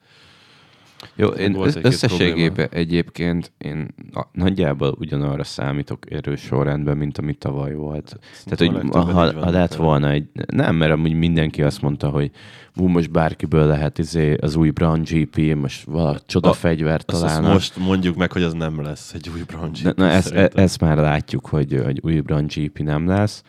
Jó, 1.15 1.29
én 1.29 1.53
Volt 1.53 1.85
összességében 1.85 2.69
egyébként 2.71 3.53
én 3.59 3.95
nagyjából 4.33 4.95
ugyanarra 4.99 5.45
számítok 5.45 6.13
erős 6.13 6.41
sorrendben, 6.41 6.97
mint 6.97 7.19
ami 7.19 7.35
tavaly 7.35 7.75
volt. 7.75 8.19
Szerintem 8.33 8.91
Tehát, 8.93 8.93
hogy 9.05 9.13
ha, 9.13 9.41
ha 9.45 9.51
lett 9.51 9.75
volna 9.75 10.11
egy... 10.11 10.29
Nem, 10.47 10.77
mert 10.77 10.93
amúgy 10.93 11.13
mindenki 11.13 11.63
azt 11.63 11.83
mondta, 11.83 12.09
hogy 12.09 12.31
ú, 12.77 12.87
most 12.87 13.11
bárkiből 13.11 13.67
lehet 13.67 13.99
izé, 13.99 14.37
az 14.41 14.57
új 14.57 14.71
Brown 14.71 15.03
GP, 15.03 15.55
most 15.55 15.85
valami 15.85 16.19
csoda 16.27 16.49
A- 16.49 16.53
fegyvert 16.53 17.11
Azt, 17.13 17.23
azt 17.23 17.33
találnak. 17.33 17.53
most 17.53 17.77
mondjuk 17.77 18.17
meg, 18.17 18.33
hogy 18.33 18.43
az 18.43 18.53
nem 18.53 18.83
lesz 18.83 19.13
egy 19.13 19.31
új 19.35 19.43
Brown 19.47 19.71
GP, 19.73 19.97
na, 19.97 20.09
ezt, 20.09 20.33
e, 20.33 20.51
ezt 20.55 20.81
már 20.81 20.97
látjuk, 20.97 21.47
hogy, 21.47 21.81
hogy 21.85 22.01
új 22.03 22.21
Brown 22.21 22.47
GP 22.47 22.79
nem 22.79 23.07
lesz. 23.07 23.43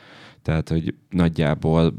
Tehát, 0.47 0.69
hogy 0.69 0.93
nagyjából 1.09 1.93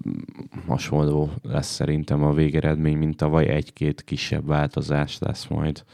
hasonló 0.66 1.30
lesz 1.42 1.72
szerintem 1.72 2.22
a 2.22 2.32
végeredmény, 2.32 2.96
mint 2.96 3.16
tavaly 3.16 3.48
egy-két 3.48 4.04
kisebb 4.04 4.46
változás 4.46 5.18
lesz 5.18 5.46
majd. 5.46 5.84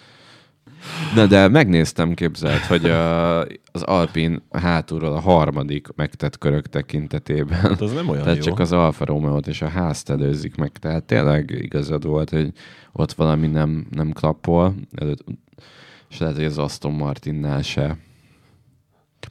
Na 1.15 1.27
de 1.27 1.49
megnéztem, 1.49 2.15
képzelt, 2.15 2.61
hogy 2.61 2.85
a, 2.85 3.41
az 3.73 3.83
Alpin 3.83 4.43
hátulról 4.51 5.13
a 5.13 5.21
harmadik 5.21 5.89
megtett 5.97 6.39
körök 6.39 6.67
tekintetében. 6.67 7.59
Hát 7.59 7.81
az 7.81 7.93
nem 7.93 8.09
olyan 8.09 8.23
Tehát 8.23 8.39
jó. 8.39 8.43
csak 8.43 8.59
az 8.59 8.73
Alfa 8.73 9.05
romeo 9.05 9.39
és 9.39 9.63
a 9.63 9.69
házt 9.69 10.11
előzik 10.11 10.57
meg. 10.57 10.71
Tehát 10.71 11.05
tényleg 11.05 11.51
igazad 11.51 12.07
volt, 12.07 12.31
hogy 12.31 12.53
ott 12.93 13.13
valami 13.13 13.47
nem, 13.47 13.87
nem 13.91 14.13
klappol. 14.13 14.75
Előtt, 14.95 15.25
és 16.11 16.19
lehet, 16.19 16.37
hogy 16.37 16.45
az 16.45 16.59
Aston 16.59 16.93
Martinnál 16.93 17.63
se. 17.63 17.97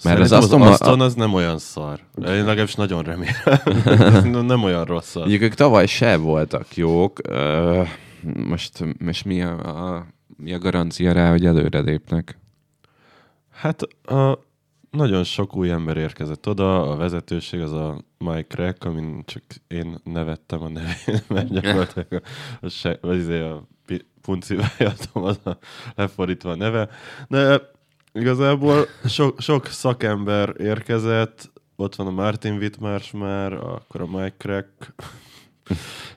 Mert 0.03 0.19
az 0.19 0.31
az 0.31 0.51
Aston 0.51 1.01
az 1.01 1.13
nem 1.13 1.33
olyan 1.33 1.57
szar. 1.57 1.99
Én 2.17 2.45
legalábbis 2.45 2.75
nagyon 2.75 3.03
remélem. 3.03 4.45
Nem 4.47 4.63
olyan 4.63 4.85
rossz. 4.85 5.15
Mondjuk 5.15 5.41
ők 5.41 5.53
tavaly 5.53 5.85
se 5.85 6.17
voltak 6.17 6.75
jók. 6.75 7.19
Most, 8.47 8.83
most 8.99 9.25
mi, 9.25 9.41
a, 9.41 9.93
a, 9.95 10.05
mi 10.37 10.53
a 10.53 10.57
garancia 10.57 11.11
rá, 11.11 11.29
hogy 11.29 11.45
előre 11.45 11.79
lépnek? 11.79 12.37
Hát 13.51 13.81
a, 14.03 14.39
nagyon 14.89 15.23
sok 15.23 15.55
új 15.55 15.71
ember 15.71 15.97
érkezett 15.97 16.47
oda, 16.47 16.91
a 16.91 16.95
vezetőség 16.95 17.61
az 17.61 17.71
a 17.71 18.03
Mike 18.17 18.63
Rack, 18.63 18.83
amin 18.83 19.23
csak 19.25 19.43
én 19.67 19.97
nevettem 20.03 20.61
a 20.61 20.69
nevén, 20.69 21.23
mert 21.27 21.49
gyakorlatilag 21.49 22.21
a, 22.61 23.07
a, 23.07 23.13
izé 23.13 23.39
a 23.39 23.67
pi- 23.85 24.05
puncivájatom 24.21 25.23
az 25.23 25.39
a 25.43 25.57
lefordítva 25.95 26.51
a 26.51 26.55
neve. 26.55 26.89
De 27.27 27.71
igazából 28.13 28.87
sok, 29.05 29.39
sok 29.41 29.67
szakember 29.67 30.53
érkezett, 30.57 31.51
ott 31.75 31.95
van 31.95 32.07
a 32.07 32.11
Martin 32.11 32.53
Wittmars 32.53 33.11
már, 33.11 33.53
akkor 33.53 34.01
a 34.01 34.05
Mike 34.05 34.35
Crack, 34.37 34.93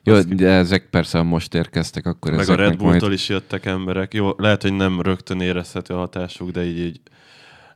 Jó, 0.03 0.19
de 0.21 0.49
ezek 0.49 0.89
persze, 0.89 1.21
most 1.21 1.53
érkeztek, 1.53 2.05
akkor 2.05 2.31
meg 2.31 2.49
a 2.49 2.55
Red 2.55 2.77
Bulltól 2.77 2.99
majd... 2.99 3.11
is 3.11 3.29
jöttek 3.29 3.65
emberek. 3.65 4.13
Jó, 4.13 4.29
lehet, 4.37 4.61
hogy 4.61 4.73
nem 4.73 5.01
rögtön 5.01 5.41
érezhető 5.41 5.93
a 5.93 5.97
hatásuk, 5.97 6.49
de 6.49 6.65
így, 6.65 6.79
így 6.79 7.01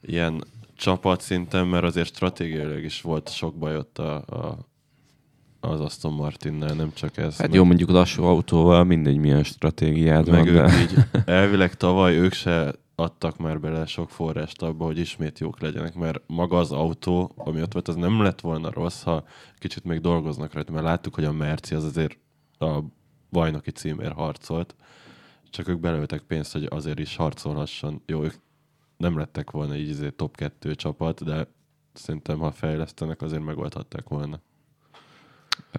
ilyen 0.01 0.43
csapatszinten, 0.75 1.67
mert 1.67 1.83
azért 1.83 2.07
stratégiailag 2.07 2.83
is 2.83 3.01
volt 3.01 3.33
sok 3.33 3.55
baj 3.55 3.77
ott 3.77 3.97
a, 3.97 4.15
a, 4.15 4.57
az 5.59 5.79
Aston 5.79 6.13
Martinnel, 6.13 6.73
nem 6.73 6.91
csak 6.93 7.17
ez. 7.17 7.37
Hát 7.37 7.47
meg, 7.47 7.53
jó, 7.53 7.63
mondjuk 7.63 7.89
lassú 7.89 8.23
autóval 8.23 8.83
mindegy 8.83 9.17
milyen 9.17 9.43
stratégiád 9.43 10.29
meg 10.29 10.45
van, 10.45 10.47
ők 10.47 10.65
de... 10.65 10.81
így, 10.81 10.93
elvileg 11.25 11.75
tavaly 11.75 12.17
ők 12.17 12.33
se 12.33 12.75
adtak 13.01 13.37
már 13.37 13.59
bele 13.59 13.85
sok 13.85 14.09
forrást 14.09 14.61
abba, 14.61 14.85
hogy 14.85 14.97
ismét 14.97 15.39
jók 15.39 15.59
legyenek, 15.59 15.95
mert 15.95 16.21
maga 16.27 16.57
az 16.57 16.71
autó, 16.71 17.31
ami 17.35 17.61
ott 17.61 17.73
volt, 17.73 17.87
az 17.87 17.95
nem 17.95 18.21
lett 18.21 18.41
volna 18.41 18.71
rossz, 18.71 19.03
ha 19.03 19.23
kicsit 19.57 19.83
még 19.83 20.01
dolgoznak 20.01 20.53
rajta, 20.53 20.71
mert 20.71 20.85
láttuk, 20.85 21.15
hogy 21.15 21.23
a 21.23 21.31
Merci 21.31 21.75
az 21.75 21.83
azért 21.83 22.17
a 22.59 22.79
bajnoki 23.29 23.71
címért 23.71 24.13
harcolt, 24.13 24.75
csak 25.49 25.67
ők 25.67 25.79
belőltek 25.79 26.21
pénzt, 26.21 26.51
hogy 26.51 26.67
azért 26.69 26.99
is 26.99 27.15
harcolhasson. 27.15 28.01
Jó, 28.05 28.23
ők 28.23 28.33
nem 28.97 29.17
lettek 29.17 29.51
volna 29.51 29.75
így 29.75 29.89
azért 29.89 30.13
top 30.13 30.35
2 30.35 30.75
csapat, 30.75 31.23
de 31.23 31.47
szerintem, 31.93 32.39
ha 32.39 32.51
fejlesztenek, 32.51 33.21
azért 33.21 33.43
megoldhatták 33.43 34.09
volna. 34.09 34.39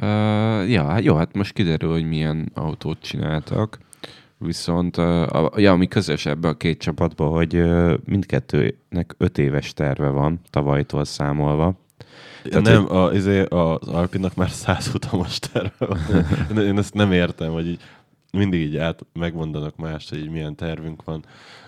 Uh, 0.00 0.70
ja, 0.70 0.84
hát 0.84 1.02
jó, 1.02 1.14
hát 1.14 1.34
most 1.34 1.52
kiderül, 1.52 1.90
hogy 1.90 2.04
milyen 2.04 2.50
autót 2.54 3.00
csináltak. 3.00 3.78
Viszont, 4.44 4.96
a, 4.96 5.52
ja, 5.56 5.72
ami 5.72 5.88
közös 5.88 6.26
ebbe 6.26 6.48
a 6.48 6.56
két 6.56 6.78
csapatban, 6.78 7.28
hogy 7.28 7.64
mindkettőnek 8.04 9.14
öt 9.16 9.38
éves 9.38 9.72
terve 9.72 10.08
van, 10.08 10.40
tavalytól 10.50 11.04
számolva. 11.04 11.80
Tehát, 12.42 12.64
nem, 12.64 12.96
a, 12.96 13.12
izé, 13.12 13.42
az 13.42 13.88
Alpinnak 13.88 14.34
már 14.34 14.50
száz 14.50 14.86
futamos 14.86 15.38
terve 15.38 15.86
van. 15.86 15.98
Én, 16.50 16.58
én 16.68 16.78
ezt 16.78 16.94
nem 16.94 17.12
értem, 17.12 17.52
hogy 17.52 17.66
így 17.66 17.80
mindig 18.32 18.60
így 18.60 18.76
át 18.76 19.06
megmondanak 19.12 19.76
mást, 19.76 20.08
hogy 20.08 20.18
így 20.18 20.30
milyen 20.30 20.54
tervünk 20.54 21.04
van. 21.04 21.24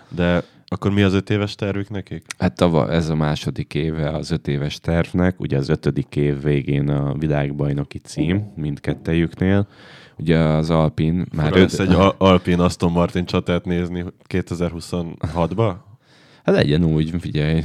De 0.09 0.43
akkor 0.67 0.91
mi 0.91 1.01
az 1.01 1.13
öt 1.13 1.29
éves 1.29 1.55
tervük 1.55 1.89
nekik? 1.89 2.25
Hát 2.37 2.55
tava, 2.55 2.91
ez 2.91 3.09
a 3.09 3.15
második 3.15 3.73
éve 3.73 4.09
az 4.09 4.31
öt 4.31 4.47
éves 4.47 4.79
tervnek, 4.79 5.39
ugye 5.39 5.57
az 5.57 5.69
ötödik 5.69 6.15
év 6.15 6.41
végén 6.41 6.89
a 6.89 7.13
világbajnoki 7.13 7.97
cím 7.97 8.51
mindkettejüknél. 8.55 9.67
Ugye 10.17 10.37
az 10.37 10.69
Alpin 10.69 11.13
már... 11.13 11.51
Már 11.51 11.53
lesz 11.53 11.79
egy 11.79 11.93
Al- 11.93 12.15
Alpin 12.17 12.59
Aston 12.59 12.91
Martin 12.91 13.25
csatát 13.25 13.65
nézni 13.65 14.05
2026-ba? 14.29 15.73
Hát 16.43 16.55
legyen 16.55 16.83
úgy, 16.83 17.13
figyelj, 17.19 17.61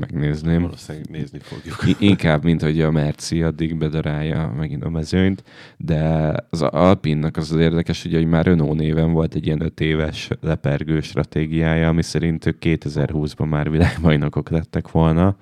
megnézném. 0.00 0.62
Valószínűleg 0.62 1.10
nézni 1.10 1.38
fogjuk. 1.42 1.82
I- 1.86 2.06
inkább, 2.06 2.44
mint 2.44 2.62
hogy 2.62 2.80
a 2.80 2.90
Merci 2.90 3.42
addig 3.42 3.76
bedarálja 3.76 4.52
megint 4.56 4.84
a 4.84 4.88
mezőnyt, 4.90 5.42
de 5.76 6.32
az 6.50 6.62
Alpinnak 6.62 7.36
az, 7.36 7.52
az 7.52 7.58
érdekes, 7.58 8.04
ugye, 8.04 8.16
hogy 8.16 8.26
már 8.26 8.46
Renault 8.46 8.78
néven 8.78 9.12
volt 9.12 9.34
egy 9.34 9.46
ilyen 9.46 9.62
öt 9.62 9.80
éves 9.80 10.28
lepergő 10.40 11.00
stratégiája, 11.00 11.88
ami 11.88 12.02
szerint 12.02 12.46
ők 12.46 12.56
2020-ban 12.60 13.48
már 13.48 13.70
világbajnokok 13.70 14.50
lettek 14.50 14.90
volna, 14.90 15.36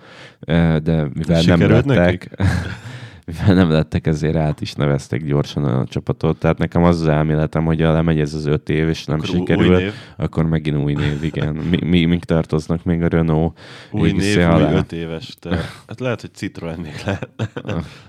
de 0.82 1.08
mivel 1.14 1.42
nem 1.42 1.58
Sikerült 1.58 1.86
lettek, 1.86 2.30
mivel 3.26 3.54
nem 3.54 3.70
lettek, 3.70 4.06
ezért 4.06 4.36
át 4.36 4.60
is 4.60 4.72
neveztek 4.72 5.24
gyorsan 5.24 5.64
a 5.64 5.84
csapatot. 5.86 6.38
Tehát 6.38 6.58
nekem 6.58 6.82
az 6.84 7.00
az 7.00 7.06
elméletem, 7.08 7.64
hogy 7.64 7.80
ha 7.82 7.92
lemegy 7.92 8.20
ez 8.20 8.34
az 8.34 8.46
öt 8.46 8.68
év, 8.68 8.88
és 8.88 9.04
nem 9.04 9.18
Akkor 9.18 9.30
új 9.30 9.36
sikerül, 9.38 9.76
név. 9.76 9.92
akkor 10.16 10.46
megint 10.46 10.76
új 10.76 10.92
név, 10.92 11.22
igen. 11.24 11.54
Mi, 11.54 11.78
mi, 11.84 12.04
mik 12.04 12.24
tartoznak 12.24 12.84
még 12.84 13.02
a 13.02 13.08
Renault 13.08 13.58
Új 13.90 14.12
név, 14.12 14.38
alá? 14.38 14.70
új 14.70 14.76
öt 14.76 14.92
éves 14.92 15.34
terv. 15.40 15.60
Hát 15.86 16.00
lehet, 16.00 16.20
hogy 16.20 16.34
Citroen 16.34 16.78
még 16.78 16.94
lehet. 17.04 17.28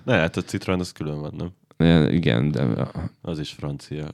ne, 0.04 0.16
hát 0.16 0.38
a 0.38 0.42
Citroen 0.42 0.80
az 0.80 0.92
külön 0.92 1.20
van, 1.20 1.34
nem? 1.38 1.52
Igen, 2.12 2.52
de 2.52 2.64
Az 3.22 3.40
is 3.40 3.52
francia. 3.52 4.06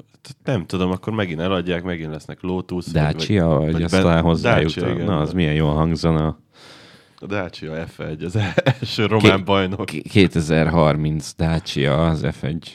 Nem 0.43 0.65
tudom, 0.65 0.91
akkor 0.91 1.13
megint 1.13 1.39
eladják, 1.39 1.83
megint 1.83 2.11
lesznek 2.11 2.41
Lotus. 2.41 2.85
Dacia, 2.85 3.47
vagy, 3.47 3.57
vagy 3.63 3.71
vagy 3.71 3.83
azt 3.83 3.93
Ben- 3.93 4.01
talán 4.03 4.23
hozzájuk. 4.23 4.71
Dacia, 4.71 4.93
igen. 4.93 5.05
Na, 5.05 5.19
az 5.19 5.33
milyen 5.33 5.53
jól 5.53 5.73
hangzana. 5.73 6.37
A 7.23 7.25
Dacia 7.25 7.85
F1, 7.97 8.25
az 8.25 8.39
első 8.63 9.05
román 9.05 9.37
Ki- 9.37 9.43
bajnok. 9.43 9.85
K- 9.85 10.01
2030 10.09 11.33
Dacia, 11.35 12.07
az 12.07 12.21
F1 12.23 12.67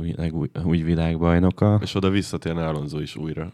világ, 0.00 0.34
új 0.64 0.82
világbajnoka. 0.82 1.78
És 1.82 1.94
oda 1.94 2.10
visszatérne 2.10 2.68
Alonso 2.68 3.00
is 3.00 3.16
újra. 3.16 3.52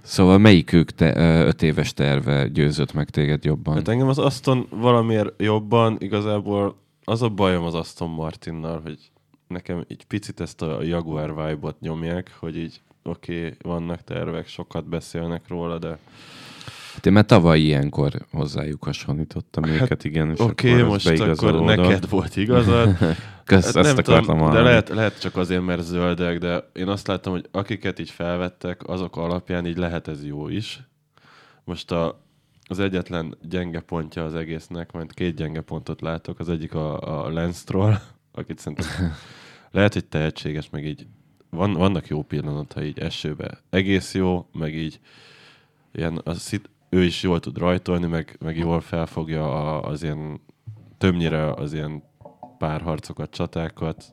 Szóval 0.00 0.38
melyikük 0.38 0.90
te, 0.90 1.16
ö, 1.16 1.46
öt 1.46 1.62
éves 1.62 1.94
terve 1.94 2.48
győzött 2.48 2.92
meg 2.92 3.10
téged 3.10 3.44
jobban? 3.44 3.74
Hát 3.74 3.88
engem 3.88 4.08
az 4.08 4.18
Aston 4.18 4.66
valamiért 4.70 5.42
jobban, 5.42 5.96
igazából 5.98 6.76
az 7.04 7.22
a 7.22 7.28
bajom 7.28 7.64
az 7.64 7.74
Aston 7.74 8.10
Martinnal, 8.10 8.80
hogy 8.84 8.98
nekem 9.46 9.84
egy 9.88 10.04
picit 10.04 10.40
ezt 10.40 10.62
a 10.62 10.82
Jaguar 10.82 11.28
vibe-ot 11.28 11.80
nyomják, 11.80 12.36
hogy 12.38 12.56
így 12.56 12.80
oké, 13.02 13.38
okay, 13.38 13.56
vannak 13.62 14.04
tervek, 14.04 14.48
sokat 14.48 14.88
beszélnek 14.88 15.48
róla, 15.48 15.78
de 15.78 15.98
én 17.06 17.12
már 17.12 17.24
tavaly 17.24 17.60
ilyenkor 17.60 18.12
hozzájuk 18.32 18.84
hasonlítottam 18.84 19.64
hát, 19.64 19.80
őket, 19.82 20.04
igen, 20.04 20.34
oké, 20.38 20.70
okay, 20.70 20.82
most 20.82 21.20
akkor 21.20 21.60
neked 21.60 22.08
volt 22.08 22.36
igazad. 22.36 22.96
Kösz, 23.44 23.64
Hát 23.64 23.76
ezt 23.76 23.86
nem 23.86 23.96
akartam 23.98 24.36
tudom, 24.38 24.52
de 24.52 24.60
lehet, 24.60 24.88
lehet 24.88 25.20
csak 25.20 25.36
azért, 25.36 25.64
mert 25.64 25.82
zöldek, 25.82 26.38
de 26.38 26.70
én 26.72 26.88
azt 26.88 27.06
láttam, 27.06 27.32
hogy 27.32 27.48
akiket 27.50 27.98
így 27.98 28.10
felvettek, 28.10 28.88
azok 28.88 29.16
alapján 29.16 29.66
így 29.66 29.76
lehet 29.76 30.08
ez 30.08 30.24
jó 30.24 30.48
is. 30.48 30.80
Most 31.64 31.90
a, 31.90 32.22
az 32.64 32.78
egyetlen 32.78 33.36
gyenge 33.42 33.80
pontja 33.80 34.24
az 34.24 34.34
egésznek, 34.34 34.92
majd 34.92 35.14
két 35.14 35.34
gyenge 35.34 35.60
pontot 35.60 36.00
látok, 36.00 36.38
az 36.38 36.48
egyik 36.48 36.74
a, 36.74 37.24
a 37.24 37.30
Lance-tról, 37.30 38.00
akit 38.32 38.58
szerintem 38.58 39.12
lehet, 39.70 39.92
hogy 39.92 40.04
tehetséges, 40.04 40.70
meg 40.70 40.86
így 40.86 41.06
van, 41.50 41.72
vannak 41.72 42.08
jó 42.08 42.22
pillanatai 42.22 42.86
így 42.86 42.98
esőbe. 42.98 43.60
Egész 43.70 44.14
jó, 44.14 44.46
meg 44.52 44.74
így 44.74 45.00
ilyen, 45.92 46.20
az, 46.24 46.60
ő 46.90 47.04
is 47.04 47.22
jól 47.22 47.40
tud 47.40 47.58
rajtolni, 47.58 48.06
meg, 48.06 48.36
meg 48.40 48.56
jól 48.56 48.80
felfogja 48.80 49.44
a, 49.44 49.82
az 49.82 50.02
ilyen, 50.02 50.40
többnyire 50.98 51.52
az 51.52 51.72
ilyen 51.72 52.02
párharcokat, 52.58 53.30
csatákat, 53.30 54.12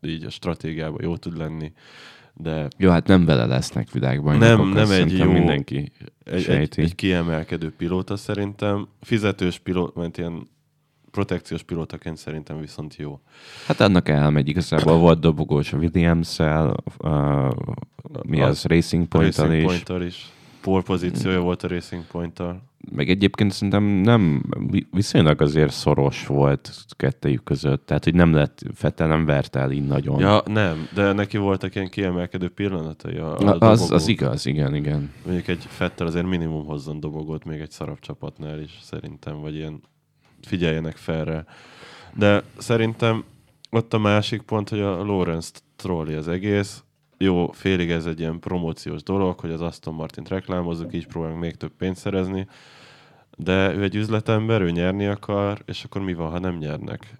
így 0.00 0.24
a 0.24 0.30
stratégiában 0.30 1.02
jó 1.02 1.16
tud 1.16 1.36
lenni, 1.36 1.72
de 2.34 2.68
Jó, 2.76 2.90
hát 2.90 3.06
nem 3.06 3.24
vele 3.24 3.46
lesznek 3.46 3.90
világbajnokok. 3.90 4.56
Nem, 4.58 4.68
nem 4.72 4.90
egy 4.90 5.18
jó- 5.18 5.30
mindenki 5.30 5.76
egy, 5.76 6.34
egy, 6.34 6.42
sejti. 6.42 6.82
egy 6.82 6.94
kiemelkedő 6.94 7.72
pilóta 7.76 8.16
szerintem. 8.16 8.88
Fizetős 9.00 9.58
pilóta, 9.58 10.00
mert 10.00 10.18
ilyen 10.18 10.48
protekciós 11.10 11.62
pilótaként 11.62 12.16
szerintem 12.16 12.60
viszont 12.60 12.96
jó. 12.96 13.20
Hát 13.66 13.80
annak 13.80 14.08
elmegy, 14.08 14.48
igazából 14.48 14.98
volt 14.98 15.20
dobogós 15.20 15.72
a 15.72 15.76
Williams-el, 15.76 16.76
uh, 16.98 17.50
mi 18.22 18.40
az, 18.40 18.64
Racing 18.64 19.06
Point-tal 19.06 19.46
Racing 19.46 19.62
is. 19.62 19.66
Point-tal 19.66 20.02
is. 20.02 20.30
Pole 20.66 20.82
pozíciója 20.82 21.40
volt 21.40 21.62
a 21.62 21.68
Racing 21.68 22.04
Point-tal. 22.06 22.62
Meg 22.94 23.08
egyébként 23.08 23.52
szerintem 23.52 23.84
nem, 23.84 24.42
vi- 24.70 24.86
viszonylag 24.90 25.40
azért 25.42 25.72
szoros 25.72 26.26
volt 26.26 26.70
kettejük 26.96 27.44
között, 27.44 27.86
tehát 27.86 28.04
hogy 28.04 28.14
nem 28.14 28.32
lett, 28.32 28.62
Fettel 28.74 29.06
nem 29.06 29.24
vert 29.24 29.56
el 29.56 29.70
így 29.70 29.86
nagyon. 29.86 30.20
Ja, 30.20 30.42
nem, 30.46 30.88
de 30.94 31.12
neki 31.12 31.36
voltak 31.36 31.74
ilyen 31.74 31.88
kiemelkedő 31.88 32.48
pillanatai 32.48 33.16
a, 33.16 33.38
a 33.38 33.42
Na, 33.42 33.52
az, 33.52 33.90
az 33.90 34.08
igaz, 34.08 34.46
igen, 34.46 34.74
igen. 34.74 35.12
Mondjuk 35.24 35.48
egy 35.48 35.64
Fettel 35.68 36.06
azért 36.06 36.26
minimum 36.26 36.64
hozzon 36.64 37.00
dobogót 37.00 37.44
még 37.44 37.60
egy 37.60 37.70
szarabb 37.70 37.98
csapatnál 38.00 38.60
is, 38.60 38.78
szerintem, 38.82 39.40
vagy 39.40 39.54
ilyen 39.54 39.80
figyeljenek 40.42 40.96
fel 40.96 41.24
rá. 41.24 41.44
De 42.14 42.42
szerintem 42.58 43.24
ott 43.70 43.94
a 43.94 43.98
másik 43.98 44.42
pont, 44.42 44.68
hogy 44.68 44.80
a 44.80 45.04
Lawrence 45.04 45.50
trolli 45.76 46.14
az 46.14 46.28
egész. 46.28 46.84
Jó, 47.18 47.50
félig 47.52 47.90
ez 47.90 48.06
egy 48.06 48.20
ilyen 48.20 48.40
promóciós 48.40 49.02
dolog, 49.02 49.40
hogy 49.40 49.50
az 49.50 49.60
Aston 49.60 49.94
Martint 49.94 50.28
reklámozzuk, 50.28 50.94
így 50.94 51.06
próbálunk 51.06 51.40
még 51.40 51.54
több 51.56 51.72
pénzt 51.78 52.00
szerezni, 52.00 52.46
de 53.36 53.74
ő 53.74 53.82
egy 53.82 53.94
üzletember, 53.94 54.60
ő 54.60 54.70
nyerni 54.70 55.06
akar, 55.06 55.62
és 55.66 55.84
akkor 55.84 56.00
mi 56.00 56.14
van, 56.14 56.30
ha 56.30 56.38
nem 56.38 56.56
nyernek? 56.56 57.18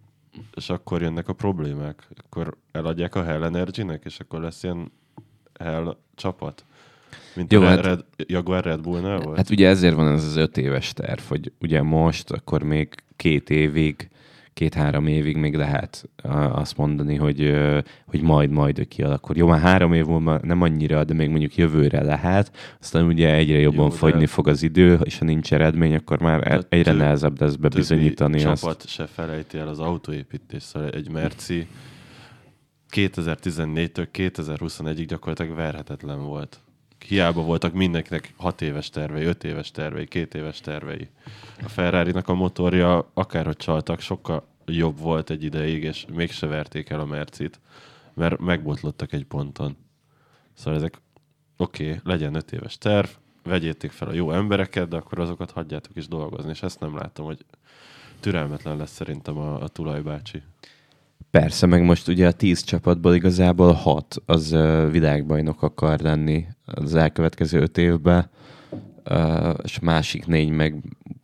És 0.54 0.70
akkor 0.70 1.02
jönnek 1.02 1.28
a 1.28 1.32
problémák. 1.32 2.08
Akkor 2.24 2.56
eladják 2.72 3.14
a 3.14 3.24
Hell 3.24 3.44
Energy-nek, 3.44 4.04
és 4.04 4.20
akkor 4.20 4.40
lesz 4.40 4.62
ilyen 4.62 4.92
Hell 5.58 5.96
csapat. 6.14 6.64
Mint 7.34 7.52
Jó, 7.52 7.60
Jó, 7.60 7.66
a 7.66 7.68
hát- 7.68 7.84
Red, 7.84 8.04
Jaguar 8.16 8.64
Red 8.64 8.80
Bullnál 8.80 9.18
volt? 9.18 9.36
Hát 9.36 9.50
ugye 9.50 9.68
ezért 9.68 9.94
van 9.94 10.12
ez 10.12 10.24
az 10.24 10.36
öt 10.36 10.56
éves 10.56 10.92
terv, 10.92 11.20
hogy 11.28 11.52
ugye 11.60 11.82
most, 11.82 12.30
akkor 12.30 12.62
még 12.62 12.88
két 13.16 13.50
évig, 13.50 14.08
két-három 14.56 15.06
évig 15.06 15.36
még 15.36 15.54
lehet 15.54 16.08
azt 16.52 16.76
mondani, 16.76 17.14
hogy, 17.16 17.54
hogy 18.06 18.22
majd, 18.22 18.50
majd 18.50 18.88
kialakul. 18.88 19.36
Jó, 19.36 19.46
már 19.46 19.60
három 19.60 19.92
év 19.92 20.06
múlva 20.06 20.38
nem 20.42 20.62
annyira, 20.62 21.04
de 21.04 21.14
még 21.14 21.28
mondjuk 21.28 21.56
jövőre 21.56 22.02
lehet, 22.04 22.56
aztán 22.80 23.04
ugye 23.06 23.34
egyre 23.34 23.58
jobban 23.58 23.84
Jó, 23.84 23.88
de- 23.88 23.96
fogyni 23.96 24.26
fog 24.26 24.48
az 24.48 24.62
idő, 24.62 24.98
és 25.04 25.18
ha 25.18 25.24
ninch 25.24 25.52
eredmény, 25.52 25.94
akkor 25.94 26.20
már 26.20 26.40
De 26.40 26.60
egyre 26.68 26.90
több- 26.90 27.00
nehezebb 27.00 27.40
lesz 27.40 27.54
bebizonyítani 27.54 28.44
azt. 28.44 28.60
csapat 28.62 28.88
se 28.88 29.06
felejti 29.06 29.58
el 29.58 29.68
az 29.68 29.78
autóépítés. 29.78 30.62
Szóval 30.62 30.90
egy 30.90 31.10
Merci 31.10 31.66
2014-től 32.90 34.06
2021-ig 34.12 35.04
gyakorlatilag 35.08 35.56
verhetetlen 35.56 36.22
volt. 36.24 36.60
Hiába 37.08 37.42
voltak 37.42 37.72
mindenkinek 37.72 38.32
6 38.36 38.62
éves 38.62 38.90
tervei, 38.90 39.24
5 39.24 39.44
éves 39.44 39.70
tervei, 39.70 40.06
2 40.06 40.38
éves 40.38 40.60
tervei. 40.60 41.08
A 41.62 41.68
ferrari 41.68 42.12
a 42.24 42.32
motorja 42.32 43.10
akárhogy 43.14 43.56
csaltak, 43.56 44.00
sokkal 44.00 44.46
jobb 44.64 44.98
volt 44.98 45.30
egy 45.30 45.44
ideig, 45.44 45.82
és 45.82 46.06
mégse 46.14 46.46
verték 46.46 46.90
el 46.90 47.00
a 47.00 47.04
Mercit, 47.04 47.60
mert 48.14 48.38
megbotlottak 48.38 49.12
egy 49.12 49.24
ponton. 49.24 49.76
Szóval 50.54 50.78
ezek 50.78 51.00
oké, 51.56 51.88
okay, 51.88 52.00
legyen 52.04 52.34
5 52.34 52.52
éves 52.52 52.78
terv, 52.78 53.08
vegyétek 53.42 53.90
fel 53.90 54.08
a 54.08 54.12
jó 54.12 54.32
embereket, 54.32 54.88
de 54.88 54.96
akkor 54.96 55.18
azokat 55.18 55.50
hagyjátok 55.50 55.96
is 55.96 56.08
dolgozni, 56.08 56.50
és 56.50 56.62
ezt 56.62 56.80
nem 56.80 56.96
látom, 56.96 57.26
hogy 57.26 57.44
türelmetlen 58.20 58.76
lesz 58.76 58.92
szerintem 58.92 59.38
a, 59.38 59.62
a 59.62 59.68
tulajbácsi. 59.68 60.42
Persze, 61.40 61.66
meg 61.66 61.82
most 61.82 62.08
ugye 62.08 62.26
a 62.26 62.32
tíz 62.32 62.62
csapatból 62.62 63.14
igazából 63.14 63.72
hat 63.72 64.22
az 64.26 64.52
uh, 64.52 64.90
világbajnok 64.90 65.62
akar 65.62 66.00
lenni 66.00 66.46
az 66.64 66.94
elkövetkező 66.94 67.60
öt 67.60 67.78
évben, 67.78 68.30
uh, 69.10 69.54
és 69.62 69.76
a 69.80 69.84
másik 69.84 70.26
négy 70.26 70.50
meg 70.50 70.82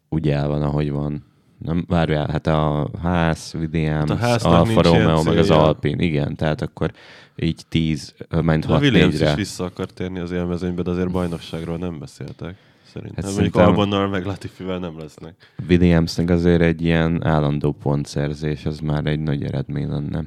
úgy 0.08 0.28
el 0.28 0.48
van, 0.48 0.62
ahogy 0.62 0.90
van. 0.90 1.24
Nem, 1.58 1.84
várjál, 1.88 2.28
hát 2.30 2.46
a 2.46 2.90
Ház, 3.02 3.54
Williams, 3.58 4.10
Hát 4.10 4.42
a 4.42 4.50
a 4.50 4.58
Alfa 4.58 4.82
Romeo, 4.82 5.22
meg 5.22 5.38
az. 5.38 5.50
Alpin, 5.50 5.98
igen, 5.98 6.36
tehát 6.36 6.62
akkor 6.62 6.92
így 7.36 7.62
tíz, 7.68 8.14
uh, 8.30 8.42
ment 8.42 8.64
a 8.64 8.68
hat 8.68 8.80
Williams 8.80 9.12
négyre. 9.12 9.30
is 9.30 9.36
vissza 9.36 9.64
akar 9.64 9.86
térni 9.86 10.18
az 10.18 10.30
élmezőnybe, 10.30 10.82
de 10.82 10.90
azért 10.90 11.10
bajnokságról 11.10 11.76
nem 11.76 11.98
beszéltek. 11.98 12.54
Szerintem. 12.92 13.24
Hát 13.24 13.32
Mondjuk 13.34 13.56
Albonnal 13.56 14.08
meg 14.08 14.24
Latifivel 14.26 14.78
nem 14.78 14.98
lesznek. 14.98 15.52
Williamsnek 15.68 16.30
azért 16.30 16.60
egy 16.60 16.82
ilyen 16.82 17.24
állandó 17.24 17.72
pontszerzés, 17.72 18.66
az 18.66 18.78
már 18.78 19.06
egy 19.06 19.20
nagy 19.20 19.44
eredmény 19.44 19.88
lenne. 19.88 20.18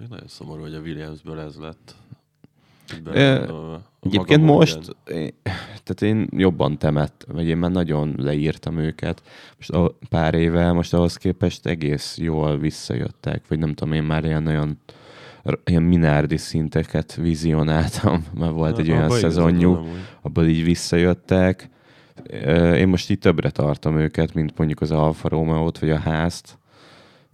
Én 0.00 0.06
Nagyon 0.10 0.28
szomorú, 0.28 0.60
hogy 0.60 0.74
a 0.74 0.80
Williamsből 0.80 1.38
ez 1.40 1.56
lett. 1.56 1.94
A 3.04 3.80
Egyébként 4.00 4.42
most, 4.44 4.96
én- 5.10 5.34
tehát 5.82 6.02
én 6.02 6.28
jobban 6.30 6.78
temett, 6.78 7.26
vagy 7.32 7.46
én 7.46 7.56
már 7.56 7.70
nagyon 7.70 8.14
leírtam 8.18 8.78
őket. 8.78 9.22
Most 9.56 9.70
a- 9.70 9.98
pár 10.08 10.34
éve, 10.34 10.72
most 10.72 10.94
ahhoz 10.94 11.16
képest 11.16 11.66
egész 11.66 12.18
jól 12.18 12.58
visszajöttek, 12.58 13.42
vagy 13.48 13.58
nem 13.58 13.74
tudom, 13.74 13.92
én 13.94 14.02
már 14.02 14.24
ilyen 14.24 14.42
nagyon 14.42 14.78
ilyen 15.64 15.82
minárdi 15.82 16.36
szinteket 16.36 17.14
vizionáltam, 17.14 18.24
mert 18.34 18.52
volt 18.52 18.78
egy 18.78 18.86
Na, 18.86 18.92
olyan 18.92 19.04
abba 19.04 19.18
igazad 19.18 19.30
szezonjuk, 19.30 19.86
abból 20.22 20.46
így 20.46 20.64
visszajöttek. 20.64 21.68
Én 22.76 22.88
most 22.88 23.10
így 23.10 23.18
többre 23.18 23.50
tartom 23.50 23.98
őket, 23.98 24.34
mint 24.34 24.58
mondjuk 24.58 24.80
az 24.80 24.90
Alfa 24.90 25.28
Romeo-t, 25.28 25.78
vagy 25.78 25.90
a 25.90 25.98
házt. 25.98 26.58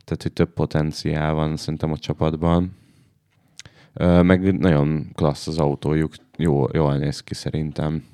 Tehát, 0.05 0.23
hogy 0.23 0.33
több 0.33 0.53
potenciál 0.53 1.35
van 1.35 1.57
szerintem 1.57 1.93
a 1.93 1.99
csapatban. 1.99 2.77
Meg 4.23 4.59
nagyon 4.59 5.07
klassz 5.15 5.47
az 5.47 5.59
autójuk, 5.59 6.15
jó, 6.37 6.67
jól 6.73 6.97
néz 6.97 7.21
ki 7.21 7.35
szerintem. 7.35 8.05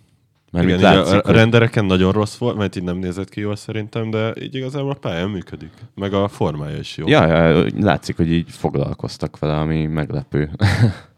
Mert 0.53 0.67
Igen, 0.67 0.81
látszik, 0.81 1.25
a, 1.25 1.29
a 1.29 1.33
rendereken 1.33 1.85
nagyon 1.85 2.13
rossz 2.13 2.37
volt, 2.37 2.57
mert 2.57 2.77
így 2.77 2.83
nem 2.83 2.97
nézett 2.97 3.29
ki 3.29 3.41
jól 3.41 3.57
szerintem, 3.57 4.11
de 4.11 4.33
így 4.41 4.55
igazából 4.55 4.91
a 4.91 4.95
pályán 4.95 5.31
működik. 5.31 5.73
Meg 5.95 6.13
a 6.15 6.29
formája 6.29 6.79
is 6.79 6.97
jó. 6.97 7.09
Ja, 7.09 7.27
ja, 7.27 7.67
látszik, 7.79 8.17
hogy 8.17 8.33
így 8.33 8.51
foglalkoztak 8.51 9.39
vele, 9.39 9.59
ami 9.59 9.87
meglepő. 9.87 10.51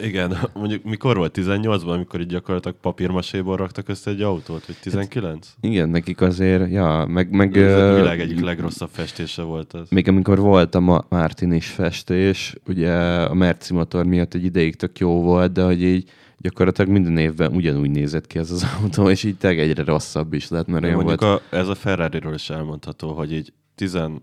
Igen, 0.00 0.36
mondjuk 0.54 0.84
mikor 0.84 1.16
volt? 1.16 1.38
18-ban, 1.38 1.86
amikor 1.88 2.20
így 2.20 2.26
gyakorlatilag 2.26 2.76
papírmaséból 2.80 3.56
raktak 3.56 3.88
össze 3.88 4.10
egy 4.10 4.22
autót, 4.22 4.66
vagy 4.66 4.76
19? 4.80 5.54
Igen, 5.60 5.88
nekik 5.88 6.20
azért, 6.20 6.70
ja, 6.70 7.06
meg... 7.08 7.30
meg 7.30 7.56
Ez 7.56 7.80
a 7.80 7.94
világ 7.94 8.20
egyik 8.20 8.40
legrosszabb 8.40 8.88
festése 8.92 9.42
volt 9.42 9.72
az. 9.72 9.88
Még 9.90 10.08
amikor 10.08 10.38
volt 10.38 10.74
a 10.74 10.80
Ma- 10.80 11.06
Martin 11.08 11.52
is 11.52 11.66
festés, 11.66 12.54
ugye 12.66 12.92
a 13.22 13.34
Merci 13.34 13.72
motor 13.72 14.06
miatt 14.06 14.34
egy 14.34 14.44
ideig 14.44 14.76
tök 14.76 14.98
jó 14.98 15.22
volt, 15.22 15.52
de 15.52 15.62
hogy 15.62 15.82
így 15.82 16.10
gyakorlatilag 16.38 16.90
minden 16.90 17.16
évben 17.16 17.54
ugyanúgy 17.54 17.90
nézett 17.90 18.26
ki 18.26 18.38
ez 18.38 18.50
az 18.50 18.66
autó, 18.82 19.10
és 19.10 19.24
így 19.24 19.36
tényleg 19.36 19.60
egyre 19.60 19.84
rosszabb 19.84 20.32
is 20.32 20.48
lett, 20.48 20.66
mert 20.66 20.82
De 20.82 20.88
olyan 20.88 21.04
volt. 21.04 21.22
a, 21.22 21.40
ez 21.50 21.68
a 21.68 21.74
Ferrari-ről 21.74 22.34
is 22.34 22.50
elmondható, 22.50 23.12
hogy 23.12 23.32
így 23.32 23.52
15, 23.74 24.20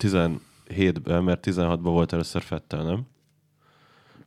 17-ben, 0.00 1.24
mert 1.24 1.46
16-ban 1.50 1.80
volt 1.82 2.12
először 2.12 2.42
Fettel, 2.42 2.82
nem? 2.82 3.06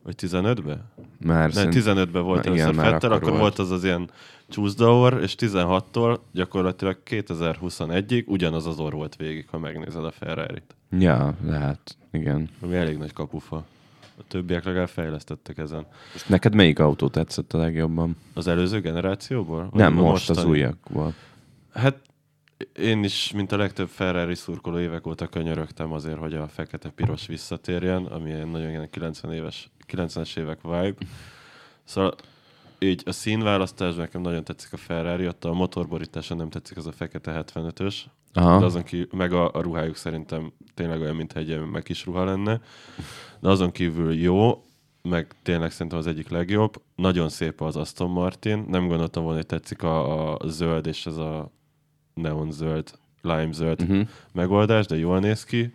Vagy 0.02 0.14
15-ben? 0.18 0.84
Már 1.24 1.40
Nem, 1.40 1.50
szerint- 1.50 1.74
15-ben 1.86 2.22
volt 2.22 2.44
Na, 2.44 2.52
igen, 2.52 2.74
Fettel, 2.74 2.94
akkor 2.94 3.12
akkor 3.12 3.28
volt. 3.28 3.40
volt 3.40 3.58
az 3.58 3.70
az 3.70 3.84
ilyen 3.84 4.10
csúszdaor, 4.48 5.18
és 5.22 5.34
16-tól 5.38 6.18
gyakorlatilag 6.32 6.98
2021-ig 7.10 8.24
ugyanaz 8.26 8.66
az 8.66 8.78
orr 8.78 8.92
volt 8.92 9.16
végig, 9.16 9.48
ha 9.50 9.58
megnézed 9.58 10.04
a 10.04 10.10
Ferrari-t. 10.10 10.76
Ja, 10.98 11.34
lehet, 11.44 11.96
igen. 12.12 12.48
Ami 12.60 12.76
elég 12.76 12.98
nagy 12.98 13.12
kapufa. 13.12 13.64
A 14.18 14.22
többiek 14.28 14.64
legalább 14.64 14.88
fejlesztettek 14.88 15.58
ezen. 15.58 15.86
Most 16.12 16.28
neked 16.28 16.54
melyik 16.54 16.78
autó 16.78 17.08
tetszett 17.08 17.52
a 17.52 17.58
legjobban? 17.58 18.16
Az 18.34 18.46
előző 18.46 18.80
generációból? 18.80 19.68
Vagy 19.70 19.80
Nem, 19.80 19.92
most 19.92 20.30
az 20.30 20.36
mostani? 20.36 20.58
újakból. 20.58 21.14
Hát 21.74 21.96
én 22.76 23.04
is, 23.04 23.32
mint 23.32 23.52
a 23.52 23.56
legtöbb 23.56 23.88
Ferrari 23.88 24.34
szurkoló 24.34 24.78
évek 24.78 25.06
óta 25.06 25.26
könyörögtem 25.26 25.92
azért, 25.92 26.18
hogy 26.18 26.34
a 26.34 26.48
fekete-piros 26.48 27.26
visszatérjen, 27.26 28.04
ami 28.04 28.30
ilyen 28.30 28.48
nagyon 28.48 28.68
ilyen 28.68 28.90
90 28.90 29.32
éves, 29.32 29.70
90-es 29.92 30.36
évek 30.36 30.62
vibe. 30.62 30.94
Szóval 31.84 32.14
így 32.78 33.02
a 33.06 33.12
színválasztás 33.12 33.94
nekem 33.94 34.20
nagyon 34.20 34.44
tetszik 34.44 34.72
a 34.72 34.76
Ferrari, 34.76 35.26
ott 35.26 35.44
a 35.44 35.52
motorborítása 35.52 36.34
nem 36.34 36.50
tetszik 36.50 36.76
az 36.76 36.86
a 36.86 36.92
fekete 36.92 37.44
75-ös, 37.44 37.96
Aha. 38.32 38.58
de 38.58 38.64
azon 38.64 38.82
kívül, 38.82 39.06
meg 39.12 39.32
a, 39.32 39.52
a 39.52 39.60
ruhájuk 39.60 39.96
szerintem 39.96 40.52
tényleg 40.74 41.00
olyan, 41.00 41.16
mintha 41.16 41.38
egy 41.38 41.48
ilyen 41.48 41.60
meg 41.60 41.88
is 41.88 42.04
ruha 42.04 42.24
lenne. 42.24 42.60
De 43.40 43.48
azon 43.48 43.70
kívül 43.70 44.14
jó, 44.14 44.64
meg 45.02 45.34
tényleg 45.42 45.70
szerintem 45.70 45.98
az 45.98 46.06
egyik 46.06 46.28
legjobb. 46.28 46.82
Nagyon 46.96 47.28
szép 47.28 47.60
az 47.60 47.76
Aston 47.76 48.10
Martin. 48.10 48.64
Nem 48.68 48.86
gondoltam 48.86 49.22
volna, 49.22 49.38
hogy 49.38 49.46
tetszik 49.46 49.82
a, 49.82 50.32
a 50.32 50.48
zöld 50.48 50.86
és 50.86 51.06
ez 51.06 51.16
a 51.16 51.52
neon 52.14 52.50
zöld, 52.52 52.92
lime 53.22 53.52
zöld 53.52 53.82
Uh-huh. 53.82 54.08
megoldás, 54.32 54.86
de 54.86 54.96
jól 54.96 55.18
néz 55.20 55.44
ki. 55.44 55.72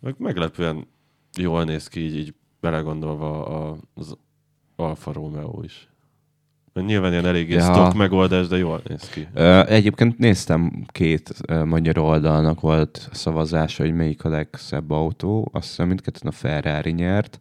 Meg 0.00 0.14
meglepően 0.18 0.86
jól 1.38 1.64
néz 1.64 1.88
ki, 1.88 2.00
így, 2.00 2.16
így 2.16 2.34
belegondolva 2.60 3.44
az 3.94 4.16
Alfa 4.76 5.12
Romeo 5.12 5.60
is. 5.62 5.86
Nyilván 6.74 7.12
ilyen 7.12 7.26
eléggé 7.26 7.52
Ja. 7.54 7.62
stock 7.72 7.94
megoldás, 7.94 8.46
de 8.46 8.56
jól 8.56 8.80
néz 8.88 9.08
ki. 9.08 9.28
Ö, 9.34 9.62
Egyébként 9.66 10.18
néztem 10.18 10.84
két 10.86 11.34
ö, 11.46 11.64
magyar 11.64 11.98
oldalnak 11.98 12.60
volt 12.60 13.08
szavazása, 13.12 13.82
hogy 13.82 13.94
melyik 13.94 14.24
a 14.24 14.28
legszebb 14.28 14.90
autó. 14.90 15.48
Azt 15.52 15.66
hiszem 15.68 15.86
mindketten 15.86 16.28
a 16.28 16.32
Ferrari 16.32 16.90
nyert, 16.90 17.38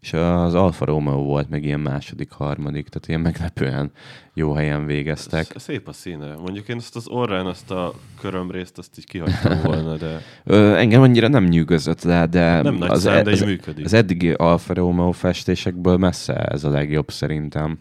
és 0.00 0.12
az 0.12 0.54
Alfa 0.54 0.84
Romeo 0.84 1.22
volt 1.22 1.48
meg 1.48 1.64
ilyen 1.64 1.80
második, 1.80 2.30
harmadik, 2.30 2.88
tehát 2.88 3.08
ilyen 3.08 3.20
meglepően 3.20 3.90
jó 4.34 4.52
helyen 4.52 4.86
végeztek. 4.86 5.44
Sz- 5.44 5.58
Szép 5.60 5.88
a 5.88 5.92
színe. 5.92 6.34
Mondjuk 6.36 6.68
én 6.68 6.76
ezt 6.76 6.96
az 6.96 7.08
orrán, 7.08 7.46
azt 7.46 7.70
a 7.70 7.94
körömrészt, 8.20 8.78
azt 8.78 8.98
így 8.98 9.06
kihagytam 9.06 9.60
volna, 9.72 9.96
de 9.96 10.20
Ö, 10.44 10.76
engem 10.76 11.02
annyira 11.02 11.28
nem 11.28 11.44
nyűgözött 11.44 12.02
le, 12.02 12.26
de 12.26 12.62
nem 12.62 12.74
nagy 12.74 12.90
az, 12.90 13.02
szám, 13.02 13.24
de 13.24 13.30
az, 13.30 13.40
így 13.40 13.46
működik. 13.46 13.84
az 13.84 13.92
eddigi 13.92 14.30
Alfa 14.32 14.74
Romeo 14.74 15.10
festésekből 15.12 15.96
messze 15.96 16.34
ez 16.34 16.64
a 16.64 16.70
legjobb 16.70 17.10
szerintem. 17.10 17.78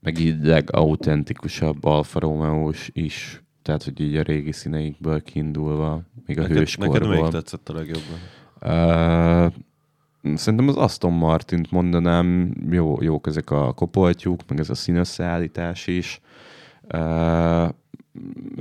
Meg 0.00 0.18
így 0.18 0.44
legautentikusabb 0.44 1.84
Alfa 1.84 2.18
romeo 2.20 2.70
is. 2.92 3.42
Tehát, 3.62 3.82
hogy 3.82 4.00
így 4.00 4.16
a 4.16 4.22
régi 4.22 4.52
színeikből 4.52 5.22
kiindulva, 5.22 6.02
még 6.26 6.38
a 6.38 6.40
neked, 6.40 6.56
neked 6.56 6.56
hőskorból. 6.56 7.08
melyik 7.08 7.26
tetszett 7.26 7.68
a 7.68 7.72
legjobban? 7.74 8.18
Uh, 8.60 9.52
szerintem 10.34 10.68
az 10.68 10.76
Aston 10.76 11.12
Martint 11.12 11.70
mondanám, 11.70 12.54
jó, 12.70 13.02
jók 13.02 13.26
ezek 13.26 13.50
a 13.50 13.72
kopoltyúk, 13.72 14.40
meg 14.48 14.60
ez 14.60 14.70
a 14.70 14.74
színösszeállítás 14.74 15.86
is. 15.86 16.20
Uh, 16.94 17.68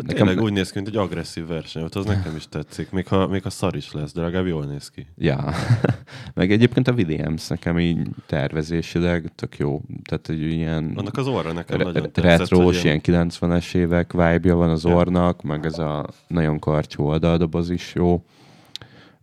Tényleg 0.07 0.41
úgy 0.41 0.51
néz 0.53 0.71
ki, 0.71 0.75
mint 0.75 0.87
egy 0.87 0.95
agresszív 0.95 1.47
verseny, 1.47 1.87
az 1.91 2.05
nekem 2.05 2.35
is 2.35 2.47
tetszik, 2.49 2.89
még 2.91 3.07
ha, 3.07 3.27
még 3.27 3.43
ha 3.43 3.49
szar 3.49 3.75
is 3.75 3.91
lesz, 3.91 4.13
de 4.13 4.21
legalább 4.21 4.47
jól 4.47 4.65
néz 4.65 4.89
ki. 4.89 5.07
Ja, 5.15 5.53
meg 6.33 6.51
egyébként 6.51 6.87
a 6.87 6.91
Williams 6.91 7.47
nekem 7.47 7.79
így 7.79 8.07
tervezésileg 8.25 9.31
tök 9.35 9.57
jó. 9.57 9.81
Tehát 10.03 10.29
egy 10.29 10.41
ilyen 10.41 10.93
Annak 10.95 11.17
az 11.17 11.27
orra 11.27 11.51
nekem 11.51 11.77
re- 11.77 11.83
nagyon 11.83 12.11
tetszett. 12.11 12.37
retrós, 12.39 12.83
ilyen 12.83 13.01
90-es 13.03 13.75
évek 13.75 14.11
vibe 14.11 14.53
van 14.53 14.69
az 14.69 14.83
Ja. 14.83 14.95
orrnak, 14.95 15.41
meg 15.41 15.65
ez 15.65 15.79
a 15.79 16.05
nagyon 16.27 16.59
karcsú 16.59 17.03
oldaldoboz 17.03 17.69
is 17.69 17.93
jó. 17.95 18.23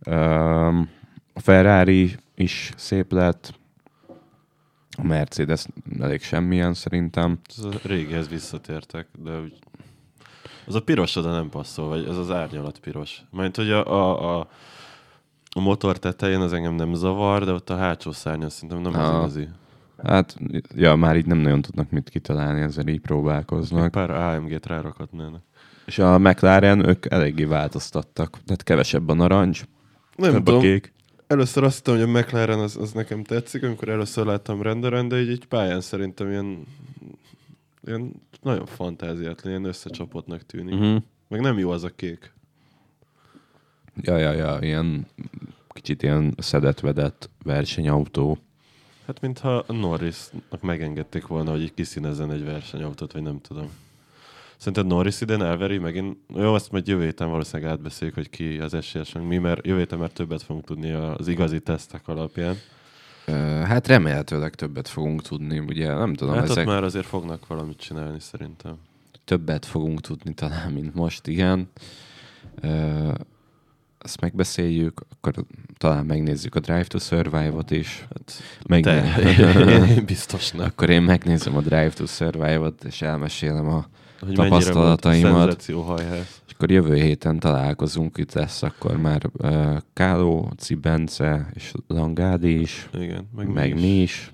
Um, 0.07 0.89
a 1.33 1.39
Ferrari 1.39 2.15
is 2.35 2.71
szép 2.75 3.11
lett, 3.11 3.53
a 4.97 5.03
Mercedes 5.03 5.65
elég 5.99 6.21
semmilyen 6.21 6.73
szerintem. 6.73 7.39
Ez 7.57 7.63
a 7.63 7.69
régihez 7.83 8.29
visszatértek, 8.29 9.07
de 9.23 9.39
úgy... 9.39 9.53
Az 10.67 10.75
a 10.75 10.81
piros 10.81 11.15
oda 11.15 11.31
nem 11.31 11.49
passzol, 11.49 11.87
vagy 11.87 12.05
ez 12.07 12.17
az 12.17 12.31
árnyalat 12.31 12.79
piros. 12.79 13.21
Majd, 13.29 13.55
hogy 13.55 13.71
a, 13.71 13.85
a, 13.87 14.37
a, 14.39 14.47
a 15.55 15.59
motor 15.59 15.97
tetején 15.97 16.39
az 16.39 16.53
engem 16.53 16.73
nem 16.73 16.93
zavar, 16.93 17.45
de 17.45 17.51
ott 17.51 17.69
a 17.69 17.75
hátsó 17.77 18.11
szárnyon 18.11 18.49
szerintem 18.49 18.81
nem 18.81 18.93
az 19.01 19.07
Ah. 19.09 19.17
igazi. 19.19 19.47
Hát, 20.03 20.35
ja, 20.75 20.95
már 20.95 21.15
így 21.17 21.25
nem 21.25 21.37
nagyon 21.37 21.61
tudnak 21.61 21.89
mit 21.89 22.09
kitalálni, 22.09 22.61
ezzel 22.61 22.87
így 22.87 22.99
próbálkoznak. 23.01 23.91
Pár 23.91 24.09
AMG-t 24.09 24.65
rárakhatnának. 24.65 25.41
És 25.85 25.99
a 25.99 26.19
McLaren, 26.19 26.87
ők 26.87 27.05
eléggé 27.11 27.43
változtattak. 27.43 28.29
Tehát 28.45 28.63
kevesebb 28.63 29.09
a 29.09 29.13
narancs, 29.13 29.63
Nem 30.15 30.31
több 30.31 30.41
a 30.41 30.43
tudom, 30.43 30.61
kék. 30.61 30.93
Először 31.27 31.63
azt 31.63 31.75
hittem, 31.75 31.93
hogy 31.93 32.03
a 32.03 32.19
McLaren 32.19 32.59
az, 32.59 32.77
az 32.77 32.91
nekem 32.91 33.23
tetszik, 33.23 33.63
amikor 33.63 33.89
először 33.89 34.25
láttam 34.25 34.61
renderen, 34.61 35.07
de 35.07 35.21
így, 35.21 35.29
így 35.29 35.45
pályán 35.45 35.81
szerintem 35.81 36.29
ilyen, 36.29 36.67
ilyen 37.85 38.11
nagyon 38.41 38.65
fantáziátlan, 38.65 39.51
ilyen 39.51 39.65
összecsapottnak 39.65 40.45
tűnik. 40.45 40.73
Uh-huh. 40.73 41.01
Meg 41.27 41.41
nem 41.41 41.57
jó 41.57 41.69
az 41.69 41.83
a 41.83 41.89
kék. 41.95 42.33
Ja, 44.01 44.17
ja, 44.17 44.31
ja, 44.31 44.57
ilyen 44.61 45.07
kicsit 45.69 46.03
ilyen 46.03 46.33
szedett-vedett 46.37 47.29
versenyautó. 47.43 48.37
Hát 49.05 49.21
mintha 49.21 49.65
Norrisnak 49.67 50.61
megengedték 50.61 51.27
volna, 51.27 51.51
hogy 51.51 51.61
így 51.61 51.73
kiszínezzen 51.73 52.31
egy 52.31 52.43
versenyautót, 52.43 53.11
vagy 53.11 53.21
nem 53.21 53.41
tudom. 53.41 53.69
Szerinted 54.57 54.85
Norris 54.87 55.21
idén 55.21 55.41
elveri 55.41 55.77
megint? 55.77 56.17
Jó, 56.35 56.53
azt 56.53 56.71
majd 56.71 56.87
jövő 56.87 57.03
héten 57.03 57.29
valószínűleg 57.29 57.71
átbeszéljük, 57.71 58.15
hogy 58.15 58.29
ki 58.29 58.57
az 58.59 58.73
esélyes, 58.73 59.11
mi, 59.27 59.37
mert 59.37 59.65
jövő 59.65 59.79
héten 59.79 59.99
már 59.99 60.09
többet 60.09 60.41
fogunk 60.41 60.65
tudni 60.65 60.91
az 60.91 61.27
igazi 61.27 61.59
tesztek 61.59 62.07
alapján. 62.07 62.55
Hát 63.63 63.87
remélhetőleg 63.87 64.55
többet 64.55 64.87
fogunk 64.87 65.21
tudni, 65.21 65.59
ugye 65.59 65.93
nem 65.93 66.13
tudom, 66.13 66.33
hát 66.33 66.43
ezek 66.43 66.57
ott 66.57 66.65
már 66.73 66.83
azért 66.83 67.05
fognak 67.05 67.47
valamit 67.47 67.77
csinálni 67.77 68.19
szerintem. 68.19 68.77
többet 69.25 69.65
fogunk 69.65 70.01
tudni 70.01 70.33
talán, 70.33 70.71
mint 70.71 70.93
most, 70.95 71.27
igen. 71.27 71.69
Ezt 73.97 74.21
megbeszéljük, 74.21 75.01
akkor 75.09 75.45
talán 75.77 76.05
megnézzük 76.05 76.55
a 76.55 76.59
Drive 76.59 76.83
to 76.83 76.99
Survive-ot 76.99 77.71
is. 77.71 78.07
Hát, 78.09 78.33
Meg 78.67 78.83
te, 78.83 79.15
én, 79.21 79.87
én 79.97 80.05
biztos 80.05 80.51
nem. 80.51 80.65
Akkor 80.65 80.89
én 80.89 81.01
megnézem 81.01 81.55
a 81.57 81.61
Drive 81.61 81.89
to 81.89 82.05
Survive-ot, 82.05 82.83
és 82.83 83.01
elmesélem 83.01 83.67
a 83.67 83.85
Hogy. 84.19 84.61
Szenzációhajház. 85.01 86.41
És 86.47 86.53
akkor 86.53 86.71
jövő 86.71 86.95
héten 86.95 87.39
találkozunk, 87.39 88.17
itt 88.17 88.33
lesz 88.33 88.63
akkor 88.63 88.97
már 88.97 89.21
uh, 89.33 89.77
Káló, 89.93 90.51
Cibence 90.57 91.49
és 91.53 91.71
Langádi 91.87 92.59
is, 92.59 92.89
Igen, 92.93 93.29
meg, 93.35 93.47
meg, 93.53 93.75
is. 93.75 93.81
mi 93.81 94.01
is. 94.01 94.31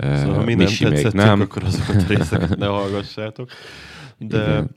Uh, 0.00 0.16
Szóval, 0.16 0.34
ha 0.34 0.44
mi 0.44 0.54
nem 0.54 0.66
tetszettünk, 0.66 1.12
nem. 1.12 1.40
akkor 1.40 1.64
azokat 1.64 1.96
a 1.96 2.04
részeket 2.08 2.56
ne 2.56 2.66
hallgassátok. 2.66 3.50
De 4.18 4.42
Igen. 4.42 4.70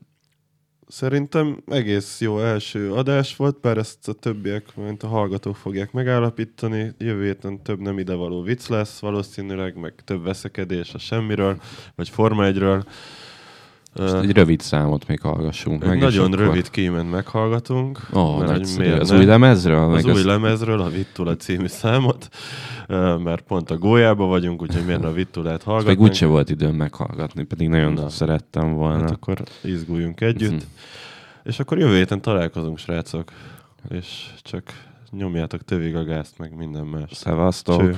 szerintem 0.87 1.63
egész 1.67 2.21
jó 2.21 2.39
első 2.39 2.93
adás 2.93 3.35
volt, 3.35 3.59
bár 3.61 3.77
ezt 3.77 4.07
a 4.07 4.13
többiek, 4.13 4.75
mint 4.75 5.03
a 5.03 5.07
hallgatók 5.07 5.55
fogják 5.55 5.91
megállapítani. 5.91 6.91
Jövő 6.97 7.23
héten 7.23 7.63
több 7.63 7.79
nem 7.79 7.99
idevaló 7.99 8.41
vicc 8.41 8.67
lesz 8.67 8.99
valószínűleg, 8.99 9.75
meg 9.75 9.93
több 10.03 10.23
veszekedés 10.23 10.93
a 10.93 10.97
semmiről, 10.97 11.61
vagy 11.95 12.09
Forma 12.09 12.43
1-ről. 12.45 12.83
Most 13.95 14.13
egy 14.13 14.31
rövid 14.31 14.59
számot 14.59 15.07
még 15.07 15.21
hallgassunk 15.21 15.85
meg. 15.85 15.99
nagyon 15.99 16.25
akkor- 16.25 16.39
rövid 16.39 16.69
kíment 16.69 17.11
meghallgatunk. 17.11 17.99
Ó, 18.13 18.19
hogy 18.21 18.45
nagyszerű. 18.47 18.91
Az 18.91 19.11
új 19.11 19.25
lemezről? 19.25 19.93
az 19.93 20.05
új 20.05 20.23
lemezről, 20.23 20.81
a 20.81 20.89
Vittula 20.89 21.35
című 21.35 21.67
számot, 21.67 22.29
mert 23.23 23.41
pont 23.41 23.71
a 23.71 23.77
gólyába 23.77 24.25
vagyunk, 24.25 24.61
úgyhogy 24.61 24.85
miért 24.85 25.03
a 25.03 25.11
Vittulát 25.11 25.63
hallgatnánk. 25.63 25.99
Meg 25.99 26.07
úgyse 26.09 26.25
volt 26.25 26.49
időm 26.49 26.75
meghallgatni, 26.75 27.43
pedig 27.43 27.67
nagyon 27.69 27.93
Na. 27.93 28.09
szerettem 28.09 28.73
volna. 28.73 28.99
Hát 28.99 29.11
akkor 29.11 29.37
izguljunk 29.63 30.21
együtt. 30.21 30.51
Mhm. 30.51 30.61
És 31.43 31.59
akkor 31.59 31.77
jövő 31.77 31.95
héten 31.95 32.21
találkozunk, 32.21 32.77
srácok. 32.77 33.31
És 33.89 34.25
csak 34.41 34.63
nyomjátok 35.11 35.61
tövig 35.65 35.95
a 35.95 36.03
gázt, 36.03 36.37
meg 36.37 36.55
minden 36.55 36.85
más. 36.85 37.09
Szevasztok! 37.11 37.79
Cső. 37.81 37.97